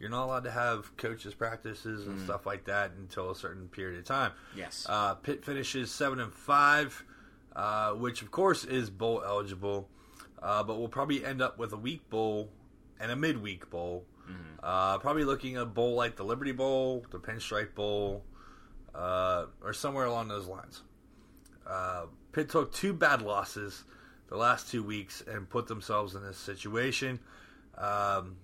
[0.00, 2.08] you're not allowed to have coaches practices Mm.
[2.12, 4.32] and stuff like that until a certain period of time.
[4.56, 7.04] yes, Uh, Pitt finishes seven and five,
[7.56, 9.90] uh, which of course is bowl eligible,
[10.40, 12.50] uh, but we'll probably end up with a week bowl
[13.00, 14.06] and a midweek bowl.
[14.62, 18.24] Uh, probably looking at a bowl like the Liberty Bowl, the Pinstripe Bowl,
[18.94, 20.82] uh, or somewhere along those lines.
[21.66, 23.84] Uh, Pitt took two bad losses
[24.28, 27.18] the last two weeks and put themselves in this situation.
[27.76, 28.36] Um,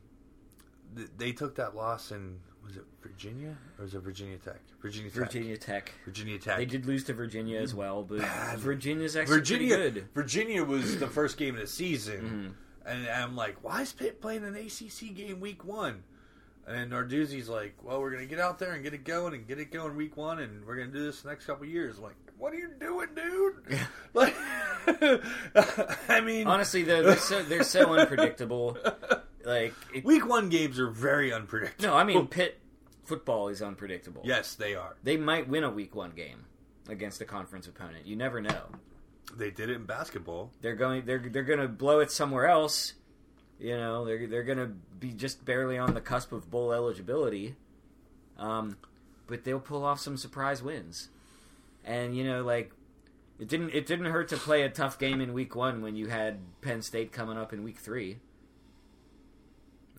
[0.97, 4.61] th- they took that loss in was it Virginia or was it Virginia Tech?
[4.81, 5.19] Virginia Tech.
[5.21, 5.93] Virginia Tech.
[6.05, 6.57] Virginia Tech.
[6.57, 8.59] They did lose to Virginia as well, but Bad.
[8.59, 9.77] Virginia's actually Virginia.
[9.77, 10.09] good.
[10.15, 12.55] Virginia was the first game of the season,
[12.87, 12.89] Mm-hmm.
[12.91, 16.05] and I'm like, why is Pitt playing an ACC game week one?
[16.67, 19.59] And Narduzzi's like, well, we're gonna get out there and get it going and get
[19.59, 21.99] it going week one, and we're gonna do this the next couple years.
[21.99, 23.79] I'm like, what are you doing, dude?
[24.15, 24.35] like,
[26.09, 28.77] I mean, Honestly, though, they're so they're so unpredictable.
[29.47, 31.91] Like, it, week one games are very unpredictable.
[31.91, 32.59] no, I mean Pitt
[33.05, 34.23] football is unpredictable.
[34.25, 34.97] yes, they are.
[35.03, 36.47] they might win a week one game
[36.89, 38.07] against a conference opponent.
[38.07, 38.63] You never know.
[39.37, 40.51] They did it in basketball.
[40.63, 42.95] They're going they're they're going to blow it somewhere else.
[43.59, 47.55] You know, they're they're going to be just barely on the cusp of bowl eligibility.
[48.39, 48.77] Um,
[49.27, 51.09] but they'll pull off some surprise wins.
[51.85, 52.73] And you know, like
[53.39, 56.09] it didn't it didn't hurt to play a tough game in week 1 when you
[56.09, 58.19] had Penn State coming up in week 3.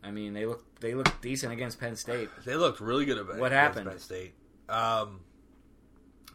[0.04, 2.30] I mean, they look they look decent against Penn State.
[2.46, 3.90] They looked really good about What against happened?
[3.90, 4.34] Penn State.
[4.70, 5.20] Um,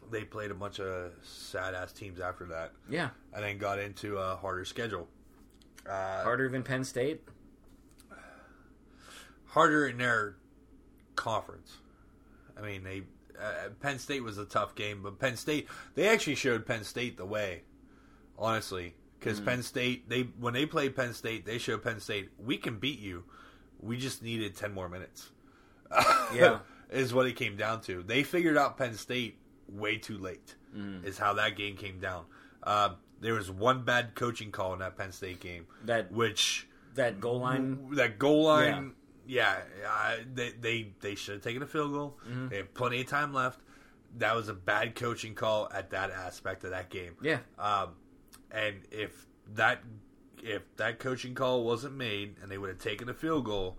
[0.09, 2.73] they played a bunch of sad ass teams after that.
[2.89, 5.07] Yeah, and then got into a harder schedule.
[5.87, 7.21] Uh, harder than Penn State.
[9.47, 10.35] harder in their
[11.15, 11.77] conference.
[12.57, 13.03] I mean, they
[13.39, 17.17] uh, Penn State was a tough game, but Penn State they actually showed Penn State
[17.17, 17.63] the way.
[18.37, 22.57] Honestly, because Penn State they when they played Penn State, they showed Penn State we
[22.57, 23.23] can beat you.
[23.79, 25.29] We just needed ten more minutes.
[26.33, 26.59] Yeah.
[26.89, 28.03] is what it came down to.
[28.03, 29.37] They figured out Penn State
[29.67, 30.55] way too late.
[31.03, 32.23] Is how that game came down.
[32.63, 32.91] Uh,
[33.21, 37.39] there was one bad coaching call in that Penn State game, That which that goal
[37.39, 38.93] line that goal line,
[39.25, 39.57] yeah,
[39.87, 42.17] uh, they they they should have taken a field goal.
[42.27, 42.49] Mm-hmm.
[42.49, 43.61] They have plenty of time left.
[44.17, 47.15] That was a bad coaching call at that aspect of that game.
[47.21, 47.39] Yeah.
[47.57, 47.91] Um,
[48.51, 49.81] and if that
[50.43, 53.77] if that coaching call wasn't made and they would have taken a field goal,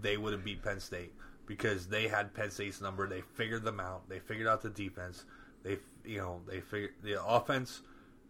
[0.00, 1.12] they would have beat Penn State
[1.46, 3.08] because they had Penn State's number.
[3.08, 4.08] They figured them out.
[4.08, 5.24] They figured out the defense.
[5.62, 7.82] They you know they figured the offense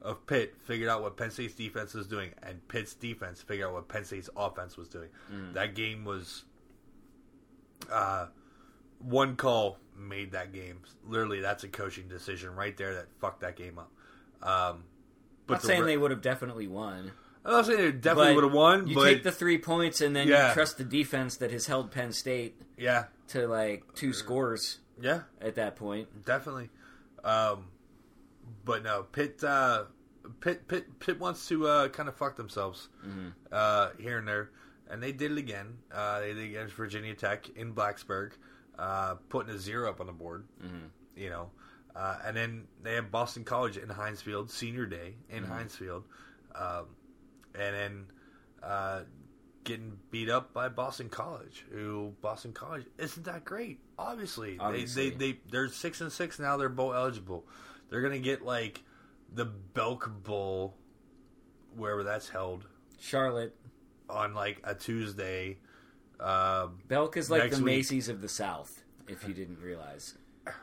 [0.04, 3.72] of Pitt figured out what Penn State's defense was doing, and Pitt's defense figured out
[3.72, 5.08] what Penn State's offense was doing.
[5.54, 6.44] That game was
[7.90, 8.26] uh,
[8.98, 10.80] one call made that game.
[11.06, 13.90] Literally, that's a coaching decision right there that fucked that game up.
[14.42, 14.84] Um,
[15.48, 17.12] not the saying re- they would have definitely won.
[17.44, 20.16] I'm not saying they definitely would have won, You but take the three points and
[20.16, 20.48] then Yeah.
[20.48, 25.22] you trust the defense that has held Penn State yeah, to like two scores yeah,
[25.42, 26.24] at that point.
[26.24, 26.70] definitely.
[27.22, 27.66] Um,
[28.64, 29.84] but no, Pitt, uh,
[30.40, 32.88] Pitt, Pitt, Pitt wants to uh, kind of fuck themselves
[33.52, 34.50] uh, here and there,
[34.90, 35.78] and they did it again.
[35.92, 38.32] Uh, they did it against Virginia Tech in Blacksburg,
[38.78, 40.46] uh, putting a zero up on the board.
[41.16, 41.50] You know,
[41.94, 46.04] Uh, and then they have Boston College in Heinz Field, Senior Day in Heinz Field,
[46.56, 46.86] um,
[47.54, 48.06] and then
[48.62, 49.00] uh,
[49.62, 51.64] getting beat up by Boston College.
[51.70, 53.78] Who Boston College isn't that great?
[53.98, 55.10] Obviously, Obviously.
[55.10, 56.56] They, they they they're six and six now.
[56.56, 57.46] They're bowl eligible.
[57.90, 58.82] They're gonna get like
[59.32, 60.76] the Belk Bowl,
[61.76, 62.66] wherever that's held,
[62.98, 63.54] Charlotte.
[64.08, 65.58] on like a Tuesday.
[66.20, 67.76] Um, Belk is like Next the week.
[67.76, 70.14] Macy's of the South, if you didn't realize.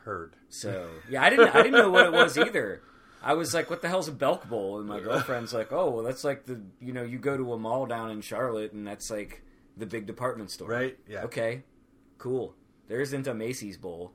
[0.04, 0.36] heard.
[0.48, 2.82] So yeah, I didn't I didn't know what it was either.
[3.24, 6.04] I was like, "What the hell's a Belk Bowl?" And my girlfriend's like, "Oh, well,
[6.04, 9.10] that's like the you know you go to a mall down in Charlotte, and that's
[9.10, 9.42] like
[9.76, 10.98] the big department store, Right?
[11.08, 11.22] Yeah.
[11.24, 11.62] Okay,
[12.18, 12.54] cool.
[12.88, 14.12] There isn't a Macy's Bowl.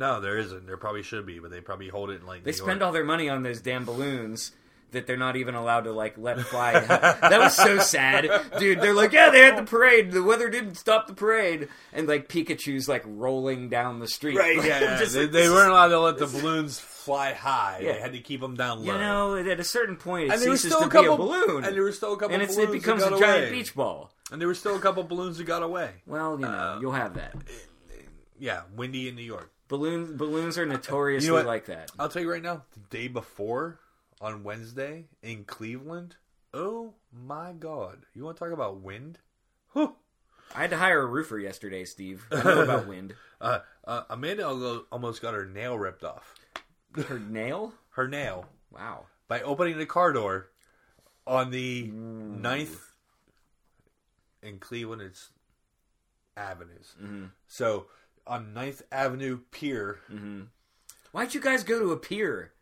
[0.00, 0.66] No, there isn't.
[0.66, 2.82] There probably should be, but they probably hold it in like They New spend York.
[2.88, 4.52] all their money on those damn balloons."
[4.92, 6.72] That they're not even allowed to like let fly.
[6.72, 8.28] that was so sad,
[8.58, 8.80] dude.
[8.80, 10.10] They're like, yeah, they had the parade.
[10.10, 14.36] The weather didn't stop the parade, and like Pikachu's like rolling down the street.
[14.36, 14.98] Right, yeah, yeah.
[14.98, 17.78] Just they, like, they weren't allowed to let the balloons fly high.
[17.84, 17.92] Yeah.
[17.92, 18.92] They had to keep them down low.
[18.94, 21.22] You know, at a certain point, it and there was ceases still to couple be
[21.22, 23.10] a balloon, and there were still a couple and it's, balloons it becomes that a
[23.10, 23.50] got giant away.
[23.52, 24.10] beach ball.
[24.32, 25.90] And there were still a couple balloons that got away.
[26.04, 27.36] Well, you know, Uh, you'll have that.
[28.40, 29.52] Yeah, windy in New York.
[29.70, 31.46] Balloons, balloons are notoriously You know what?
[31.46, 31.90] like that.
[31.98, 33.78] I'll tell you right now, the day before
[34.20, 36.16] on Wednesday in Cleveland,
[36.52, 38.04] oh my god.
[38.12, 39.18] You want to talk about wind?
[39.72, 39.94] Whew.
[40.56, 42.26] I had to hire a roofer yesterday, Steve.
[42.32, 43.14] I know about wind.
[43.40, 44.44] Uh, uh, Amanda
[44.90, 46.34] almost got her nail ripped off.
[47.06, 47.72] Her nail?
[47.90, 49.06] Her nail Wow.
[49.28, 50.48] by opening the car door
[51.28, 52.92] on the ninth
[54.42, 55.02] in Cleveland.
[55.02, 55.30] It's
[56.36, 56.94] avenues.
[57.46, 57.86] So
[58.30, 59.98] on 9th Avenue Pier,
[61.12, 62.52] Why'd you guys go to a pier?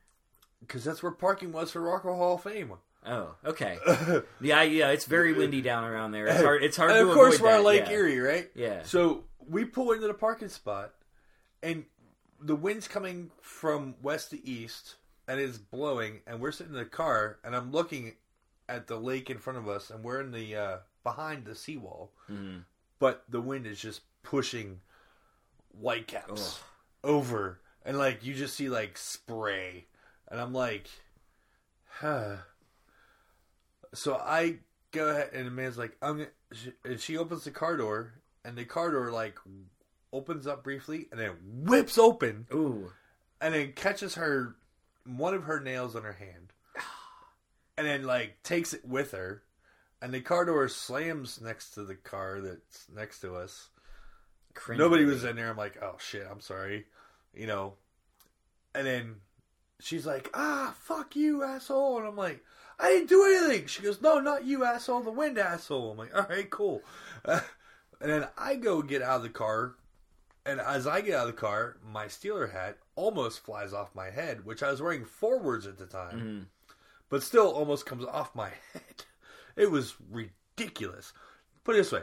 [0.61, 2.73] because that's where parking was for Rock and Roll Hall of Fame.
[3.07, 3.79] Oh, okay.
[4.41, 4.89] yeah, yeah.
[4.91, 6.27] It's very windy down around there.
[6.27, 6.65] It's hard.
[6.65, 7.93] It's hard And to of course, avoid we're on Lake yeah.
[7.93, 8.51] Erie, right?
[8.57, 8.83] Yeah.
[8.83, 10.95] So we pull into the parking spot,
[11.63, 11.85] and
[12.41, 14.97] the wind's coming from west to east,
[15.29, 16.21] and it's blowing.
[16.27, 18.15] And we're sitting in the car, and I'm looking
[18.69, 22.11] at the lake in front of us, and we're in the uh, behind the seawall,
[22.31, 22.59] Mm-hmm.
[22.99, 24.81] but the wind is just pushing
[25.73, 26.61] whitecaps
[27.05, 29.87] over, and like you just see like spray,
[30.29, 30.89] and I'm like,
[32.01, 32.37] huh.
[33.95, 34.59] So I
[34.93, 36.27] go ahead, and the man's like, I'm.
[36.53, 38.15] She, and she opens the car door,
[38.45, 39.39] and the car door like
[40.13, 42.93] opens up briefly, and then whips open, Ooh.
[43.41, 44.57] and then catches her
[45.05, 46.53] one of her nails on her hand,
[47.79, 49.43] and then like takes it with her,
[50.01, 53.69] and the car door slams next to the car that's next to us.
[54.59, 54.79] Cringe.
[54.79, 55.49] Nobody was in there.
[55.49, 56.87] I'm like, oh shit, I'm sorry,
[57.35, 57.75] you know.
[58.75, 59.17] And then
[59.81, 61.99] she's like, ah, fuck you, asshole.
[61.99, 62.45] And I'm like,
[62.79, 63.67] I didn't do anything.
[63.67, 65.93] She goes, no, not you, asshole, the wind, asshole.
[65.93, 66.83] I'm like, all right, cool.
[67.25, 67.43] and
[68.01, 69.75] then I go get out of the car,
[70.45, 74.11] and as I get out of the car, my Steeler hat almost flies off my
[74.11, 76.49] head, which I was wearing forwards at the time,
[77.09, 79.05] but still almost comes off my head.
[79.57, 81.13] It was ridiculous.
[81.65, 82.03] Put it this way.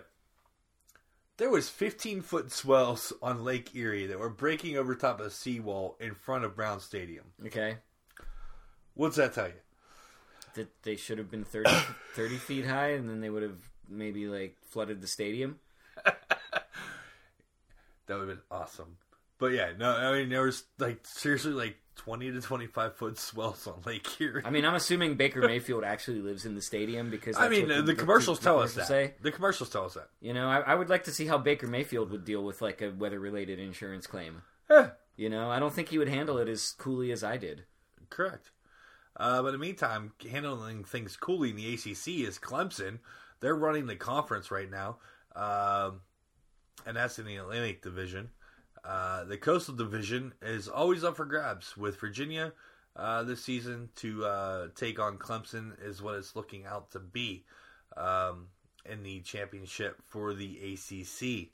[1.37, 5.29] There was 15 foot swells on Lake Erie that were breaking over top of a
[5.29, 7.25] seawall in front of Brown Stadium.
[7.45, 7.77] Okay.
[8.93, 9.53] What's that tell you?
[10.53, 11.69] That they should have been 30,
[12.13, 13.57] 30 feet high, and then they would have
[13.89, 15.59] maybe like flooded the stadium.
[18.07, 18.97] That would have been awesome.
[19.37, 23.65] But yeah, no, I mean there was like seriously like 20 to 25 foot swells
[23.67, 24.41] on Lake Erie.
[24.45, 27.81] I mean, I'm assuming Baker Mayfield actually lives in the stadium because I mean, the,
[27.81, 28.87] the commercials tell us that.
[28.87, 29.13] Say.
[29.21, 30.09] The commercials tell us that.
[30.21, 32.81] You know, I, I would like to see how Baker Mayfield would deal with like
[32.81, 34.41] a weather-related insurance claim.
[34.69, 37.63] Eh, You know, I don't think he would handle it as coolly as I did.
[38.09, 38.51] correct.
[39.17, 42.99] Uh, but in the meantime, handling things coolly in the ACC is Clemson.
[43.39, 44.97] They're running the conference right now,
[45.35, 46.01] um,
[46.85, 48.29] and that's in the Atlantic Division.
[48.85, 52.53] Uh, the Coastal Division is always up for grabs with Virginia
[52.95, 57.43] uh, this season to uh, take on Clemson is what it's looking out to be
[57.97, 58.47] um,
[58.89, 61.49] in the championship for the ACC.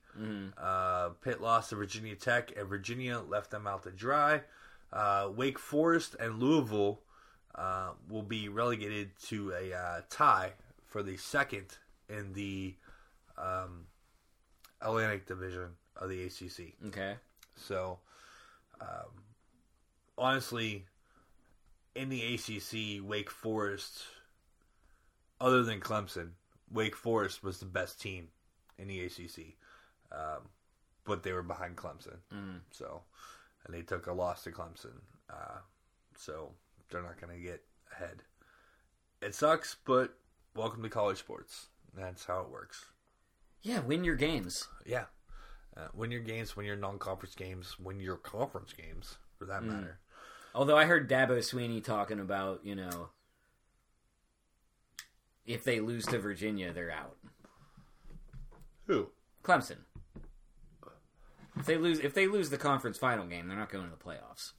[0.57, 4.41] Uh, Pitt lost to Virginia Tech, and Virginia left them out to dry.
[4.91, 6.99] Uh, Wake Forest and Louisville
[7.55, 10.51] uh, will be relegated to a uh, tie
[10.85, 11.77] for the second
[12.09, 12.75] in the
[13.37, 13.85] um,
[14.81, 15.69] Atlantic Division
[16.02, 16.73] of the ACC.
[16.88, 17.15] Okay.
[17.56, 17.99] So,
[18.82, 19.23] um,
[20.18, 20.86] honestly,
[21.95, 24.03] in the ACC, Wake Forest,
[25.40, 26.32] other than Clemson,
[26.72, 28.30] Wake Forest was the best team
[28.78, 29.56] in the ACC,
[30.11, 30.49] um,
[31.06, 32.18] but they were behind Clemson.
[32.72, 33.02] So,
[33.65, 35.02] and they took a loss to Clemson.
[35.30, 35.60] Uh,
[36.18, 36.52] so
[36.90, 37.61] they're not going to get
[37.94, 38.23] ahead.
[39.22, 40.15] It sucks, but
[40.56, 41.68] welcome to college sports.
[41.95, 42.86] That's how it works.
[43.61, 44.68] Yeah, win your games.
[44.86, 45.06] Yeah.
[45.76, 49.18] Uh, win your games, win your non-conference games, win your conference games.
[49.38, 49.99] for that matter.
[50.53, 53.10] Although I heard Dabo Swinney talking about, you know,
[55.45, 57.15] if they lose to Virginia, they're out.
[58.88, 59.10] Who?
[59.43, 59.77] Clemson.
[61.57, 64.03] If they lose, if they lose the conference final game, they're not going to the
[64.03, 64.52] playoffs.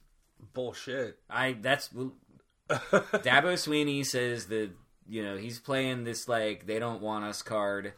[0.53, 1.19] Bullshit.
[1.29, 1.89] I that's
[2.69, 4.71] Dabo Swinney says that
[5.07, 7.93] you know he's playing this like they don't want us card,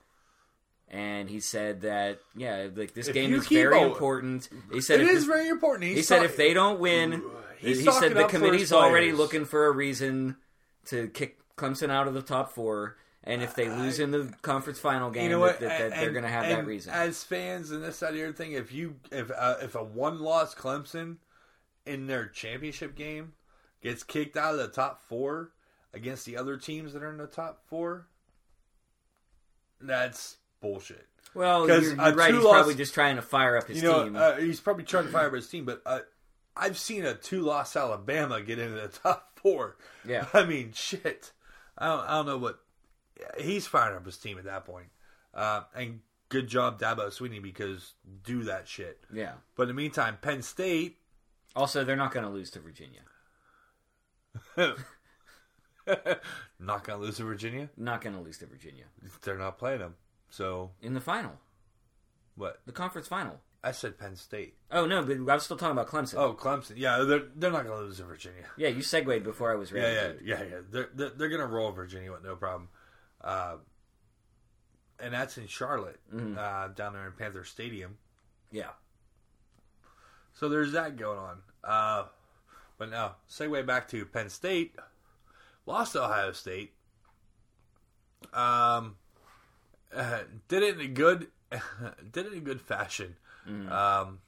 [0.90, 4.50] and he said that yeah, like this If game is very important.
[4.72, 5.84] He said It if is very important.
[5.90, 7.24] He's he said talk- if they don't win,
[7.58, 10.38] He's he said the committee's already looking for a reason
[10.86, 14.80] to kick Clemson out of the top four, and if they lose in the conference
[14.80, 16.94] final game, you know that, that, that they're going to have that reason.
[16.94, 19.84] As fans and this, that, and the other thing, if you if uh, if a
[19.84, 21.18] one loss Clemson
[21.86, 23.34] in their championship game
[23.82, 25.52] gets kicked out of the top four
[25.94, 28.08] against the other teams that are in the top four,
[29.80, 31.06] that's bullshit.
[31.34, 32.32] well, you're, you're right.
[32.34, 34.16] He's two-loss- probably just trying to fire up his you know, team.
[34.16, 36.00] uh, he's probably trying to fire up his team, but uh,
[36.56, 39.76] I've seen a two loss Alabama get into the top four.
[40.08, 40.26] Yeah.
[40.34, 41.32] I mean, shit.
[41.78, 42.60] I don't, I don't know what
[43.40, 44.88] he's firing up his team at that point.
[45.34, 47.94] Uh, and good job, Dabo Swinney, because
[48.24, 49.00] do that shit.
[49.14, 49.34] yeah.
[49.56, 50.98] But in the meantime, Penn State,
[51.56, 53.02] Also, they're not going to lose to Virginia.
[56.60, 57.70] not going to lose to Virginia.
[57.78, 58.86] Not going to lose to Virginia
[59.22, 59.96] They're not playing them.
[60.36, 61.40] So in the final,
[62.36, 62.60] what?
[62.66, 63.40] the conference final.
[63.64, 64.56] I said Penn State.
[64.70, 66.16] Oh no, but I was still talking about Clemson.
[66.18, 66.74] Oh, Clemson.
[66.76, 68.44] Yeah, they're they're not going to lose to Virginia.
[68.58, 69.96] yeah, you segued before I was ready.
[69.96, 70.62] Yeah, yeah, yeah, yeah.
[70.70, 72.68] They're they're, they're going to roll Virginia with no problem.
[73.22, 73.56] Uh,
[75.00, 77.98] and that's in Charlotte, uh, down there in Panther Stadium.
[78.52, 78.72] yeah.
[80.34, 81.38] So there's that going on.
[81.64, 82.06] Uh,
[82.78, 84.76] but now, segue back to Penn State.
[85.66, 86.74] Lost to Ohio State.
[88.34, 88.98] Um,
[89.96, 91.28] uh, did it in a good,
[92.12, 93.16] did it in a good fashion.
[93.48, 94.20] Um,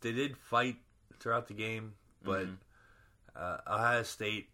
[0.00, 0.76] they did fight
[1.18, 2.46] throughout the game, but
[3.34, 4.50] uh, Ohio State.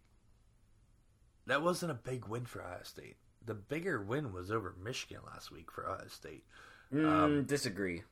[1.46, 3.16] That wasn't a big win for Ohio State.
[3.44, 6.44] The bigger win was over Michigan last week for Ohio State.
[6.94, 8.02] Mm, disagree.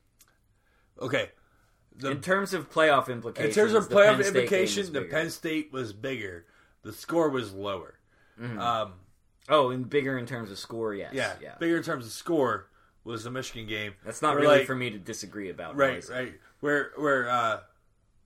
[1.01, 1.29] Okay,
[1.95, 5.01] the In terms of playoff In implications, terms of the playoff Penn State implication, the.
[5.03, 6.45] Penn State was bigger.
[6.83, 7.95] The score was lower.
[8.41, 8.93] Um,
[9.49, 11.13] Oh, and bigger in terms of score, yes.
[11.13, 11.55] yeah, yeah.
[11.59, 12.67] bigger in terms of score
[13.03, 13.93] was the Michigan game.
[14.05, 15.75] That's not Where, really like- for me to disagree about.
[15.75, 16.09] right, boys.
[16.09, 16.33] right.
[16.59, 17.59] Where where uh,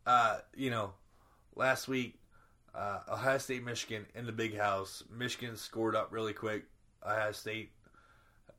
[0.05, 0.93] uh, you know,
[1.55, 2.19] last week,
[2.75, 5.03] uh, Ohio State, Michigan in the big house.
[5.09, 6.65] Michigan scored up really quick.
[7.05, 7.71] Ohio State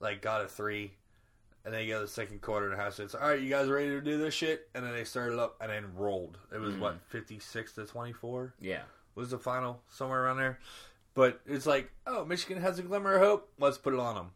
[0.00, 0.92] like got a three,
[1.66, 3.38] and they go the second quarter, and Ohio State's all right.
[3.40, 4.68] You guys ready to do this shit?
[4.74, 6.38] And then they started up and then rolled.
[6.54, 8.54] It was what fifty six to twenty four.
[8.60, 8.82] Yeah.
[9.14, 10.58] was the final somewhere around there.
[11.16, 13.50] But it's like, oh, Michigan has a glimmer of hope.
[13.58, 14.30] Let's put it on them,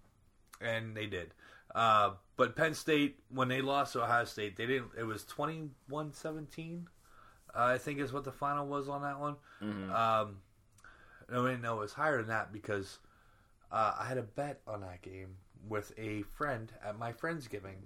[0.60, 1.32] and they did.
[1.74, 4.90] Uh, but Penn State, when they lost to Ohio State, they didn't.
[4.98, 6.84] It was 21-17, uh,
[7.54, 9.36] I think is what the final was on that one.
[9.94, 10.36] Um,
[11.30, 12.98] no, wait, no, it was higher than that because
[13.70, 15.36] uh, I had a bet on that game
[15.68, 17.76] with a friend at my friendsgiving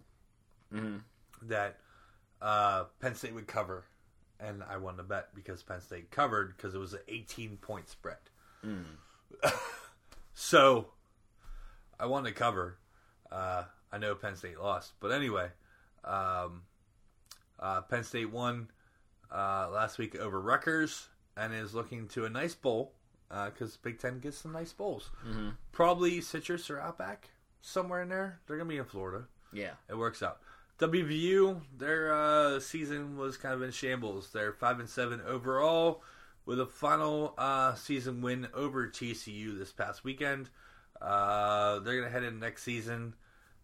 [0.72, 1.02] Mhm.
[1.42, 1.80] that
[2.40, 3.84] uh, Penn State would cover,
[4.38, 7.88] and I won the bet because Penn State covered because it was an 18 point
[7.88, 8.18] spread.
[10.34, 10.86] so
[11.98, 12.78] I won to cover.
[13.30, 15.48] Uh, I know Penn State lost, but anyway,
[16.04, 16.62] um,
[17.60, 18.68] uh, Penn State won
[19.32, 22.92] uh, last week over Rutgers and is looking to a nice bowl
[23.46, 25.10] because Big Ten gets some nice bowls.
[25.72, 27.30] Probably Citrus or Outback
[27.62, 28.38] somewhere in there.
[28.46, 29.72] They're gonna be in Florida Yeah.
[29.88, 30.38] it works out.
[30.78, 34.30] WVU, their uh, season was kind of in shambles.
[34.32, 36.02] They're five and seven overall,
[36.46, 40.50] with a final uh, season win over TCU this past weekend.
[41.00, 43.14] Uh, they're gonna head in next season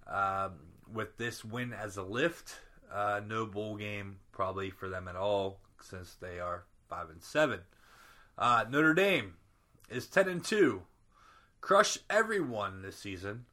[0.06, 0.52] um,
[0.92, 2.54] with this win as a lift.
[2.92, 7.60] Uh, no bowl game probably for them at all since they are five and seven.
[8.36, 9.34] Uh, Notre Dame
[9.88, 10.82] is ten and two,
[11.60, 13.46] Crush everyone this season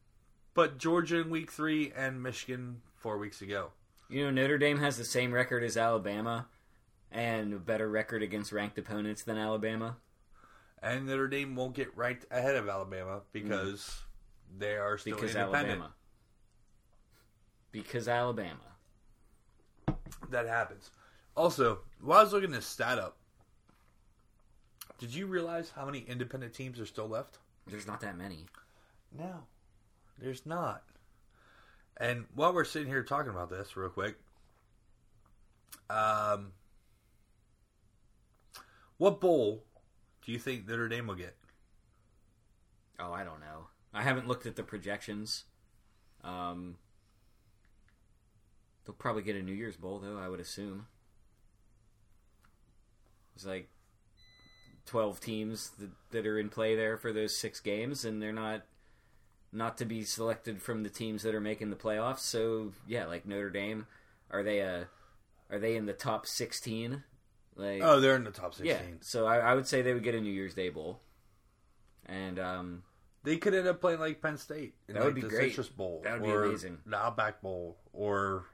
[0.57, 3.69] but Georgia in week three and Michigan four weeks ago.
[4.09, 6.47] You know, Notre Dame has the same record as Alabama
[7.11, 9.97] and a better record against ranked opponents than Alabama.
[10.81, 14.01] And Notre Dame won't get ranked ahead of Alabama because
[14.57, 15.79] they are still Because independent.
[15.79, 15.93] Alabama.
[17.71, 18.59] Because Alabama.
[20.29, 20.91] That happens.
[21.35, 23.17] Also, while I was looking this stat up,
[24.99, 27.37] did you realize how many independent teams are still left?
[27.67, 28.45] There's not that many.
[29.17, 29.43] No,
[30.19, 30.83] there's not.
[31.97, 34.17] And while we're sitting here talking about this, real quick,
[35.89, 36.51] um,
[38.97, 39.63] what bowl
[40.25, 41.35] do you think Notre Dame will get?
[42.99, 43.67] Oh, I don't know.
[43.93, 45.45] I haven't looked at the projections.
[46.23, 46.75] Um,
[48.85, 50.87] they'll probably get a New Year's Bowl, though, I would assume.
[53.35, 53.69] It's like
[54.87, 58.63] twelve teams that, that are in play there for those six games, and they're not
[59.53, 62.19] not to be selected from the teams that are making the playoffs.
[62.19, 63.85] So yeah, like Notre Dame,
[64.31, 64.87] are they a
[65.51, 67.03] are they in the top sixteen?
[67.57, 68.67] Like Oh, they're in the top sixteen.
[68.89, 71.01] yeah, so I, I would say they would get a New Year's Day bowl,
[72.05, 72.83] and um,
[73.23, 74.75] They could end up playing like Penn State.
[74.87, 75.49] In That like would be the great.
[75.51, 76.01] Citrus Bowl.
[76.03, 76.77] That would be amazing.
[76.85, 78.45] The Outback Bowl or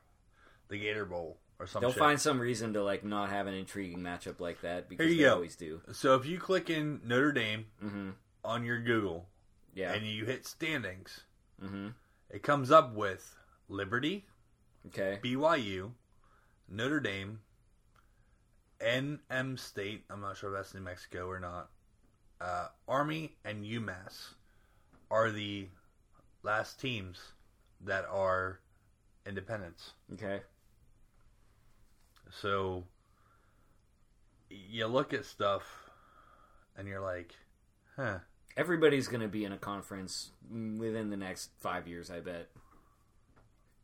[0.69, 1.89] the Gator Bowl or something.
[1.89, 5.17] they'll find some reason to like not have an intriguing matchup like that because they
[5.17, 5.33] go.
[5.35, 5.81] always do.
[5.91, 8.11] So if you click in Notre Dame hmm
[8.43, 9.27] on your Google
[9.75, 9.93] Yeah.
[9.93, 11.21] and you hit standings,
[11.61, 11.89] hmm
[12.29, 13.35] it comes up with
[13.69, 14.25] Liberty,
[14.87, 15.19] Okay.
[15.23, 15.91] BYU,
[16.67, 17.41] Notre Dame,
[18.83, 20.03] NM State.
[20.09, 21.69] I'm not sure if that's New Mexico or not.
[22.41, 24.33] Uh, Army and UMass
[25.09, 25.67] are the
[26.43, 27.19] last teams
[27.85, 28.59] that are
[29.25, 29.91] independents.
[30.13, 30.41] Okay.
[32.41, 32.83] So
[34.49, 35.63] you look at stuff
[36.75, 37.33] and you're like,
[37.95, 38.19] huh.
[38.55, 42.11] Everybody's going to be in a conference within the next five years.
[42.11, 42.49] I bet.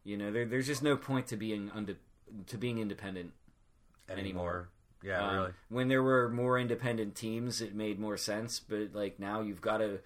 [0.04, 1.98] You know, there, there's just no point to being unde-
[2.48, 3.34] to being independent
[4.18, 4.70] Anymore.
[5.04, 5.52] Yeah, Um, really.
[5.70, 8.60] When there were more independent teams, it made more sense.
[8.60, 10.00] But like now, you've got to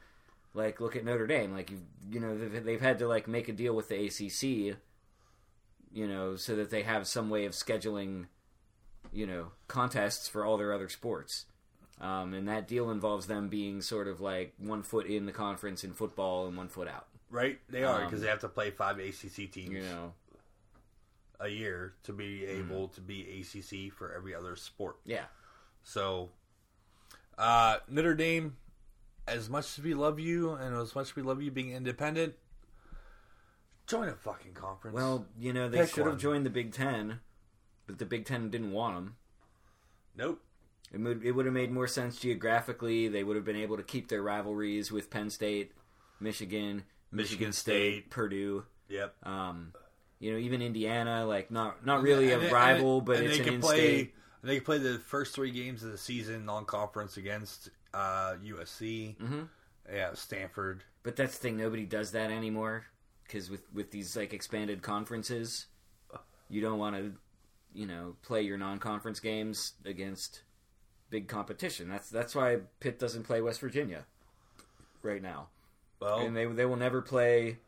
[0.54, 1.54] like look at Notre Dame.
[1.54, 1.80] Like you,
[2.12, 4.78] you know, they've, they've had to like make a deal with the ACC.
[5.92, 8.26] You know, so that they have some way of scheduling,
[9.12, 11.46] you know, contests for all their other sports.
[12.02, 15.84] Um, and that deal involves them being sort of like one foot in the conference
[15.84, 17.08] in football and one foot out.
[17.30, 17.60] Right?
[17.70, 20.14] They are because um, they have to play five ACC teams You know,
[21.44, 22.72] a year to be Mm-hmm.
[22.72, 24.98] able to be ACC for every other sport.
[25.06, 25.26] yeah,
[25.84, 26.30] So,
[27.38, 28.56] uh, Notre Dame,
[29.28, 32.36] as much as we love you and as much as we love you being independent,
[33.88, 34.96] join a fucking conference.
[34.96, 37.20] Well, you know, they Pick should have joined the Big Ten,
[37.88, 39.16] but the Big Ten didn't want them.
[40.16, 40.42] nope.
[40.92, 43.08] It would, it would have made more sense geographically.
[43.08, 45.72] They would have been able to keep their rivalries with Penn State,
[46.20, 48.12] Michigan, Michigan State.
[48.12, 48.66] Purdue.
[48.90, 49.16] Yep.
[49.24, 49.74] Um,
[50.24, 53.40] you know, even Indiana, like not not really And a rival, and- but it's they
[53.40, 54.14] an can in-state.
[54.14, 54.14] play.
[54.42, 59.18] They can play the first three games of the season non-conference against uh, USC.
[59.18, 59.50] Mhm.
[59.92, 60.84] Yeah, Stanford.
[61.04, 62.86] But that's the thing; nobody does that anymore
[63.26, 65.66] because with with these like expanded conferences,
[66.50, 67.14] you don't want to,
[67.74, 70.44] you know, play your non-conference games against
[71.10, 71.90] big competition.
[71.90, 74.06] That's that's why Pitt doesn't play West Virginia
[75.02, 75.50] right now.
[76.00, 77.60] Well, and they they will never play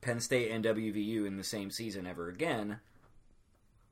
[0.00, 2.80] Penn State and WVU in the same season ever again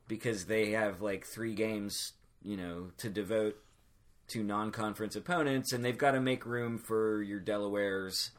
[0.09, 2.12] because they have like three games,
[2.43, 3.56] you know, to devote
[4.28, 8.31] to non-conference opponents, and they've got to make room for your Delawares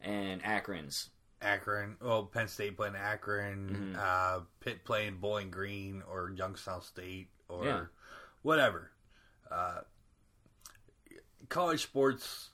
[0.00, 1.08] and Akrons.
[1.40, 1.96] Akron.
[2.00, 3.94] Well, Penn State playing Akron.
[3.94, 3.96] Mm-hmm.
[3.98, 7.84] Uh, Pitt playing Bowling Green or Youngstown State or Yeah.
[8.42, 8.90] whatever.
[9.50, 9.80] Uh,
[11.48, 12.50] college sports,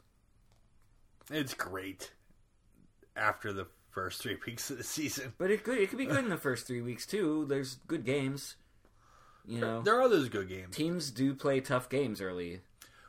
[1.30, 2.12] it's great
[3.16, 5.32] after the first three weeks of the season.
[5.38, 7.46] But it could it could be good in the first three weeks too.
[7.48, 8.56] There's good games.
[9.46, 10.74] You know, There are those good games.
[10.74, 12.60] teams do play tough games early.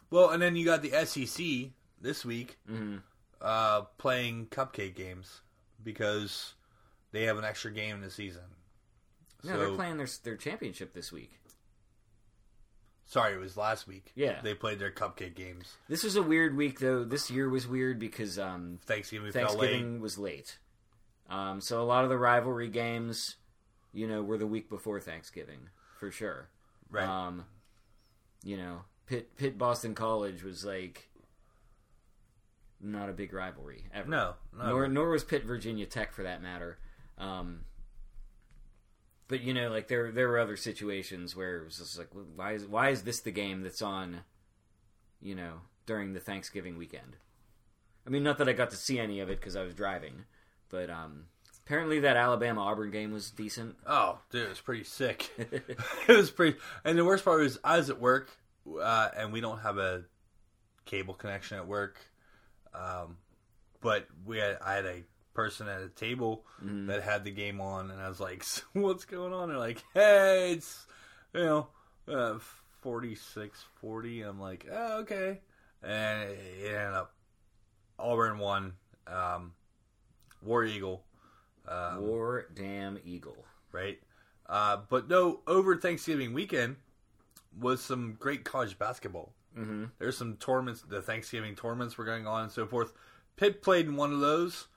[0.09, 1.71] Well, and then you got the SEC
[2.01, 3.01] this week Mhm.
[3.41, 5.41] uh, playing cupcake games
[5.81, 6.53] because
[7.11, 8.43] they have an extra game in the season.
[9.43, 11.39] No, So- they're playing their their championship this week.
[13.07, 14.11] Sorry, it was last week.
[14.15, 14.41] Yeah.
[14.41, 15.77] they played their cupcake games.
[15.87, 17.03] This was a weird week though.
[17.03, 19.69] This year was weird because um, Thanksgiving, fell late.
[19.69, 20.57] Thanksgiving was late.
[21.29, 23.35] Um, so a lot of the rivalry games,
[23.93, 25.69] you know, were the week before Thanksgiving
[25.99, 26.49] for sure.
[26.89, 27.07] Right.
[27.07, 27.45] Um,
[28.43, 31.09] you know, Pitt Pitt Boston College was like
[32.81, 34.07] not a big rivalry ever.
[34.07, 34.69] No, no.
[34.69, 36.77] nor nor was Pitt Virginia Tech for that matter.
[37.17, 37.61] Um,
[39.27, 42.53] but you know, like there there were other situations where it was just like, why
[42.53, 44.21] is why is this the game that's on,
[45.21, 47.17] you know, during the Thanksgiving weekend?
[48.05, 50.25] I mean, not that I got to see any of it because I was driving,
[50.75, 51.23] but um,
[51.65, 53.77] apparently that Alabama Auburn game was decent.
[53.87, 55.31] Oh, dude, it was pretty sick.
[55.37, 55.77] it
[56.07, 56.57] was pretty.
[56.83, 58.29] And the worst part was, I was at work,
[58.81, 60.03] uh, and we don't have a
[60.83, 61.97] cable connection at work.
[62.73, 63.17] Um,
[63.79, 65.03] but we had, I had a
[65.33, 69.05] person at a table that had the game on, and I was like, "So "What's
[69.05, 70.85] going on?" They're like, "Hey, it's
[71.33, 71.67] you know,
[72.09, 72.39] uh,
[72.83, 74.27] 46-40.
[74.27, 75.39] I'm like, "Oh, okay."
[75.81, 77.13] And it ended up
[77.97, 78.73] Auburn won.
[79.07, 79.53] Um,
[80.45, 81.03] War Eagle.
[81.67, 83.43] Um, War damn Eagle.
[83.71, 83.99] right?
[84.47, 86.75] Uh, but no, over Thanksgiving weekend
[87.59, 89.33] was some great college basketball.
[89.57, 89.85] Mm-hmm.
[89.99, 92.93] There's some tournaments, the Thanksgiving tournaments were going on and so forth.
[93.37, 94.67] Pitt played in one of those,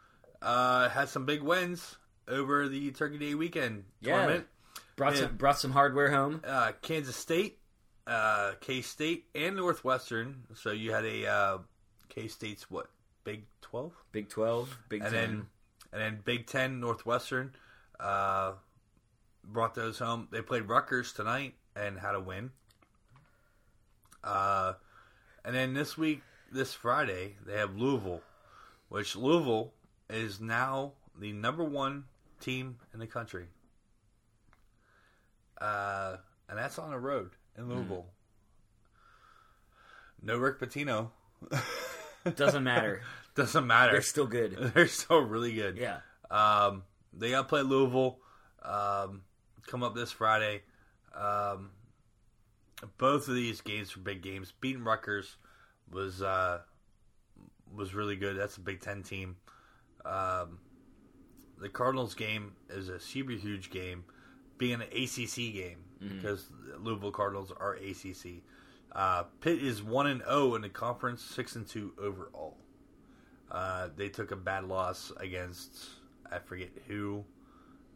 [0.41, 1.97] uh, had some big wins
[2.27, 4.15] over the Turkey Day weekend Yeah.
[4.17, 4.47] tournament.
[4.97, 5.21] Brought Yeah.
[5.23, 6.41] some brought some hardware home.
[6.45, 7.59] Uh, Kansas State
[8.07, 10.45] uh, K State and Northwestern.
[10.55, 11.59] So you had a uh,
[12.09, 12.89] K State's what
[13.25, 15.31] Big Twelve, Big Twelve, Big and Ten.
[15.31, 15.47] then
[15.93, 17.53] and then Big Ten Northwestern
[18.01, 18.53] uh,
[19.45, 20.29] brought those home.
[20.31, 22.51] They played Rutgers tonight and had a win.
[24.23, 24.75] Uh,
[25.45, 28.23] and then this week, this Friday, they have Louisville,
[28.89, 29.73] which Louisville
[30.11, 32.05] is now the number one
[32.41, 33.47] team in the country.
[35.61, 36.17] Uh,
[36.49, 38.07] and that's on the road in Louisville.
[40.23, 41.11] No Rick Pitino.
[42.37, 43.03] Doesn't matter.
[43.39, 43.93] Doesn't matter.
[43.93, 44.57] They're still good.
[44.75, 45.79] They're still really good.
[45.79, 45.99] Yeah.
[46.29, 46.83] Um,
[47.13, 48.19] they got to play Louisville.
[48.65, 49.23] Um,
[49.69, 50.63] come up this Friday.
[51.15, 51.71] Um,
[52.99, 54.53] both of these games were big games.
[54.61, 55.37] Beating Rutgers
[55.89, 56.63] was uh,
[57.73, 58.37] was really good.
[58.37, 59.37] That's a Big Ten team.
[60.05, 60.59] Um,
[61.61, 64.05] the Cardinals game is a super huge game,
[64.59, 66.47] being an ACC game because
[66.79, 68.43] Louisville Cardinals are ACC.
[68.93, 72.57] Uh, Pitt is one and zero in the conference, six and two overall.
[73.51, 75.99] Uh, they took a bad loss against
[76.31, 77.25] I forget who.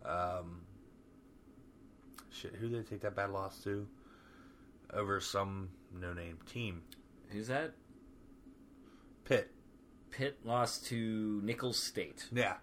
[0.05, 0.63] Um,
[2.31, 3.87] shit, who did they take that bad loss to?
[4.93, 6.83] Over some no-name team.
[7.31, 7.73] Who's that?
[9.25, 9.51] Pitt.
[10.11, 12.29] Pitt lost to Nicholls State.
[12.33, 12.55] Yeah,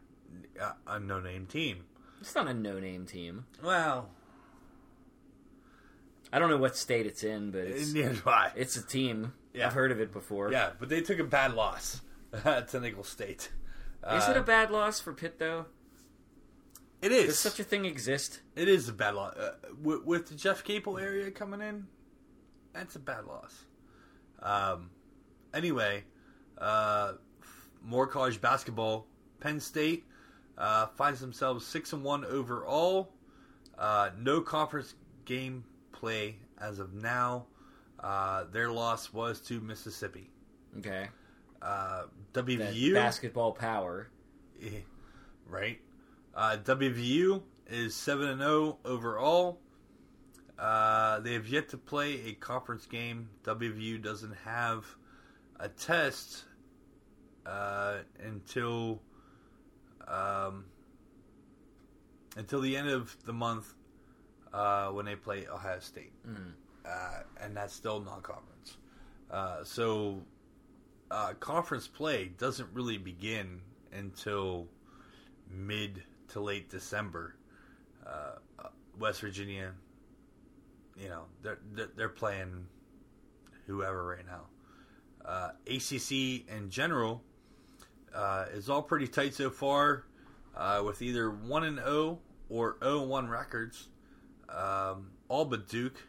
[0.62, 1.86] uh, a no-name team.
[2.22, 3.46] It's not a no-name team.
[3.64, 4.10] Well,
[6.32, 7.94] I don't know what state it's in, but it's
[8.56, 9.34] it's a team.
[9.54, 9.68] Yeah.
[9.68, 10.52] I've heard of it before.
[10.52, 12.02] Yeah, but they took a bad loss
[12.44, 13.52] to Nicholls State.
[14.12, 15.66] Is Uh, it a bad loss for Pitt though?
[17.02, 17.28] It is.
[17.28, 18.42] Does such a thing exist?
[18.56, 19.36] It is a bad loss.
[19.36, 21.88] Uh, with, with the Jeff Capel area coming in,
[22.74, 23.66] that's a bad loss.
[24.42, 24.90] Um,
[25.54, 26.04] anyway,
[26.58, 27.14] uh,
[27.82, 29.08] more college basketball.
[29.40, 30.06] Penn State
[30.58, 33.14] uh, finds themselves six and one overall.
[33.78, 37.46] Uh, no conference game play as of now.
[38.02, 40.30] Uh, their loss was to Mississippi.
[40.80, 41.08] Okay.
[41.62, 42.04] Uh,
[42.34, 44.10] WVU, basketball power.
[45.48, 45.80] Right?
[46.36, 49.60] Uh, WVU is seven and zero overall.
[50.58, 53.30] Uh, they have yet to play a conference game.
[53.44, 54.86] WVU doesn't have
[55.60, 56.44] a test
[57.46, 59.02] uh, until
[60.08, 60.66] um,
[62.38, 63.74] until the end of the month
[64.54, 66.12] uh, when they play Ohio State,
[66.86, 68.78] uh, and that's still non-conference.
[69.32, 70.22] Uh, so
[71.12, 73.62] uh, conference play doesn't really begin
[73.92, 74.68] until
[75.50, 77.36] mid to late December.
[78.06, 78.68] Uh, uh,
[78.98, 79.72] West Virginia,
[80.98, 81.60] you know, they're
[81.96, 82.66] they're, playing
[83.66, 84.42] whoever right now.
[85.26, 87.22] Uh, ACC in general
[88.14, 90.06] uh, is all pretty tight so far,
[90.56, 92.20] uh, with either one and zero
[92.50, 93.90] or 0 1 records.
[94.50, 96.04] Um, all but Duke.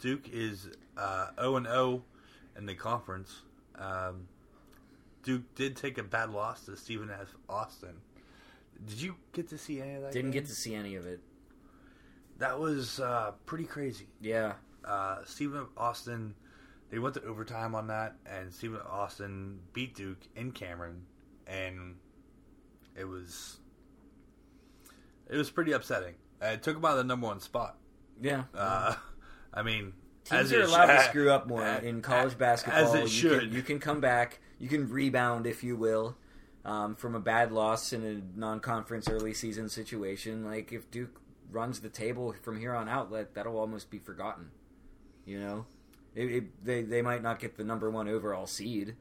[0.00, 2.02] Duke is uh, zero and zero
[2.56, 3.42] in the conference.
[3.78, 4.28] Um,
[5.22, 7.34] Duke did take a bad loss to Stephen F.
[7.48, 8.00] Austin.
[8.86, 10.12] Did you get to see any of that?
[10.12, 10.42] Didn't game?
[10.42, 11.20] get to see any of it.
[12.38, 14.08] That was uh, pretty crazy.
[14.20, 14.54] Yeah.
[14.84, 16.34] Uh, Stephen Austin,
[16.90, 21.02] they went to overtime on that, and Stephen Austin beat Duke in Cameron,
[21.46, 21.96] and
[22.96, 23.58] it was
[25.28, 26.14] it was pretty upsetting.
[26.40, 27.76] It took him out of the number one spot.
[28.20, 28.44] Yeah.
[28.54, 28.96] Uh,
[29.54, 29.92] I mean,
[30.24, 32.80] Teams as are allowed to screw up more in college basketball.
[32.80, 33.40] as it you should.
[33.40, 34.40] Can, you can come back.
[34.58, 36.16] You can rebound, if you will,
[36.64, 40.44] um, from a bad loss in a non-conference early season situation.
[40.44, 41.20] Like if Duke
[41.50, 44.50] runs the table from here on out, that that'll almost be forgotten.
[45.24, 45.66] You know,
[46.14, 48.96] it, it, they they might not get the number one overall seed,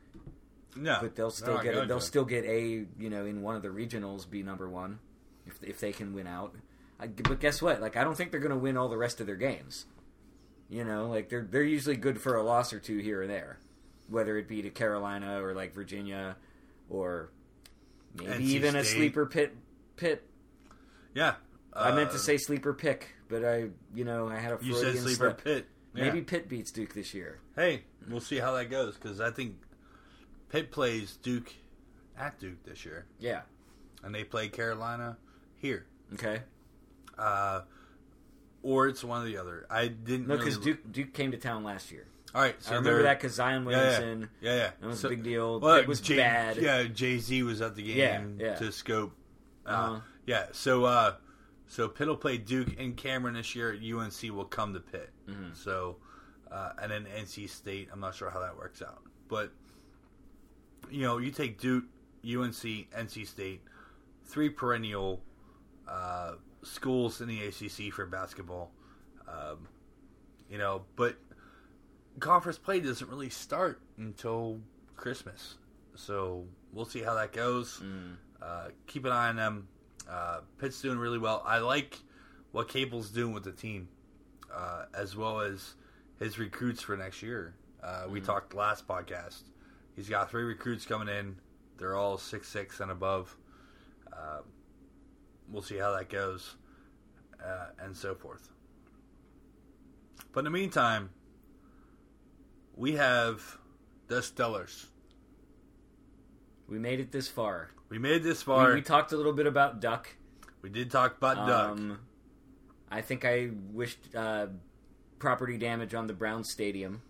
[0.76, 2.06] no, but they'll still get going they'll to.
[2.06, 5.00] still get a you know in one of the regionals be number one
[5.46, 6.56] if if they can win out.
[7.00, 7.82] I, but guess what?
[7.82, 9.86] Like I don't think they're going to win all the rest of their games.
[10.72, 13.60] You know, like they're they're usually good for a loss or two here or there,
[14.10, 16.38] whether it be to Carolina or like Virginia,
[16.90, 17.30] or
[18.16, 19.54] maybe NC even a sleeper pit
[19.98, 20.26] pit.
[21.14, 21.36] Yeah,
[21.74, 24.72] I meant Uh, to say sleeper pick, but I you know I had a you
[24.74, 25.44] Freudian said sleeper slip.
[25.44, 25.68] pit.
[25.94, 26.06] Yeah.
[26.06, 27.40] Maybe Pitt beats Duke this year.
[27.54, 29.58] Hey, we'll see how that goes because I think
[30.48, 31.52] Pitt plays Duke
[32.18, 33.42] at Duke this year, Yeah.
[34.02, 35.18] and they play Carolina
[35.58, 35.86] here.
[36.14, 36.44] Okay.
[37.18, 37.64] Uh,
[38.64, 39.66] or it's one or the other.
[39.70, 40.28] I didn't.
[40.28, 42.08] No, really because Duke Duke came to town last year.
[42.34, 44.30] All right, so I remember that because Zion Williamson.
[44.40, 44.72] yeah, yeah, yeah.
[44.80, 45.60] That was So- a big deal.
[45.60, 46.56] Well, it was Jay- bad.
[46.58, 48.56] Yeah, Jay Z was at the game Yeah, yeah.
[48.56, 49.14] to scope.
[49.66, 50.00] Uh, Uh-huh.
[50.26, 51.16] Yeah, so uh,
[51.68, 53.74] so Pitt will play Duke and Cameron this year.
[53.74, 55.10] UNC will come to Pitt.
[55.28, 55.54] Mm-hmm.
[55.56, 55.98] So,
[56.50, 57.90] uh, and then NC State.
[57.92, 59.52] I'm not sure how that works out, but
[60.90, 61.86] you know, you take Duke,
[62.24, 63.62] UNC, NC State,
[64.26, 65.22] three perennial
[65.88, 68.72] uh, schools in the ACC for basketball.
[69.28, 69.68] Um,
[70.50, 71.16] you know, but
[72.20, 74.60] conference play doesn't really start until
[74.96, 75.56] Christmas,
[75.96, 77.82] so we'll see how that goes.
[78.42, 79.68] Uh, keep an eye on them.
[80.10, 81.44] Uh, Pitt's doing really well.
[81.46, 82.00] I like
[82.52, 83.88] what Capel's doing with the team,
[84.54, 85.76] uh, as well as
[86.20, 87.54] his recruits for next year.
[87.82, 89.44] Uh, we talked last podcast.
[89.96, 91.36] He's got three recruits coming in.
[91.78, 93.36] They're all six six and above.
[94.12, 94.42] Uh,
[95.52, 96.56] we'll see how that goes,
[97.44, 98.50] uh, and so forth.
[100.32, 101.10] But in the meantime,
[102.76, 103.58] we have
[104.08, 104.86] the Steelers.
[106.68, 107.72] We made it this far.
[107.90, 108.70] We made it this far.
[108.70, 110.08] we We, talked a little bit about Duck.
[110.62, 111.72] We did talk about Duck.
[111.72, 112.00] Um,
[112.90, 114.48] I think I wished uh,
[115.20, 117.02] property damage on the Brown Stadium,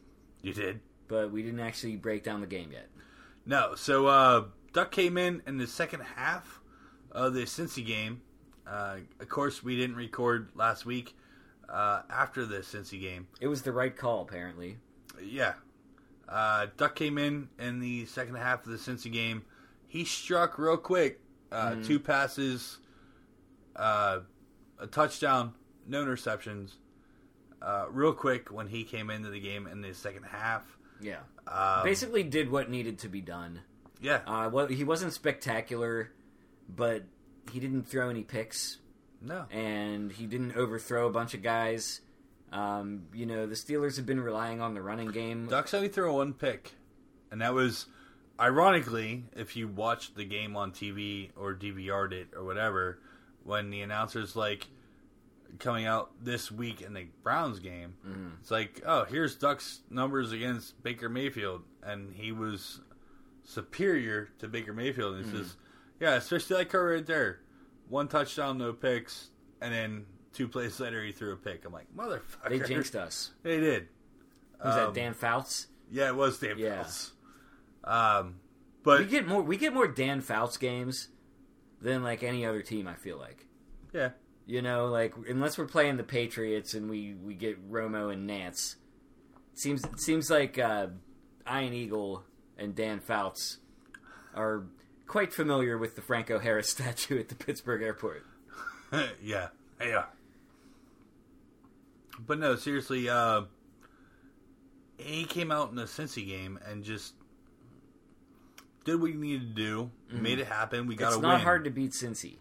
[0.41, 0.79] You did.
[1.07, 2.87] but we didn't actually break down the game yet.
[3.45, 6.59] No, so uh, Duck came in in the second half
[7.11, 8.21] of the Cincy game.
[8.67, 11.15] Uh, of course, we didn't record last week
[11.69, 13.27] uh, after the Cincy game.
[13.39, 14.77] It was the right call, apparently.
[15.23, 15.53] Yeah,
[16.29, 19.43] uh, Duck came in in the second half of the Cincy game.
[19.87, 21.19] He struck real quick.
[21.51, 22.77] Uh, Two passes,
[23.75, 24.19] uh,
[24.79, 25.53] a touchdown,
[25.85, 26.71] no interceptions.
[27.61, 30.63] Uh, real quick when he came into the game in the second half.
[31.01, 31.19] Yeah.
[31.47, 33.59] Um, Basically, did what needed to be done.
[34.01, 36.11] yeah, Uh, well, he wasn't spectacular,
[36.69, 37.03] but
[37.51, 38.77] he didn't throw any picks,
[39.21, 42.01] no, and he didn't overthrow a bunch of guys.
[42.51, 45.47] Um, you know, the Steelers have been relying on the running game.
[45.47, 46.73] Ducks only threw one pick,
[47.31, 47.85] and that was
[48.39, 52.99] ironically, if you watched the game on TV or DVR'd it or whatever,
[53.43, 54.67] when the announcers like
[55.59, 57.93] coming out this week in the Browns game,
[58.41, 62.81] it's like, oh, here's Ducks numbers against Baker Mayfield, and he was
[63.43, 65.15] superior to Baker Mayfield.
[65.15, 65.55] And he says,
[66.01, 67.39] yeah, especially that cover right there,
[67.87, 69.29] one touchdown, no picks,
[69.61, 71.63] and then two plays later he threw a pick.
[71.65, 73.31] I'm like, motherfucker, They jinxed us.
[73.43, 73.87] They did.
[74.61, 74.93] Who's Um, that?
[74.93, 75.67] Dan Fouts.
[75.89, 76.83] Yeah, it was Dan Yeah.
[76.83, 77.11] Fouts.
[77.83, 78.35] Um,
[78.83, 79.41] but We get more.
[79.41, 81.07] We get more Dan Fouts games
[81.81, 82.87] than like any other team.
[82.87, 83.47] I feel like.
[83.93, 84.11] yeah,
[84.45, 88.75] You know, like unless we're playing the Patriots and we we get Romo and Nantz,
[89.53, 90.87] seems seems like uh,
[91.51, 92.23] Ian Eagle
[92.57, 93.57] and Dan Fouts
[94.35, 94.63] are
[95.11, 98.25] quite familiar with the Franco Harris statue at the Pittsburgh airport.
[99.21, 99.49] yeah,
[99.81, 100.05] yeah.
[102.25, 103.43] But no, seriously, uh,
[104.97, 107.13] he came out in the Cincy game and just
[108.85, 110.87] did what he needed to do, made it happen.
[110.87, 111.13] We got Mm-hmm.
[111.15, 111.41] it's not win.
[111.41, 112.37] hard to beat Cincy.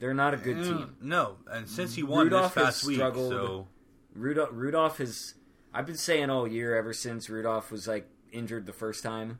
[0.00, 0.96] They're not a good Mm, team.
[1.00, 3.68] No, and since he won Rudolph this has past week, so
[4.14, 5.34] Rudolph, Rudolph has.
[5.72, 9.38] I've been saying all year, ever since Rudolph was like injured the first time.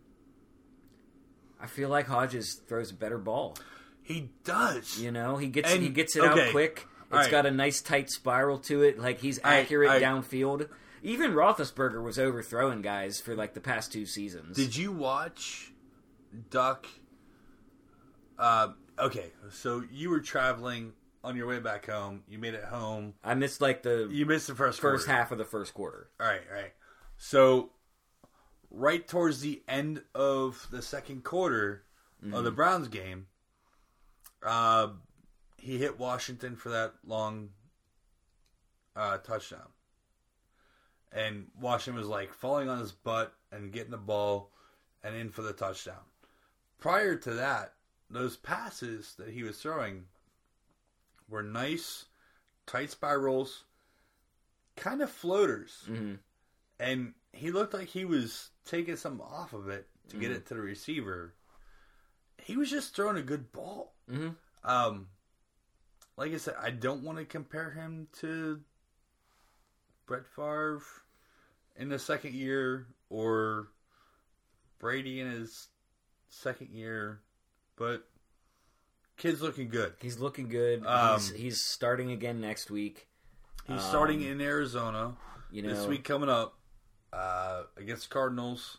[1.65, 3.57] I feel like Hodges throws a better ball.
[4.03, 5.01] he does.
[5.01, 6.47] You know, he gets And- he gets it okay.
[6.49, 6.87] out quick.
[7.07, 7.31] It's right.
[7.31, 8.99] got a nice tight spiral to it.
[8.99, 10.69] Like he's I- accurate I- downfield.
[11.03, 14.57] Even Roethlisberger was overthrowing guys for like the past two seasons.
[14.57, 15.73] Did you watch
[16.51, 16.87] Duck?
[18.39, 18.69] Uh,
[18.99, 20.93] okay, so you were traveling
[21.23, 22.23] on your way back home.
[22.29, 23.15] You made it home.
[23.23, 25.19] I missed like the You missed the first first quarter.
[25.19, 26.09] half of the first quarter.
[26.21, 26.73] All right, all right.
[27.17, 27.71] So,
[28.75, 31.85] right towards the end of the second quarter
[32.33, 33.27] of the Browns game,
[34.43, 34.89] uh,
[35.59, 37.51] he hit Washington for that long
[38.97, 39.69] uh, touchdown.
[41.13, 44.51] And Washington was like falling on his butt and getting the ball
[45.03, 46.03] and in for the touchdown.
[46.79, 47.75] Prior to that,
[48.11, 50.05] those passes that he was throwing
[51.29, 52.07] were nice,
[52.67, 53.65] tight spirals,
[54.77, 56.15] kind of floaters hmm
[56.81, 60.21] and he looked like he was taking some off of it to Mm.
[60.21, 61.35] get it to the receiver.
[62.39, 63.95] He was just throwing a good ball.
[64.09, 64.31] hmm
[64.63, 65.09] Um,
[66.17, 68.63] like I said, I don't want to compare him to
[70.07, 70.83] Brett Favre
[71.77, 73.69] in the second year or
[74.79, 75.69] Brady in his
[76.29, 77.21] second year,
[77.77, 78.07] but
[79.17, 79.95] kid's looking good.
[80.01, 80.85] He's looking good.
[80.87, 83.09] Um, he's, he's starting again next week.
[83.67, 85.17] He's Um, starting in Arizona.
[85.51, 86.59] You know, this week coming up
[87.15, 88.79] uh, against the Cardinals,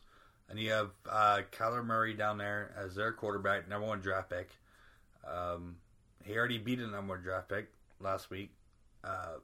[0.50, 4.50] and you have uh, Kyler Murray down there as their quarterback, number one draft pick.
[5.26, 5.78] Um,
[6.24, 8.52] he already beat a number one draft pick last week.
[9.04, 9.38] Uh,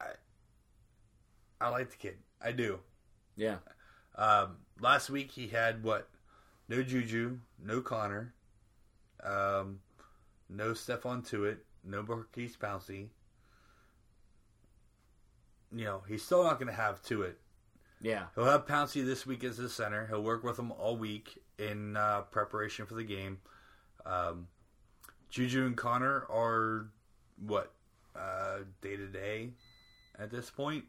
[0.00, 0.06] I
[1.60, 2.16] I like the kid.
[2.40, 2.80] I do.
[3.36, 3.56] yeah,
[4.16, 6.08] Um, last week he had what?
[6.68, 8.32] No Juju, no Connor,
[9.22, 9.80] um,
[10.48, 13.08] no Stephon Tuitt, no Maurkice Pouncey.
[15.74, 17.38] You know, he's still not going to have to it.
[18.00, 18.26] yeah.
[18.34, 20.06] He'll have Pouncey this week as his center.
[20.06, 23.38] He'll work with him all week in uh, preparation for the game.
[24.04, 24.48] Um,
[25.30, 26.88] Juju and Connor are
[27.38, 27.72] what
[28.82, 29.50] day to day
[30.18, 30.84] at this point.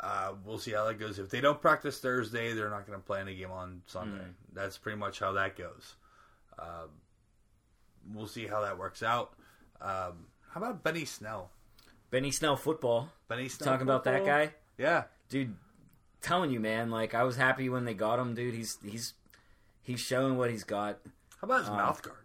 [0.00, 1.18] Uh, we'll see how that goes.
[1.18, 4.24] If they don't practice Thursday, they're not going to play any game on Sunday.
[4.54, 5.96] That's pretty much how that goes.
[6.58, 6.90] Um,
[8.14, 9.34] we'll see how that works out.
[9.80, 11.50] Um, how about Benny Snell?
[12.10, 13.10] Benny Snell football.
[13.28, 13.66] Benny Snell.
[13.72, 15.04] Talking about that guy, Yeah.
[15.28, 15.54] dude.
[16.20, 16.90] Telling you, man.
[16.90, 18.54] Like I was happy when they got him, dude.
[18.54, 19.14] He's he's
[19.82, 20.98] he's showing what he's got.
[21.40, 22.24] How about his Uh, mouth guard?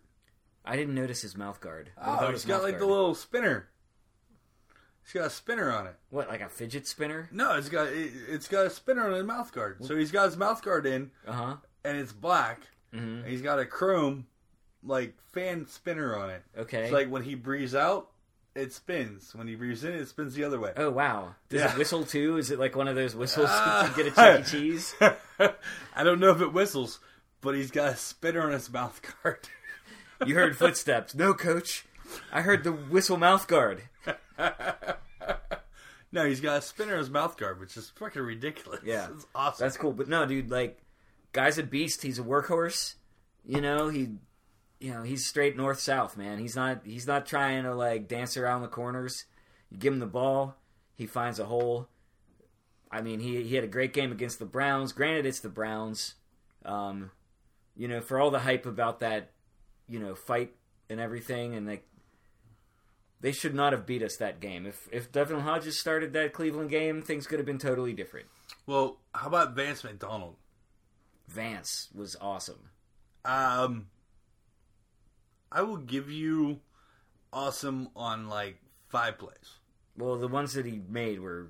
[0.65, 1.91] I didn't notice his mouth guard.
[2.01, 3.67] Oh, he's got like the little spinner.
[5.03, 5.95] He's got a spinner on it.
[6.09, 7.27] what, like a fidget spinner?
[7.31, 9.83] No, it's got it, it's got a spinner on his mouth guard.
[9.85, 11.55] So he's got his mouth guard in, Uh huh.
[11.83, 12.61] and it's black.
[12.93, 14.27] hmm And he's got a chrome
[14.81, 16.41] like fan spinner on it.
[16.57, 16.83] Okay.
[16.85, 18.09] It's like when he breathes out,
[18.55, 19.33] it spins.
[19.35, 20.73] When he breathes in, it spins the other way.
[20.77, 21.35] oh wow.
[21.49, 21.71] Does Yeah.
[21.71, 22.37] it whistle too?
[22.37, 23.49] Is it like one of those whistles
[23.97, 24.43] you get at Chuck E.
[24.51, 24.95] Cheese?
[25.39, 26.99] I don't know if it whistles,
[27.41, 29.39] but he's got a spinner on his mouth guard.
[30.25, 31.13] You heard footsteps.
[31.15, 31.85] No, coach.
[32.31, 33.83] I heard the whistle mouth guard.
[36.11, 38.81] no, he's got a spinner on his mouth guard, which is fucking ridiculous.
[38.85, 39.07] Yeah.
[39.15, 39.65] it's awesome.
[39.65, 39.91] That's cool.
[39.93, 40.79] But no, dude, like,
[41.31, 42.03] guy's a beast.
[42.03, 42.93] He's a workhorse.
[43.45, 44.09] You know, he,
[44.83, 46.39] you know, he's straight north south, man.
[46.39, 49.23] He's not, he's not trying to like dance around the corners.
[49.71, 50.57] You give him the ball,
[50.93, 51.87] he finds a hole.
[52.91, 54.91] I mean, he he had a great game against the Browns.
[54.91, 56.15] Granted, it's the Browns.
[56.65, 57.11] Um,
[57.77, 59.31] you know, for all the hype about that,
[59.87, 60.53] you know, fight
[60.89, 61.87] and everything, and like.
[63.21, 64.65] They should not have beat us that game.
[64.65, 68.27] If if Devlin Hodges started that Cleveland game, things could have been totally different.
[68.67, 70.35] well, how about Vance McDonald?
[71.29, 72.69] Vance was awesome.
[73.23, 73.87] Um,
[75.53, 76.59] I will give you
[77.31, 78.57] awesome on like
[78.89, 79.59] five plays.
[79.97, 81.47] Well, the ones that he made were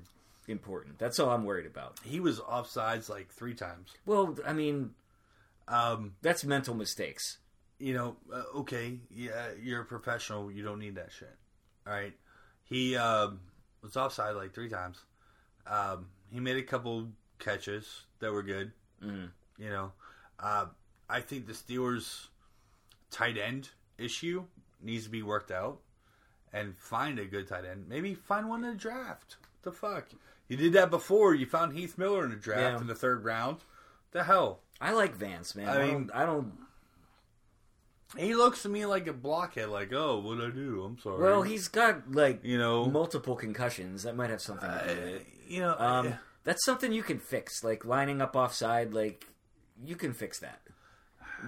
[0.47, 0.99] important.
[0.99, 1.99] That's all I'm worried about.
[2.03, 3.93] He was offsides like three times.
[4.05, 4.93] Well, I mean,
[5.67, 7.37] Um, that's mental mistakes.
[7.79, 10.51] you know, uh, okay, yeah, you're a professional.
[10.51, 11.35] You don't need that shit.
[11.87, 12.13] All right.
[12.65, 13.39] He um,
[13.81, 14.97] was offside like three times.
[15.67, 17.07] Um, he made a couple
[17.39, 18.71] catches that were good.
[19.03, 19.29] Mm.
[19.57, 19.91] You know,
[20.39, 20.65] uh,
[21.09, 22.27] I think the Steelers'
[23.11, 24.45] tight end issue
[24.81, 25.79] needs to be worked out
[26.51, 27.85] and find a good tight end.
[27.87, 29.37] Maybe find one in the draft.
[29.61, 30.05] What the fuck?
[30.47, 31.33] You did that before.
[31.33, 32.81] You found Heath Miller in the draft Yeah.
[32.81, 33.57] in the third round.
[34.11, 34.59] The hell?
[34.81, 35.69] I like Vance, man.
[35.69, 36.11] I I, mean- don't.
[36.15, 36.51] I don't.
[38.17, 39.69] He looks to me like a blockhead.
[39.69, 40.83] Like, oh, what I do?
[40.83, 41.19] I'm sorry.
[41.23, 44.03] Well, he's got like you know, multiple concussions.
[44.03, 45.27] That might have something to do with uh, it.
[45.47, 46.11] you know, Um, uh,
[46.43, 47.63] that's something you can fix.
[47.63, 49.25] Like lining up offside, like
[49.83, 50.59] you can fix that.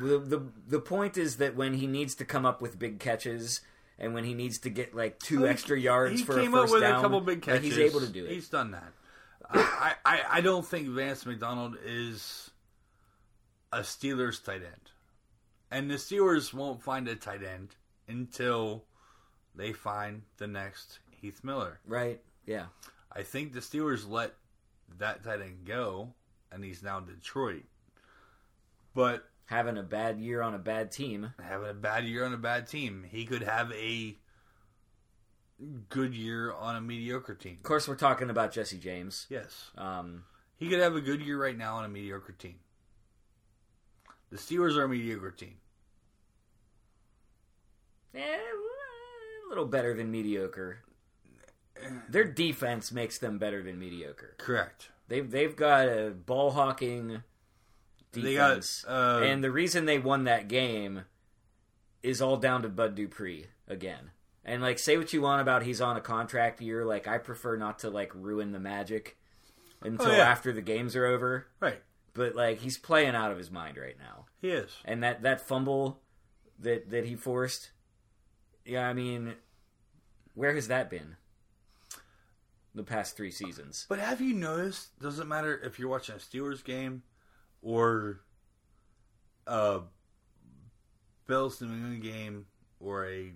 [0.01, 3.61] The, the the point is that when he needs to come up with big catches
[3.97, 6.57] and when he needs to get like two he- extra yards he for came a
[6.61, 7.75] first up with down, a couple big like, catches.
[7.75, 8.31] he's able to do it.
[8.31, 8.91] He's done that.
[9.49, 12.49] I, I, I don't think Vance McDonald is
[13.71, 14.91] a Steelers tight end,
[15.69, 17.75] and the Steelers won't find a tight end
[18.07, 18.85] until
[19.53, 21.79] they find the next Heath Miller.
[21.85, 22.19] right?
[22.45, 22.65] Yeah.
[23.11, 24.33] I think the Steelers let
[24.97, 26.13] that tight end go,
[26.51, 27.63] and he's now in Detroit.
[28.93, 31.33] But Having a bad year on a bad team.
[31.41, 34.17] having a bad year on a bad team, he could have a
[35.89, 37.55] good year on a mediocre team.
[37.57, 39.27] Of course, we're talking about Jesse James.
[39.29, 39.69] Yes.
[39.77, 40.23] Um,
[40.57, 42.55] He could have a good year right now on a mediocre team.
[44.31, 45.57] The Steelers are a mediocre team.
[48.13, 48.19] eh,
[49.45, 50.79] a little better than mediocre.
[52.09, 54.33] Their defense makes them better than mediocre.
[54.37, 54.89] Correct.
[55.07, 57.21] They've they've got a ball hawking
[58.23, 61.03] They got, uh, and the reason they won that game
[62.03, 64.11] is all down to Bud Dupree again.
[64.43, 66.85] And like, say what you want about he's on a contract year.
[66.85, 69.17] Like, I prefer not to like ruin the magic
[69.81, 70.29] until Oh, yeah.
[70.29, 71.47] after the games are over.
[71.59, 71.81] Right.
[72.13, 74.25] But like, he's playing out of his mind right now.
[74.41, 74.71] He is.
[74.85, 76.01] and that that fumble
[76.59, 77.71] that that he forced
[78.65, 79.33] yeah i mean
[80.35, 81.15] where has that been
[82.73, 84.97] the past three seasons But have you noticed?
[84.99, 87.03] Doesn't matter if you're watching a Steelers game
[87.65, 88.21] or
[89.47, 89.81] a
[91.25, 92.45] Bills New England game
[92.79, 93.33] or a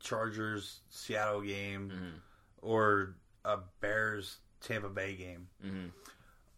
[0.00, 2.20] Chargers Seattle game Mhm.
[2.62, 5.48] or a Bears Tampa Bay game.
[5.64, 5.92] Mhm.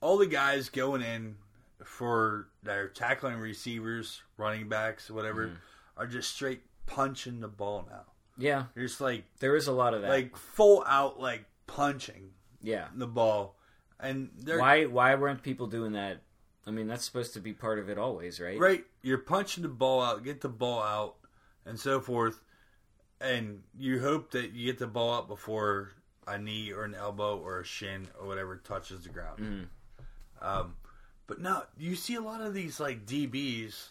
[0.00, 1.36] All the guys going in
[1.84, 5.56] for their tackling receivers, running backs, whatever, Mhm.
[5.98, 8.06] are just straight punching the ball now.
[8.36, 12.32] yeah They're just like there is a lot of that like full out like punching
[12.62, 13.58] yeah the ball,
[13.98, 16.22] and why why weren't people doing that
[16.70, 18.84] i mean that's supposed to be part of it always right right.
[19.02, 21.16] You're punching the ball out, get the ball out,
[21.64, 22.40] and so forth,
[23.20, 25.92] and you hope that you get the ball out before
[26.26, 29.38] a knee or an elbow or a shin or whatever touches the ground.
[29.40, 30.46] Mhm.
[30.46, 30.76] Um,
[31.26, 33.88] but no, you see a lot of these like DBs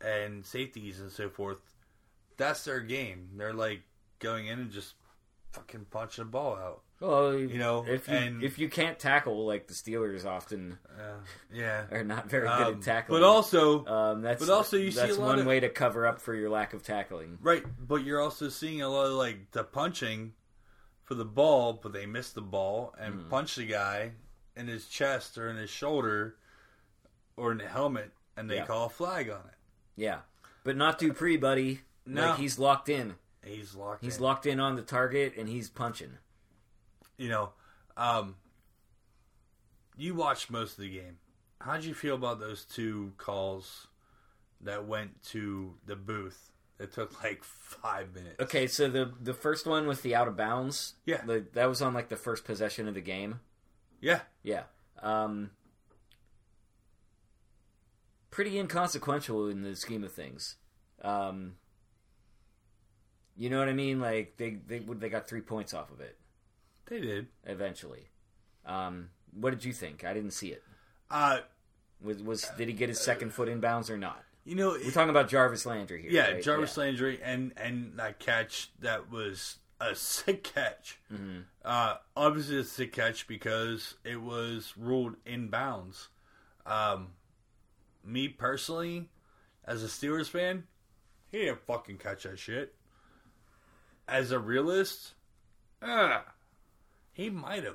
[0.00, 1.60] and safeties and so forth.
[2.36, 3.30] That's their game.
[3.36, 3.82] They're like
[4.18, 4.94] going in and just
[5.52, 6.82] fucking punching the ball out.
[7.00, 11.20] Well, You know, if you and- if you can't tackle like the Steelers often Uh,
[11.52, 14.90] yeah, are not very good Um, at tackling, but also um, that's but also you
[14.90, 17.38] see that's lot one of- way to cover up for your lack of tackling.
[17.40, 17.64] right.
[17.78, 20.34] But you're also seeing a lot of like the punching
[21.04, 23.28] for the ball, but they miss the ball and Hmm.
[23.28, 24.12] punch the guy
[24.56, 26.36] in his chest or in his shoulder
[27.36, 28.66] or in the helmet, and they Yeah.
[28.66, 29.54] call a flag on it.
[29.94, 30.22] Yeah,
[30.64, 31.82] but not Dupree, buddy.
[32.04, 32.30] No.
[32.30, 33.14] Like he's locked in.
[33.44, 34.02] He's locked.
[34.02, 34.22] He's in.
[34.24, 36.18] locked in on the target, and he's punching.
[37.18, 37.52] You know,
[37.96, 38.36] um,
[39.96, 41.18] you watched most of the game.
[41.60, 43.88] How'd you feel about those two calls
[44.60, 46.50] that went to the booth?
[46.78, 48.40] It took like five minutes.
[48.40, 51.22] Okay, so the the first one with the out of bounds, Yeah.
[51.26, 53.40] the, that was on like the first possession of the game.
[54.00, 54.20] Yeah.
[54.44, 54.62] Yeah,
[55.02, 55.50] um,
[58.30, 60.54] pretty inconsequential in the scheme of things.
[61.02, 61.54] Um,
[63.36, 63.98] you know what I mean?
[64.00, 66.16] Like they they they got three points off of it
[66.88, 67.28] They did.
[67.44, 68.08] eventually.
[68.66, 70.04] Um, what did you think?
[70.04, 70.62] I didn't see it.
[71.10, 71.40] Uh,
[72.02, 74.22] Was was did he get his second foot in bounds or not?
[74.44, 76.10] you know, We're talking about Jarvis Landry here.
[76.10, 76.42] yeah, right?
[76.42, 80.98] Jarvis Landry and and that catch that was a sick catch.
[81.12, 81.40] Mm-hmm.
[81.64, 86.08] Uh, obviously, a sick catch because it was ruled in bounds.
[86.66, 87.08] Um,
[88.04, 89.08] me personally,
[89.64, 90.64] as a Steelers fan,
[91.30, 92.74] he didn't fucking catch that shit.
[94.06, 95.12] As a realist,
[95.82, 96.24] ah,
[97.18, 97.74] he might have.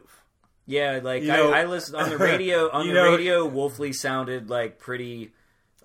[0.65, 2.71] Yeah, like know- I, I listened on the radio.
[2.71, 5.31] On the know- radio, Wolfley sounded like pretty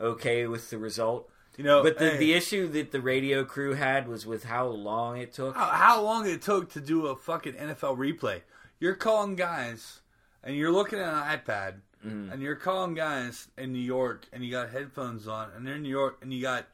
[0.01, 1.29] okay with the result.
[1.59, 4.67] You know, But the, hey, the issue that the radio crew had was with how
[4.69, 5.57] long it took.
[5.57, 8.43] how, how long it took to do a fucking NFL replay.
[8.79, 10.01] You're calling guys,
[10.45, 11.75] and you're looking at an iPad,
[12.07, 12.31] Mm-hmm.
[12.31, 15.83] and you're calling guys in New York, and you got headphones on, and they're in
[15.83, 16.65] New York, and you got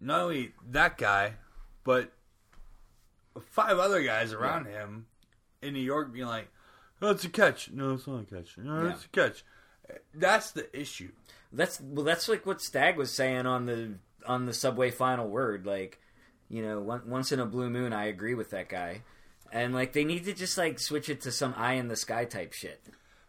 [0.00, 1.34] not only that guy,
[1.84, 2.10] but
[3.50, 5.04] five other guys around him
[5.66, 6.48] in New York being like,
[7.02, 8.56] "Oh, it's a catch." No, it's not a catch.
[8.58, 8.92] No, Yeah.
[8.92, 9.44] it's a catch.
[10.14, 11.10] That's the issue.
[11.52, 13.94] That's well, that's like what Stag was saying on the
[14.26, 15.66] on the Subway final word.
[15.66, 16.00] Like,
[16.48, 19.02] you know, one, once in a blue moon, I agree with that guy.
[19.52, 22.24] And like, they need to just like switch it to some eye in the sky
[22.24, 22.82] type shit.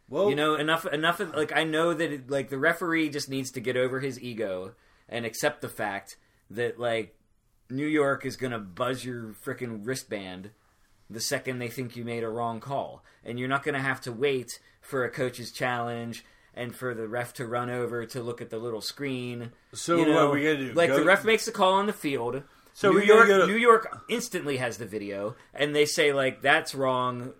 [0.09, 3.30] Well, You know, enough enough of like I know that it, like the referee just
[3.30, 4.73] needs to get over his ego
[5.09, 6.18] and accept the fact
[6.49, 7.14] that like
[7.69, 10.51] New York is going to buzz your freaking wristband
[11.10, 13.04] the second they think you made a wrong call.
[13.24, 16.24] And you're not going to have to wait for a coach's challenge
[16.58, 19.52] and for the ref to run over to look at the little screen.
[19.74, 20.74] So you what know, we gotta do?
[20.74, 22.44] Like Go- the ref makes the call on the field.
[22.74, 27.34] So New York, New York instantly has the video, and they say like that's wrong.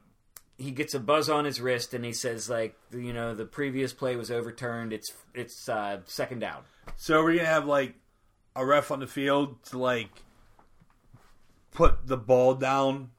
[0.58, 3.94] He gets a buzz on his wrist, and he says like you know the previous
[3.94, 4.94] play was overturned.
[4.94, 6.64] It's it's uh, second down.
[6.96, 7.96] So we're gonna have like
[8.56, 10.10] a ref on the field to like
[11.72, 13.12] put the ball down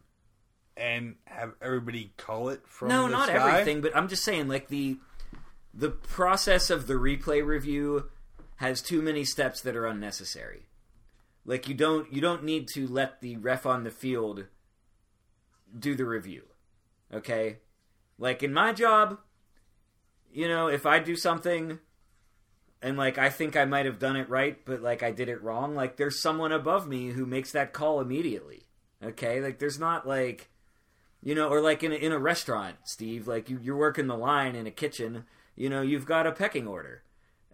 [0.79, 3.51] and have everybody call it from no, not sky?
[3.51, 4.99] everything, but I'm just saying like the
[5.75, 8.11] the process of the replay review
[8.57, 10.69] has too many steps that are unnecessary.
[11.45, 14.47] Like you don't you don't need to let the ref on the field
[15.77, 16.43] do the review.
[17.13, 17.59] Okay?
[18.19, 19.19] Like in my job,
[20.33, 21.79] you know, if I do something
[22.83, 25.43] and like I think I might have done it right, but like I did it
[25.43, 28.67] wrong, like there's someone above me who makes that call immediately.
[29.03, 29.41] Okay?
[29.41, 30.51] Like there's not like
[31.23, 34.17] you know, or like in a, in a restaurant, Steve, like you, you're working the
[34.17, 35.25] line in a kitchen,
[35.57, 37.03] you know, you've got a pecking order,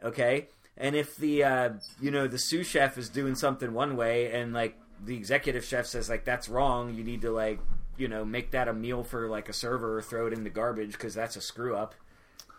[0.02, 0.48] okay?
[0.76, 1.70] And if the, uh,
[2.00, 5.86] you know, the sous chef is doing something one way and like the executive chef
[5.86, 7.58] says like that's wrong, you need to like,
[7.96, 10.50] you know, make that a meal for like a server or throw it in the
[10.50, 11.94] garbage because that's a screw up.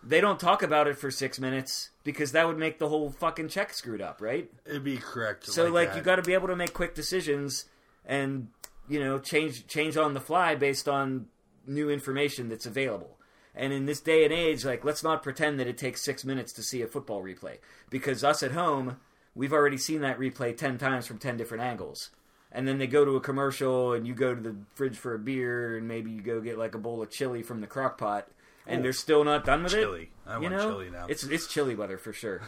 [0.02, 3.50] They don't talk about it for six minutes because that would make the whole fucking
[3.50, 4.50] check screwed up, right?
[4.66, 5.48] It'd be correct.
[5.48, 5.98] So like, that.
[5.98, 7.66] you got to be able to make quick decisions
[8.06, 8.50] and
[8.88, 11.28] you know change change on the fly based on
[11.68, 13.18] new information that's available.
[13.58, 16.52] And in this day and age, like let's not pretend that it takes six minutes
[16.54, 17.58] to see a football replay
[17.90, 18.98] because us at home,
[19.34, 22.10] we've already seen that replay ten times from ten different angles.
[22.52, 25.20] And then they go to a commercial, and you go to the fridge for a
[25.20, 28.30] beer, and maybe you go get like a bowl of chili from the crock pot,
[28.66, 28.84] and Ooh.
[28.84, 29.82] they're still not done with it?
[29.82, 30.02] Chili.
[30.04, 30.30] it.
[30.30, 30.72] I you want know?
[30.72, 31.06] chili now.
[31.08, 32.42] It's it's chilly weather for sure.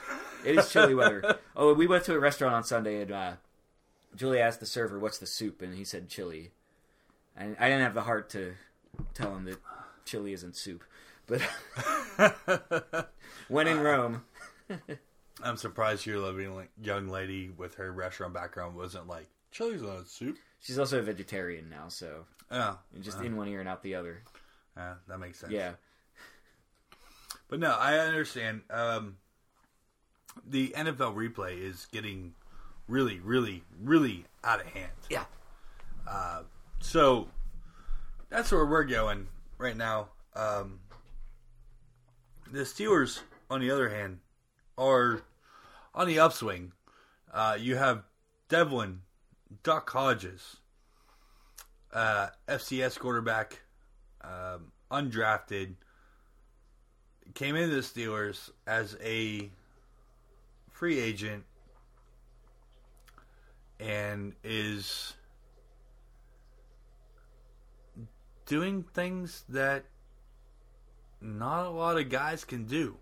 [0.45, 1.39] It is chilly weather.
[1.59, 3.31] Oh, we went to a restaurant on Sunday and uh,
[4.15, 6.51] Julie asked the server, "What's the soup?" and he said chili.
[7.35, 8.53] And I didn't have the heart to
[9.13, 9.59] tell him that
[10.05, 10.83] chili isn't soup,
[11.27, 11.39] but
[13.47, 14.23] when in Rome,
[15.43, 20.05] I'm surprised your loving young lady with her restaurant background wasn't like chili's not a
[20.05, 20.37] soup.
[20.59, 24.23] she's also a vegetarian now, so Oh, just in one ear and out the other.
[24.75, 25.51] yeah, that makes sense.
[25.51, 25.73] Yeah,
[27.49, 28.61] But no, I understand.
[28.71, 29.17] Um,
[30.45, 32.33] the NFL replay is getting
[32.87, 34.91] really, really, really out of hand.
[35.09, 35.25] yeah.
[36.79, 37.27] So
[38.29, 39.27] that's where we're going
[39.57, 40.07] right now.
[40.35, 40.79] Um,
[42.51, 43.19] the Steelers,
[43.49, 44.19] on the other hand,
[44.77, 45.21] are
[45.93, 46.71] on the upswing.
[47.33, 48.03] Uh, you have
[48.47, 49.01] Devlin,
[49.63, 50.57] Duck Hodges,
[51.91, 53.59] uh, FCS quarterback,
[54.21, 55.75] um, undrafted,
[57.33, 59.49] came into the Steelers as a
[60.71, 61.43] free agent
[63.79, 65.13] and is
[68.45, 69.85] doing things that
[71.21, 72.97] not a lot of guys can do.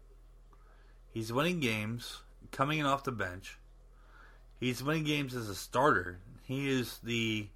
[1.11, 2.21] He's winning games,
[2.51, 3.57] coming in off the bench.
[4.59, 6.19] He's winning games as a starter.
[6.43, 7.47] He is the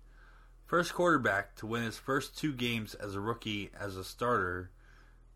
[0.65, 4.69] first quarterback to win his first two games as a rookie as a starter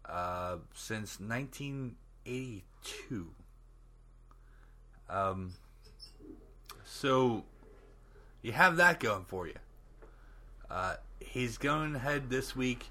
[0.05, 3.31] uh, since 1982.
[5.10, 5.53] Um,
[6.85, 7.43] so
[8.44, 9.56] you have that going for you.
[10.70, 12.90] Uh, he's going ahead this week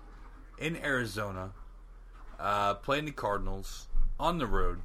[0.58, 1.52] in Arizona,
[2.40, 3.86] uh, playing the Cardinals
[4.18, 4.80] on the road.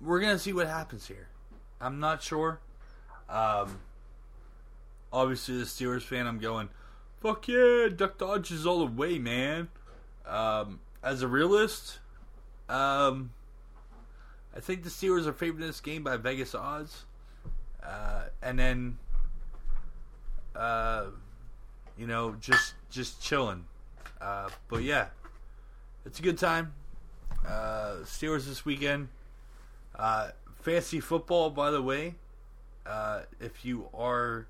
[0.00, 1.28] We're gonna see what happens here.
[1.80, 2.60] I'm not sure.
[3.28, 3.78] Um,
[5.12, 6.68] obviously, the Steelers fan, I'm going,
[7.20, 9.68] fuck yeah, Duck Dodges all the way, man.
[10.26, 12.00] Um, as a realist,
[12.68, 13.32] um,
[14.56, 17.04] I think the Steelers are favored in this game by Vegas odds.
[17.84, 18.98] Uh, and then,
[20.56, 21.06] uh,
[21.98, 23.64] you know, just just chilling.
[24.20, 25.06] Uh, but yeah,
[26.06, 26.72] it's a good time.
[27.46, 29.08] Uh, Steelers this weekend.
[29.94, 30.30] Uh,
[30.62, 32.14] fantasy football, by the way.
[32.86, 34.46] Uh, if you are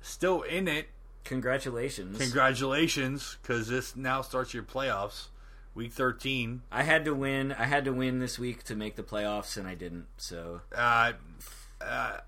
[0.00, 0.88] still in it,
[1.24, 2.16] Congratulations.
[2.18, 5.26] congratulations, because this now starts your playoffs,
[5.74, 6.62] week thirteen.
[6.72, 7.52] I had to win.
[7.52, 10.06] I had to win this week to make the playoffs, and I didn't.
[10.16, 11.12] So Uh,
[11.80, 12.18] uh,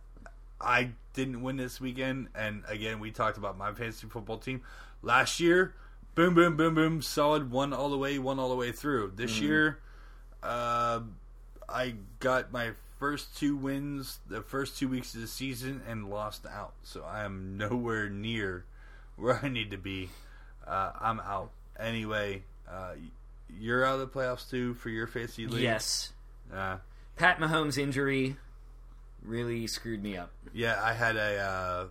[0.62, 4.62] I didn't win this weekend, and again, we talked about my fantasy football team
[5.02, 5.74] last year.
[6.14, 9.12] Boom, boom, boom, boom, solid one all the way, one all the way through.
[9.16, 9.78] This year,
[10.42, 11.00] uh,
[11.68, 16.46] I got my first two wins the first two weeks of the season and lost
[16.46, 18.64] out, so I am nowhere near
[19.16, 20.10] where I need to be.
[20.66, 22.42] Uh, I'm out anyway.
[22.70, 22.92] Uh,
[23.58, 25.62] you're out of the playoffs too for your fantasy league.
[25.62, 26.12] yes,
[26.52, 26.76] Uh,
[27.16, 28.36] Pat Mahomes' injury
[29.24, 30.30] really screwed me up.
[30.52, 31.86] Yeah, I had a uh,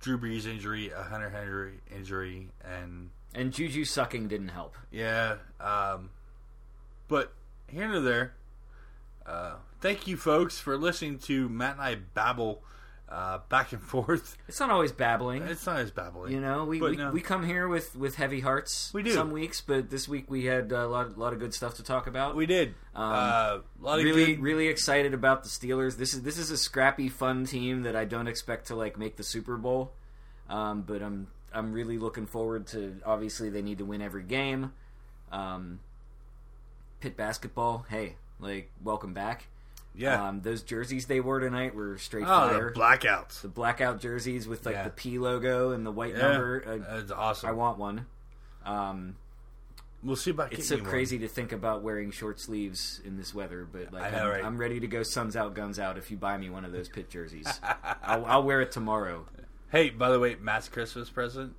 [0.00, 4.76] Drew Brees injury, a Hunter Henry injury, and And Juju sucking didn't help.
[4.90, 5.36] yeah.
[5.60, 6.10] Um,
[7.08, 7.32] but
[7.68, 8.32] here and there,
[9.26, 12.62] uh, thank you, folks, for listening to Matt and I babble
[13.10, 14.36] uh, back and forth.
[14.48, 15.42] It's not always babbling.
[15.44, 17.10] It's not as babbling, You know, we, But we, no.
[17.10, 18.90] we come here with, with heavy hearts.
[18.92, 19.12] We do.
[19.12, 22.06] some weeks, but this week we had a lot lot of good stuff to talk
[22.06, 22.36] about.
[22.36, 24.40] We did Um, uh, a lot of really good.
[24.42, 25.96] really excited about the Steelers.
[25.96, 29.16] This is this is a scrappy, fun team that I don't expect to like make
[29.16, 29.92] the Super Bowl.
[30.50, 33.00] Um, but I'm I'm really looking forward to.
[33.06, 34.72] Obviously, they need to win every game.
[35.32, 35.80] Um,
[37.00, 39.46] Pitt basketball, hey, like welcome back.
[39.98, 40.28] Yeah.
[40.28, 42.70] Um, those jerseys they wore tonight were straight oh, fire.
[42.72, 43.42] the blackouts.
[43.42, 44.84] the blackout jerseys with like Yeah.
[44.84, 46.78] the P logo and the white Yeah, number.
[46.78, 47.48] That's awesome.
[47.48, 48.06] I want one.
[48.64, 49.16] Um,
[50.02, 50.90] we'll see about it's so you one.
[50.90, 54.44] crazy to think about wearing short sleeves in this weather, but like know, I'm, right?
[54.44, 55.98] I'm ready to go suns out, guns out.
[55.98, 57.60] If you buy me one of those Pitt jerseys,
[58.02, 59.26] I'll, I'll wear it tomorrow.
[59.70, 61.54] Hey, by the way, Matt's Christmas present: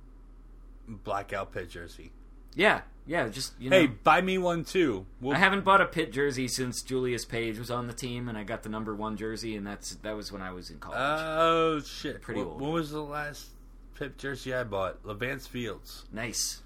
[0.88, 2.12] blackout Pitt jersey.
[2.54, 3.28] Yeah, yeah.
[3.28, 5.06] Just you know, Hey, buy me one too.
[5.20, 8.36] We'll I haven't bought a Pitt jersey since Julius Page was on the team, and
[8.36, 10.98] I got the number one jersey, and that's that was when I was in college.
[11.00, 12.20] Oh shit!
[12.22, 12.60] Pretty old.
[12.60, 13.46] When was the last
[13.94, 15.02] Pitt jersey I bought?
[15.04, 16.04] Levance Fields.
[16.12, 16.62] nice.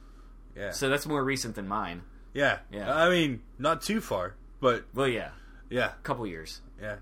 [0.57, 2.03] Yeah, So that's more recent than mine.
[2.33, 2.95] yeah, Yeah.
[2.95, 5.31] I mean, not too far, but Well, yeah,
[5.69, 6.61] yeah, a couple years.
[6.81, 6.97] yeah.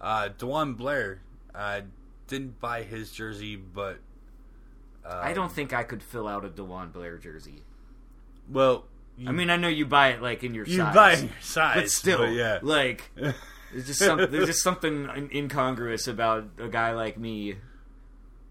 [0.00, 1.20] Uh, DeJuan Blair.
[1.54, 1.82] I
[2.26, 3.98] didn't buy his jersey, but
[5.04, 7.62] uh, I don't think I could fill out a DeJuan Blair jersey.
[8.50, 8.84] Well.
[9.18, 11.30] You, I mean, I know you buy it like in your you size, buy your
[11.40, 12.58] size, but still, yeah.
[12.60, 17.56] like there's just some, there's just something incongruous about a guy like me.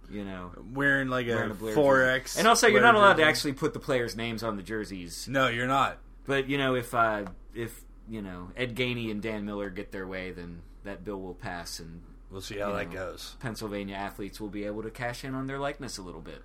[0.10, 3.54] You know, wearing like wearing a four X, and also you're not allowed to actually
[3.54, 5.28] put the players' names on the jerseys.
[5.28, 5.98] No, you're not.
[6.26, 10.08] But you know, if uh, if you know Ed Gainey and Dan Miller get their
[10.08, 12.02] way, then that bill will pass, and
[12.32, 12.94] We'll see how that know.
[12.94, 13.36] goes.
[13.40, 16.42] Pennsylvania athletes will be able to cash in on their likeness a little bit.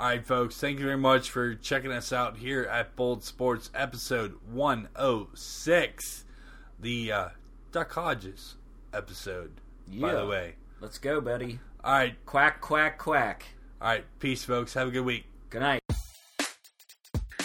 [0.00, 0.56] All right, folks.
[0.56, 6.24] Thank you very much for checking us out here at Bold Sports, episode 106,
[6.80, 7.28] the uh,
[7.70, 8.56] Duck Hodges
[8.92, 9.60] episode.
[9.88, 10.54] By the way.
[10.80, 11.60] Let's go, buddy.
[11.84, 13.44] All right, Quack, quack, quack.
[13.80, 14.04] all right.
[14.18, 14.74] Peace, folks.
[14.74, 15.24] Have a good week.
[15.50, 15.81] Good night.